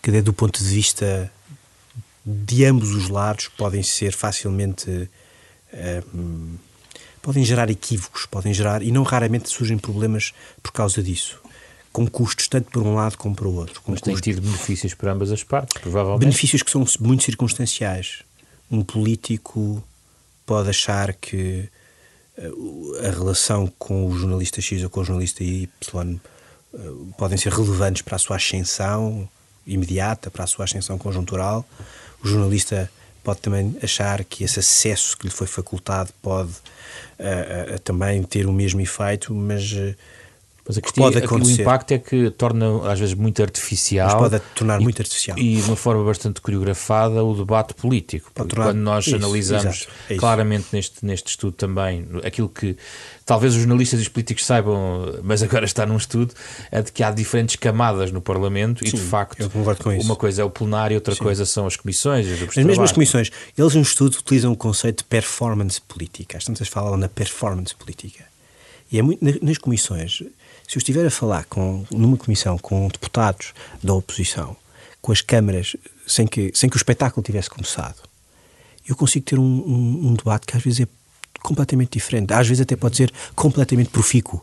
que 0.00 0.22
do 0.22 0.32
ponto 0.32 0.62
de 0.62 0.68
vista 0.68 1.32
de 2.24 2.64
ambos 2.64 2.90
os 2.90 3.08
lados, 3.08 3.48
podem 3.48 3.82
ser 3.82 4.12
facilmente. 4.12 5.10
Um, 6.14 6.56
podem 7.20 7.44
gerar 7.44 7.70
equívocos, 7.70 8.26
podem 8.26 8.52
gerar. 8.52 8.82
e 8.82 8.90
não 8.90 9.02
raramente 9.02 9.48
surgem 9.48 9.78
problemas 9.78 10.32
por 10.62 10.72
causa 10.72 11.02
disso. 11.02 11.40
Com 11.92 12.06
custos 12.06 12.48
tanto 12.48 12.70
por 12.70 12.82
um 12.82 12.94
lado 12.94 13.16
como 13.16 13.34
para 13.34 13.46
o 13.46 13.54
outro. 13.54 13.80
Mas 13.86 14.00
tem 14.00 14.14
tido 14.16 14.42
benefícios 14.42 14.94
para 14.94 15.12
ambas 15.12 15.30
as 15.30 15.44
partes, 15.44 15.80
provavelmente. 15.80 16.20
Benefícios 16.20 16.62
que 16.62 16.70
são 16.70 16.84
muito 17.00 17.22
circunstanciais. 17.22 18.22
Um 18.70 18.82
político 18.82 19.82
pode 20.44 20.70
achar 20.70 21.14
que 21.14 21.68
eh, 22.36 22.50
a 23.06 23.10
relação 23.10 23.72
com 23.78 24.06
o 24.06 24.18
jornalista 24.18 24.60
X 24.60 24.82
ou 24.82 24.90
com 24.90 25.00
o 25.00 25.04
jornalista 25.04 25.44
Y 25.44 25.68
eh, 26.74 26.78
podem 27.16 27.38
ser 27.38 27.52
relevantes 27.52 28.02
para 28.02 28.16
a 28.16 28.18
sua 28.18 28.36
ascensão 28.36 29.28
imediata, 29.66 30.30
para 30.30 30.44
a 30.44 30.46
sua 30.46 30.64
ascensão 30.64 30.98
conjuntural. 30.98 31.64
O 32.24 32.28
jornalista 32.28 32.90
pode 33.22 33.40
também 33.40 33.76
achar 33.82 34.24
que 34.24 34.44
esse 34.44 34.58
acesso 34.58 35.16
que 35.16 35.26
lhe 35.26 35.32
foi 35.32 35.46
facultado 35.46 36.10
pode 36.22 36.50
uh, 36.50 37.74
uh, 37.74 37.78
também 37.80 38.22
ter 38.22 38.46
o 38.46 38.52
mesmo 38.52 38.80
efeito, 38.80 39.34
mas 39.34 39.62
Pois 40.64 40.78
a 40.78 40.80
questão, 40.80 41.04
pode 41.04 41.18
acontecer. 41.18 41.60
O 41.60 41.62
impacto 41.62 41.92
é 41.92 41.98
que 41.98 42.30
torna 42.30 42.90
às 42.90 42.98
vezes 42.98 43.14
muito 43.14 43.42
artificial. 43.42 44.06
Mas 44.06 44.30
pode 44.30 44.42
tornar 44.54 44.80
e, 44.80 44.84
muito 44.84 45.02
artificial. 45.02 45.38
E 45.38 45.56
de 45.56 45.62
uma 45.62 45.76
forma 45.76 46.02
bastante 46.02 46.40
coreografada 46.40 47.22
o 47.22 47.34
debate 47.34 47.74
político. 47.74 48.32
Quando 48.34 48.78
nós 48.78 49.06
isso, 49.06 49.16
analisamos 49.16 49.86
é 50.08 50.16
claramente 50.16 50.68
neste, 50.72 51.04
neste 51.04 51.28
estudo 51.28 51.52
também 51.52 52.08
aquilo 52.24 52.48
que 52.48 52.78
talvez 53.26 53.54
os 53.54 53.60
jornalistas 53.60 54.00
e 54.00 54.02
os 54.04 54.08
políticos 54.08 54.46
saibam, 54.46 55.20
mas 55.22 55.42
agora 55.42 55.66
está 55.66 55.84
num 55.84 55.98
estudo, 55.98 56.32
é 56.70 56.80
de 56.80 56.90
que 56.90 57.02
há 57.02 57.10
diferentes 57.10 57.56
camadas 57.56 58.10
no 58.10 58.22
Parlamento 58.22 58.88
Sim, 58.88 58.96
e 58.96 58.98
de 58.98 59.04
facto 59.04 59.50
uma 60.02 60.16
coisa 60.16 60.40
é 60.40 60.44
o 60.46 60.50
plenário, 60.50 60.96
outra 60.96 61.14
Sim. 61.14 61.22
coisa 61.22 61.44
são 61.44 61.66
as 61.66 61.76
comissões. 61.76 62.26
As 62.26 62.64
mesmas 62.64 62.90
comissões. 62.90 63.30
Eles 63.56 63.74
no 63.74 63.82
estudo 63.82 64.16
utilizam 64.16 64.50
o 64.50 64.56
conceito 64.56 64.98
de 64.98 65.04
performance 65.04 65.78
política. 65.78 66.38
Às 66.38 66.44
tantas 66.44 66.68
falam 66.68 66.96
na 66.96 67.08
performance 67.08 67.74
política. 67.74 68.32
E 68.90 68.98
é 68.98 69.02
muito, 69.02 69.22
nas 69.44 69.58
comissões 69.58 70.22
se 70.66 70.76
eu 70.76 70.78
estiver 70.78 71.06
a 71.06 71.10
falar 71.10 71.44
com, 71.44 71.84
numa 71.90 72.16
comissão 72.16 72.56
com 72.58 72.88
deputados 72.88 73.52
da 73.82 73.92
oposição, 73.92 74.56
com 75.00 75.12
as 75.12 75.20
câmaras, 75.20 75.76
sem 76.06 76.26
que, 76.26 76.50
sem 76.54 76.70
que 76.70 76.76
o 76.76 76.78
espetáculo 76.78 77.22
tivesse 77.22 77.50
começado, 77.50 78.02
eu 78.86 78.96
consigo 78.96 79.24
ter 79.24 79.38
um, 79.38 79.42
um, 79.42 80.08
um 80.08 80.14
debate 80.14 80.46
que 80.46 80.56
às 80.56 80.62
vezes 80.62 80.80
é 80.80 80.88
completamente 81.42 81.92
diferente. 81.92 82.32
Às 82.32 82.48
vezes 82.48 82.62
até 82.62 82.76
pode 82.76 82.96
ser 82.96 83.12
completamente 83.34 83.90
profícuo. 83.90 84.42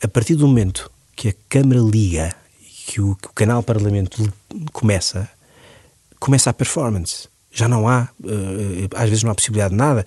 A 0.00 0.08
partir 0.08 0.34
do 0.34 0.46
momento 0.46 0.90
que 1.14 1.28
a 1.28 1.34
Câmara 1.48 1.80
liga 1.80 2.34
que 2.86 3.00
o, 3.00 3.14
que 3.16 3.28
o 3.28 3.32
canal 3.32 3.62
Parlamento 3.62 4.32
começa, 4.72 5.28
começa 6.18 6.50
a 6.50 6.52
performance 6.52 7.28
já 7.52 7.68
não 7.68 7.86
há, 7.86 8.08
eh, 8.24 8.88
às 8.94 9.08
vezes 9.08 9.22
não 9.22 9.30
há 9.30 9.34
possibilidade 9.34 9.72
de 9.72 9.76
nada. 9.76 10.06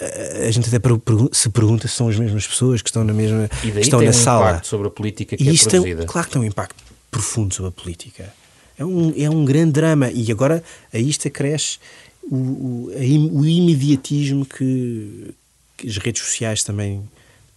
Eh, 0.00 0.46
a 0.48 0.50
gente 0.50 0.74
até 0.74 0.88
se 1.32 1.50
pergunta 1.50 1.86
se 1.86 1.94
são 1.94 2.08
as 2.08 2.18
mesmas 2.18 2.46
pessoas 2.46 2.80
que 2.80 2.88
estão 2.88 3.04
na 3.04 3.12
mesma 3.12 3.50
e 3.62 3.70
daí 3.70 3.82
estão 3.82 3.98
tem 3.98 4.08
na 4.08 4.14
um 4.14 4.18
sala. 4.18 4.50
impacto 4.50 4.66
sobre 4.66 4.88
a 4.88 4.90
política 4.90 5.36
que 5.36 5.44
e 5.44 5.48
é 5.48 5.52
isto 5.52 5.68
produzida. 5.68 6.06
Claro 6.06 6.26
que 6.26 6.32
tem 6.32 6.42
um 6.42 6.44
impacto 6.44 6.82
profundo 7.10 7.54
sobre 7.54 7.68
a 7.68 7.72
política. 7.72 8.32
É 8.78 8.84
um, 8.84 9.12
é 9.16 9.28
um 9.28 9.44
grande 9.44 9.72
drama 9.72 10.10
e 10.10 10.30
agora 10.32 10.62
a 10.92 10.98
isto 10.98 11.28
acresce 11.28 11.78
o, 12.22 12.36
o, 12.36 12.90
o 13.32 13.46
imediatismo 13.46 14.46
que, 14.46 15.34
que 15.76 15.88
as 15.88 15.98
redes 15.98 16.22
sociais 16.22 16.64
também 16.64 17.02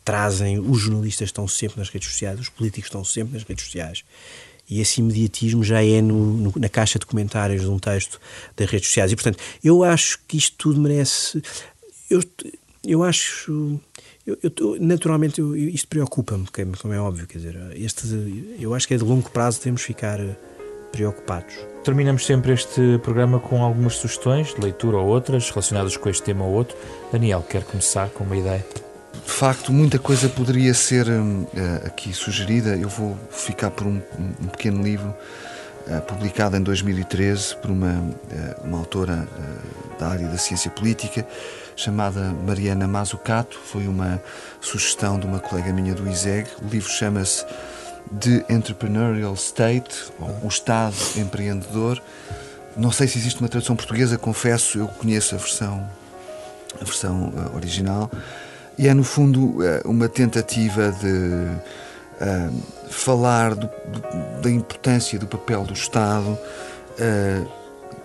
trazem. 0.03 0.59
Os 0.59 0.79
jornalistas 0.79 1.29
estão 1.29 1.47
sempre 1.47 1.79
nas 1.79 1.89
redes 1.89 2.09
sociais, 2.09 2.39
os 2.39 2.49
políticos 2.49 2.87
estão 2.87 3.05
sempre 3.05 3.33
nas 3.35 3.43
redes 3.43 3.65
sociais 3.65 4.03
e 4.69 4.79
esse 4.79 5.01
imediatismo 5.01 5.63
já 5.63 5.83
é 5.83 6.01
no, 6.01 6.37
no, 6.37 6.53
na 6.57 6.69
caixa 6.69 6.99
de 6.99 7.05
comentários 7.05 7.61
de 7.61 7.67
um 7.67 7.79
texto 7.79 8.19
das 8.55 8.69
redes 8.69 8.87
sociais. 8.87 9.11
E, 9.11 9.15
portanto, 9.15 9.39
eu 9.63 9.83
acho 9.83 10.19
que 10.27 10.37
isto 10.37 10.55
tudo 10.57 10.79
merece. 10.79 11.41
Eu, 12.09 12.21
eu 12.85 13.03
acho. 13.03 13.79
Eu, 14.27 14.37
eu, 14.43 14.77
naturalmente, 14.79 15.41
eu, 15.41 15.55
isto 15.55 15.87
preocupa-me, 15.87 16.45
como 16.79 16.93
é 16.93 16.99
óbvio. 16.99 17.25
Quer 17.25 17.39
dizer, 17.39 17.57
este, 17.75 18.55
eu 18.59 18.73
acho 18.75 18.87
que 18.87 18.93
é 18.93 18.97
de 18.97 19.03
longo 19.03 19.29
prazo 19.31 19.59
temos 19.59 19.81
ficar 19.81 20.19
preocupados. 20.91 21.55
Terminamos 21.83 22.25
sempre 22.25 22.53
este 22.53 22.99
programa 23.03 23.39
com 23.39 23.63
algumas 23.63 23.95
sugestões 23.95 24.53
de 24.53 24.61
leitura 24.61 24.97
ou 24.97 25.07
outras 25.07 25.49
relacionadas 25.49 25.97
com 25.97 26.09
este 26.09 26.23
tema 26.23 26.45
ou 26.45 26.51
outro. 26.51 26.77
Daniel, 27.11 27.41
quer 27.41 27.63
começar 27.63 28.09
com 28.09 28.23
uma 28.23 28.37
ideia? 28.37 28.88
De 29.25 29.31
facto, 29.31 29.71
muita 29.71 29.97
coisa 29.99 30.29
poderia 30.29 30.73
ser 30.73 31.07
uh, 31.07 31.47
aqui 31.85 32.13
sugerida. 32.13 32.75
Eu 32.75 32.89
vou 32.89 33.17
ficar 33.31 33.71
por 33.71 33.87
um, 33.87 34.01
um 34.41 34.47
pequeno 34.47 34.83
livro 34.83 35.13
uh, 35.87 36.01
publicado 36.01 36.57
em 36.57 36.61
2013 36.61 37.55
por 37.57 37.71
uma, 37.71 37.93
uh, 37.93 38.63
uma 38.63 38.77
autora 38.79 39.27
da 39.99 40.07
área 40.07 40.27
da 40.27 40.37
ciência 40.37 40.71
política 40.71 41.27
chamada 41.75 42.33
Mariana 42.45 42.87
Mazzucato. 42.87 43.59
Foi 43.65 43.87
uma 43.87 44.21
sugestão 44.61 45.19
de 45.19 45.25
uma 45.25 45.39
colega 45.39 45.71
minha 45.71 45.93
do 45.93 46.09
ISEG. 46.09 46.47
O 46.61 46.67
livro 46.67 46.89
chama-se 46.89 47.45
The 48.19 48.45
Entrepreneurial 48.53 49.33
State, 49.33 50.11
o 50.43 50.47
Estado 50.47 50.95
Empreendedor. 51.15 52.01
Não 52.75 52.91
sei 52.91 53.07
se 53.07 53.17
existe 53.17 53.39
uma 53.39 53.49
tradução 53.49 53.75
portuguesa, 53.75 54.17
confesso, 54.17 54.79
eu 54.79 54.87
conheço 54.87 55.35
a 55.35 55.37
versão, 55.37 55.89
a 56.79 56.83
versão 56.83 57.33
original. 57.53 58.09
E 58.79 58.87
é, 58.87 58.93
no 58.93 59.03
fundo, 59.03 59.61
eh, 59.61 59.81
uma 59.83 60.07
tentativa 60.07 60.89
de 60.89 61.07
uh, 61.07 62.89
falar 62.89 63.53
do, 63.53 63.69
da 64.41 64.49
importância 64.49 65.19
do 65.19 65.27
papel 65.27 65.65
do 65.65 65.73
Estado, 65.73 66.29
uh, 66.29 67.51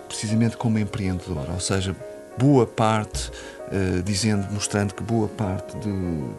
precisamente 0.09 0.57
como 0.57 0.77
empreendedor, 0.77 1.49
ou 1.49 1.61
seja, 1.61 1.95
boa 2.37 2.67
parte, 2.67 3.31
uh, 3.71 4.03
dizendo, 4.03 4.51
mostrando 4.51 4.93
que 4.93 5.01
boa 5.01 5.29
parte 5.29 5.77
de, 5.77 5.93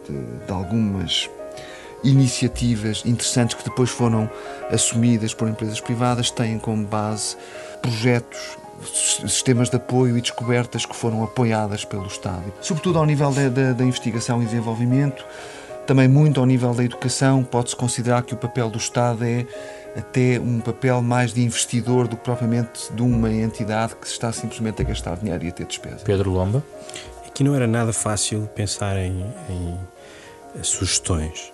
de, 0.07 0.45
de 0.45 0.51
algumas 0.51 1.27
iniciativas 2.03 3.01
interessantes 3.07 3.55
que 3.55 3.63
depois 3.63 3.89
foram 3.89 4.29
assumidas 4.69 5.33
por 5.33 5.47
empresas 5.47 5.81
privadas 5.81 6.29
têm 6.29 6.59
como 6.59 6.85
base 6.85 7.35
projetos 7.81 8.55
sistemas 8.85 9.69
de 9.69 9.77
apoio 9.77 10.17
e 10.17 10.21
descobertas 10.21 10.85
que 10.85 10.95
foram 10.95 11.23
apoiadas 11.23 11.83
pelo 11.83 12.07
Estado. 12.07 12.53
Sobretudo 12.61 12.99
ao 12.99 13.05
nível 13.05 13.31
da, 13.31 13.49
da, 13.49 13.73
da 13.73 13.83
investigação 13.83 14.41
e 14.41 14.45
desenvolvimento, 14.45 15.25
também 15.85 16.07
muito 16.07 16.39
ao 16.39 16.45
nível 16.45 16.73
da 16.73 16.83
educação, 16.83 17.43
pode-se 17.43 17.75
considerar 17.75 18.21
que 18.23 18.33
o 18.33 18.37
papel 18.37 18.69
do 18.69 18.77
Estado 18.77 19.23
é 19.23 19.45
até 19.97 20.39
um 20.39 20.59
papel 20.59 21.01
mais 21.01 21.33
de 21.33 21.41
investidor 21.41 22.07
do 22.07 22.15
que 22.15 22.23
propriamente 22.23 22.91
de 22.93 23.01
uma 23.01 23.31
entidade 23.33 23.95
que 23.95 24.05
está 24.05 24.31
simplesmente 24.31 24.81
a 24.81 24.85
gastar 24.85 25.15
dinheiro 25.17 25.43
e 25.45 25.47
a 25.47 25.51
ter 25.51 25.65
despesa. 25.65 25.99
Pedro 26.03 26.31
Lomba? 26.31 26.63
Aqui 27.25 27.43
não 27.43 27.55
era 27.55 27.65
nada 27.65 27.93
fácil 27.93 28.47
pensar 28.53 28.97
em, 28.97 29.25
em 29.49 29.77
sugestões. 30.63 31.51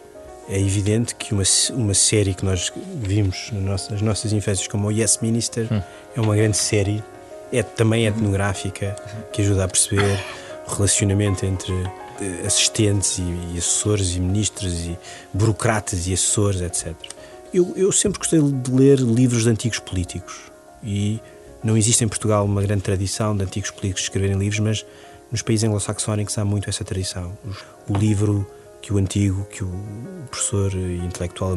É 0.50 0.60
evidente 0.60 1.16
que 1.16 1.34
uma, 1.34 1.44
uma 1.72 1.94
série 1.94 2.34
que 2.34 2.44
nós 2.44 2.72
vimos 2.96 3.50
nas 3.52 3.64
nossas, 3.64 3.90
nas 3.92 4.02
nossas 4.02 4.34
infâncias, 4.34 4.68
como 4.68 4.88
o 4.88 4.92
Yes 4.92 5.20
Minister, 5.22 5.68
hum. 5.72 5.82
é 6.16 6.20
uma 6.20 6.36
grande 6.36 6.58
série 6.58 7.02
é 7.54 7.62
também 7.62 8.08
etnográfica, 8.08 8.96
que 9.32 9.42
ajuda 9.44 9.66
a 9.66 9.68
perceber 9.68 10.20
o 10.68 10.72
relacionamento 10.72 11.46
entre 11.46 11.72
eh, 12.20 12.46
assistentes 12.46 13.20
e, 13.20 13.58
assessores 13.58 14.16
e 14.16 14.20
ministros 14.20 14.74
e 14.88 14.98
burocratas 15.32 16.08
e 16.08 16.14
assessores, 16.14 16.62
etc. 16.62 16.94
Eu, 17.54 17.72
eu 17.76 17.92
sempre 17.92 18.18
gostei 18.18 18.42
de 18.42 18.72
ler 18.72 19.00
livros 19.00 19.44
de 19.44 19.50
antigos 19.50 19.78
políticos 19.78 20.52
e 20.84 21.22
não 21.64 21.78
existe 21.78 22.04
em 22.04 22.08
Portugal 22.08 22.44
uma 22.44 22.62
grande 22.64 22.82
tradição 22.82 23.38
de 23.38 23.44
antigos 23.44 23.70
políticos 23.70 24.04
escreverem 24.04 24.38
livros, 24.38 24.60
mas 24.60 24.86
nos 25.32 25.44
países 25.44 25.64
anglo-saxónicos 25.64 26.36
há 26.38 26.44
muito 26.44 26.68
essa 26.70 26.84
tradição. 26.84 27.38
O 27.88 27.96
livro 27.96 28.48
que 28.82 28.92
o 28.92 28.98
antigo, 28.98 29.46
que 29.46 29.64
o 29.64 29.72
professor 30.30 30.74
intelectual 30.74 31.56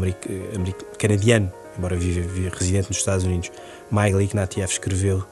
canadiano, 0.99 1.51
embora 1.76 1.97
vive 1.97 2.49
residente 2.51 2.88
nos 2.88 2.99
Estados 2.99 3.24
Unidos, 3.24 3.51
Michael 3.90 4.20
Ignatieff 4.22 4.74
escreveu 4.74 5.26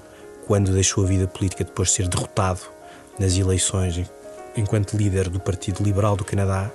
quando 0.47 0.73
deixou 0.73 1.05
a 1.05 1.07
vida 1.07 1.27
política 1.27 1.65
depois 1.65 1.89
de 1.89 1.95
ser 1.95 2.09
derrotado 2.09 2.61
nas 3.19 3.37
eleições 3.37 4.05
enquanto 4.57 4.97
líder 4.97 5.29
do 5.29 5.41
Partido 5.41 5.83
Liberal 5.83 6.17
do 6.17 6.25
Canadá. 6.25 6.71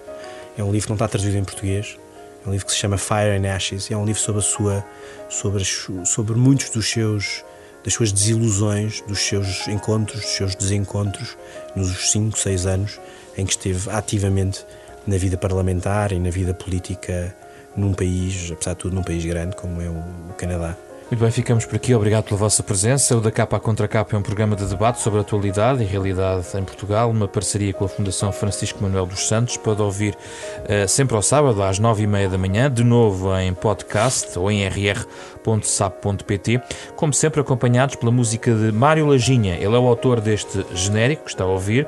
É 0.57 0.63
um 0.63 0.71
livro 0.71 0.87
que 0.87 0.89
não 0.89 0.95
está 0.95 1.07
traduzido 1.07 1.37
em 1.37 1.43
português. 1.43 1.97
É 2.45 2.49
um 2.49 2.51
livro 2.51 2.65
que 2.65 2.71
se 2.71 2.77
chama 2.77 2.97
Fire 2.97 3.37
and 3.37 3.49
Ashes. 3.53 3.89
É 3.89 3.95
um 3.95 4.05
livro 4.05 4.21
sobre 4.21 4.39
a 4.39 4.43
sua, 4.43 4.85
sobre, 5.29 5.63
sobre 6.05 6.35
muitos 6.35 6.69
dos 6.69 6.89
seus 6.89 7.43
das 7.83 7.93
suas 7.93 8.11
desilusões, 8.11 9.01
dos 9.07 9.19
seus 9.19 9.65
encontros, 9.69 10.19
dos 10.19 10.31
seus 10.31 10.53
desencontros 10.53 11.37
nos 11.73 12.11
5, 12.11 12.37
6 12.37 12.65
anos 12.65 12.99
em 13.37 13.45
que 13.45 13.51
esteve 13.51 13.89
ativamente 13.89 14.65
na 15.07 15.17
vida 15.17 15.37
parlamentar 15.37 16.11
e 16.11 16.19
na 16.19 16.29
vida 16.29 16.53
política 16.53 17.33
num 17.77 17.93
país, 17.93 18.51
apesar 18.51 18.73
de 18.73 18.79
tudo, 18.79 18.95
num 18.95 19.03
país 19.03 19.23
grande 19.23 19.55
como 19.55 19.81
é 19.81 19.89
o 19.89 20.33
Canadá. 20.37 20.75
Muito 21.09 21.21
bem, 21.21 21.31
ficamos 21.31 21.65
por 21.65 21.75
aqui. 21.75 21.95
Obrigado 21.95 22.25
pela 22.25 22.37
vossa 22.37 22.61
presença. 22.61 23.17
O 23.17 23.19
Da 23.19 23.31
Capa 23.31 23.57
à 23.57 23.59
Contra 23.59 23.87
Capa 23.87 24.15
é 24.15 24.19
um 24.19 24.21
programa 24.21 24.55
de 24.55 24.63
debate 24.65 25.01
sobre 25.01 25.17
a 25.17 25.23
atualidade 25.23 25.81
e 25.81 25.85
realidade 25.85 26.45
em 26.55 26.63
Portugal, 26.63 27.09
uma 27.09 27.27
parceria 27.27 27.73
com 27.73 27.83
a 27.83 27.87
Fundação 27.87 28.31
Francisco 28.31 28.83
Manuel 28.83 29.07
dos 29.07 29.27
Santos. 29.27 29.57
Pode 29.57 29.81
ouvir 29.81 30.13
uh, 30.13 30.87
sempre 30.87 31.15
ao 31.15 31.23
sábado, 31.23 31.63
às 31.63 31.79
nove 31.79 32.03
e 32.03 32.07
meia 32.07 32.29
da 32.29 32.37
manhã, 32.37 32.69
de 32.69 32.83
novo 32.83 33.35
em 33.39 33.51
podcast 33.55 34.37
ou 34.37 34.51
em 34.51 34.67
rr.sap.pt, 34.67 36.61
como 36.95 37.11
sempre 37.11 37.41
acompanhados 37.41 37.95
pela 37.95 38.11
música 38.11 38.53
de 38.53 38.71
Mário 38.71 39.07
Lajinha. 39.07 39.55
Ele 39.55 39.75
é 39.75 39.79
o 39.79 39.87
autor 39.87 40.21
deste 40.21 40.63
genérico 40.75 41.23
que 41.23 41.31
está 41.31 41.43
a 41.43 41.47
ouvir. 41.47 41.87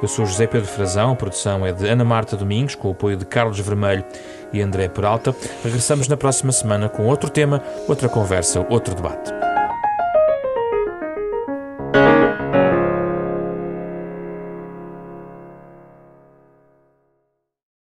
Eu 0.00 0.08
sou 0.08 0.24
José 0.24 0.46
Pedro 0.46 0.66
Frazão, 0.66 1.12
a 1.12 1.14
produção 1.14 1.66
é 1.66 1.72
de 1.72 1.86
Ana 1.86 2.04
Marta 2.04 2.38
Domingos, 2.38 2.74
com 2.74 2.88
o 2.88 2.92
apoio 2.92 3.18
de 3.18 3.26
Carlos 3.26 3.60
Vermelho 3.60 4.02
e 4.52 4.60
André 4.60 4.88
Peralta. 4.88 5.34
Regressamos 5.64 6.08
na 6.08 6.16
próxima 6.16 6.52
semana 6.52 6.88
com 6.88 7.06
outro 7.06 7.30
tema, 7.30 7.62
outra 7.88 8.08
conversa, 8.08 8.66
outro 8.68 8.94
debate. 8.94 9.32